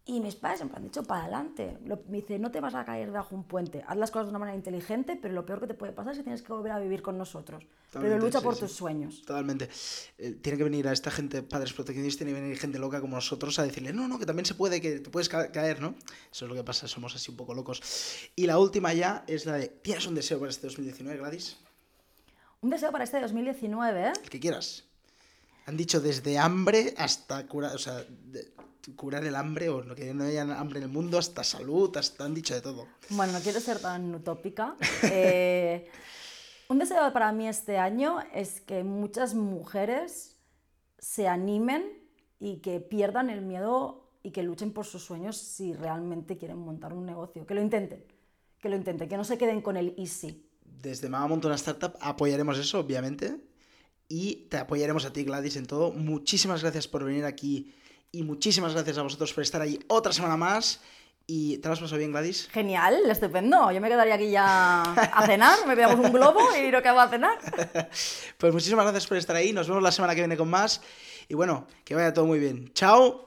Y 0.07 0.21
mis 0.21 0.35
padres 0.35 0.59
siempre 0.59 0.77
han 0.77 0.85
dicho, 0.85 1.03
para 1.03 1.23
adelante. 1.23 1.79
Lo- 1.87 2.03
Me 2.09 2.19
dice, 2.19 2.39
no 2.39 2.51
te 2.51 2.61
vas 2.61 2.75
a 2.75 2.85
caer 2.85 3.11
bajo 3.11 3.35
un 3.35 3.45
puente. 3.45 3.83
Haz 3.87 3.97
las 3.97 4.11
cosas 4.11 4.27
de 4.27 4.31
una 4.31 4.39
manera 4.39 4.55
inteligente, 4.55 5.19
pero 5.21 5.33
lo 5.33 5.47
peor 5.47 5.61
que 5.61 5.67
te 5.67 5.73
puede 5.73 5.93
pasar 5.93 6.13
es 6.13 6.19
que 6.19 6.25
tienes 6.25 6.43
que 6.43 6.53
volver 6.53 6.73
a 6.73 6.79
vivir 6.79 7.01
con 7.01 7.17
nosotros. 7.17 7.65
pero 7.91 8.19
lucha 8.19 8.41
sí, 8.41 8.45
por 8.45 8.55
sí. 8.55 8.61
tus 8.61 8.73
sueños. 8.73 9.23
Totalmente. 9.23 9.71
Eh, 10.19 10.33
tiene 10.43 10.59
que 10.59 10.65
venir 10.65 10.87
a 10.89 10.93
esta 10.93 11.11
gente, 11.11 11.43
padres 11.43 11.73
proteccionistas, 11.73 12.19
tiene 12.19 12.35
que 12.35 12.41
venir 12.43 12.59
gente 12.59 12.79
loca 12.79 13.01
como 13.01 13.17
nosotros 13.17 13.59
a 13.59 13.63
decirle, 13.63 13.95
no, 13.95 14.07
no, 14.07 14.19
que 14.19 14.27
también 14.27 14.45
se 14.45 14.55
puede, 14.55 14.79
que 14.83 14.99
te 15.01 15.09
puedes 15.09 15.31
ca- 15.31 15.51
caer, 15.51 15.81
¿no? 15.81 15.95
Eso 16.31 16.45
es 16.45 16.49
lo 16.51 16.55
que 16.55 16.65
pasa, 16.65 16.87
somos 16.87 17.15
así 17.15 17.31
un 17.31 17.39
poco 17.39 17.55
locos. 17.55 17.81
Y 18.37 18.45
la 18.47 18.59
última 18.59 18.93
ya 18.93 19.25
es 19.27 19.47
la 19.47 19.55
de, 19.55 19.69
¿tienes 19.69 20.07
un 20.07 20.15
deseo 20.15 20.39
para 20.39 20.51
este 20.51 20.67
2019, 20.67 21.19
Gladys? 21.19 21.57
Un 22.61 22.69
deseo 22.69 22.93
para 22.93 23.05
este 23.05 23.21
2019, 23.23 24.09
¿eh? 24.09 24.13
El 24.23 24.29
que 24.29 24.39
quieras. 24.41 24.85
Han 25.67 25.77
dicho 25.77 26.01
desde 26.01 26.39
hambre 26.39 26.95
hasta 26.99 27.47
curar, 27.47 27.75
o 27.75 27.79
sea, 27.79 28.05
de- 28.27 28.53
curar 28.97 29.25
el 29.25 29.35
hambre 29.35 29.71
o 29.71 29.83
no 29.83 29.95
que 29.95 30.13
no 30.13 30.25
haya 30.25 30.43
hambre 30.43 30.79
en 30.79 30.85
el 30.85 30.91
mundo, 30.91 31.17
hasta 31.19 31.43
salud, 31.43 31.97
hasta 31.97 32.25
han 32.25 32.35
dicho 32.35 32.55
de 32.55 32.61
todo. 32.61 32.87
Bueno, 33.09 33.33
no 33.33 33.41
quiero 33.41 33.61
ser 33.61 33.79
tan 33.79 34.15
utópica. 34.15 34.77
Eh, 35.11 35.89
un 36.69 36.79
deseo 36.79 37.13
para 37.13 37.33
mí 37.33 37.47
este 37.49 37.79
año 37.79 38.19
es 38.33 38.61
que 38.61 38.85
muchas 38.85 39.35
mujeres 39.35 40.37
se 40.99 41.29
animen 41.29 41.83
y 42.41 42.59
que 42.59 42.81
pierdan 42.81 43.31
el 43.31 43.43
miedo 43.43 44.11
y 44.23 44.31
que 44.33 44.43
luchen 44.43 44.73
por 44.73 44.87
sus 44.87 45.03
sueños 45.05 45.37
si 45.37 45.73
realmente 45.75 46.37
quieren 46.39 46.59
montar 46.59 46.93
un 46.95 47.05
negocio. 47.07 47.47
Que 47.47 47.55
lo 47.55 47.61
intenten, 47.61 48.05
que 48.61 48.69
lo 48.71 48.77
intenten, 48.77 49.09
que 49.09 49.17
no 49.17 49.25
se 49.25 49.37
queden 49.39 49.61
con 49.61 49.77
el 49.77 49.95
easy. 49.99 50.47
Desde 50.65 51.09
Mama 51.09 51.29
Monta 51.29 51.49
una 51.49 51.57
Startup 51.57 51.95
apoyaremos 52.01 52.59
eso, 52.59 52.81
obviamente. 52.81 53.37
Y 54.17 54.47
te 54.49 54.59
apoyaremos 54.59 55.05
a 55.07 55.13
ti, 55.13 55.25
Gladys, 55.25 55.57
en 55.57 55.67
todo. 55.67 55.91
Muchísimas 55.91 56.63
gracias 56.63 56.87
por 56.87 57.03
venir 57.03 57.25
aquí. 57.25 57.75
Y 58.13 58.23
muchísimas 58.23 58.73
gracias 58.73 58.97
a 58.97 59.03
vosotros 59.03 59.33
por 59.33 59.43
estar 59.43 59.61
ahí 59.61 59.81
otra 59.89 60.13
semana 60.13 60.37
más. 60.37 60.81
Y 61.27 61.59
te 61.59 61.67
lo 61.67 61.75
has 61.75 61.81
pasado 61.81 61.99
bien, 61.99 62.13
Gladys. 62.13 62.49
Genial, 62.53 63.11
estupendo. 63.11 63.73
Yo 63.73 63.81
me 63.81 63.89
quedaría 63.89 64.15
aquí 64.15 64.31
ya 64.31 64.83
a 64.83 65.27
cenar, 65.27 65.67
me 65.67 65.75
pegamos 65.75 65.99
un 65.99 66.13
globo 66.13 66.39
y 66.57 66.71
lo 66.71 66.81
que 66.81 66.89
hago 66.91 67.01
a 67.01 67.09
cenar. 67.09 67.39
Pues 68.39 68.53
muchísimas 68.53 68.85
gracias 68.85 69.09
por 69.09 69.17
estar 69.17 69.35
ahí. 69.35 69.53
Nos 69.53 69.67
vemos 69.67 69.83
la 69.83 69.91
semana 69.91 70.15
que 70.15 70.21
viene 70.21 70.37
con 70.37 70.49
más. 70.49 70.81
Y 71.29 71.35
bueno, 71.35 71.67
que 71.83 71.97
vaya 71.97 72.15
todo 72.15 72.25
muy 72.25 72.39
bien. 72.39 72.73
Chao. 72.73 73.24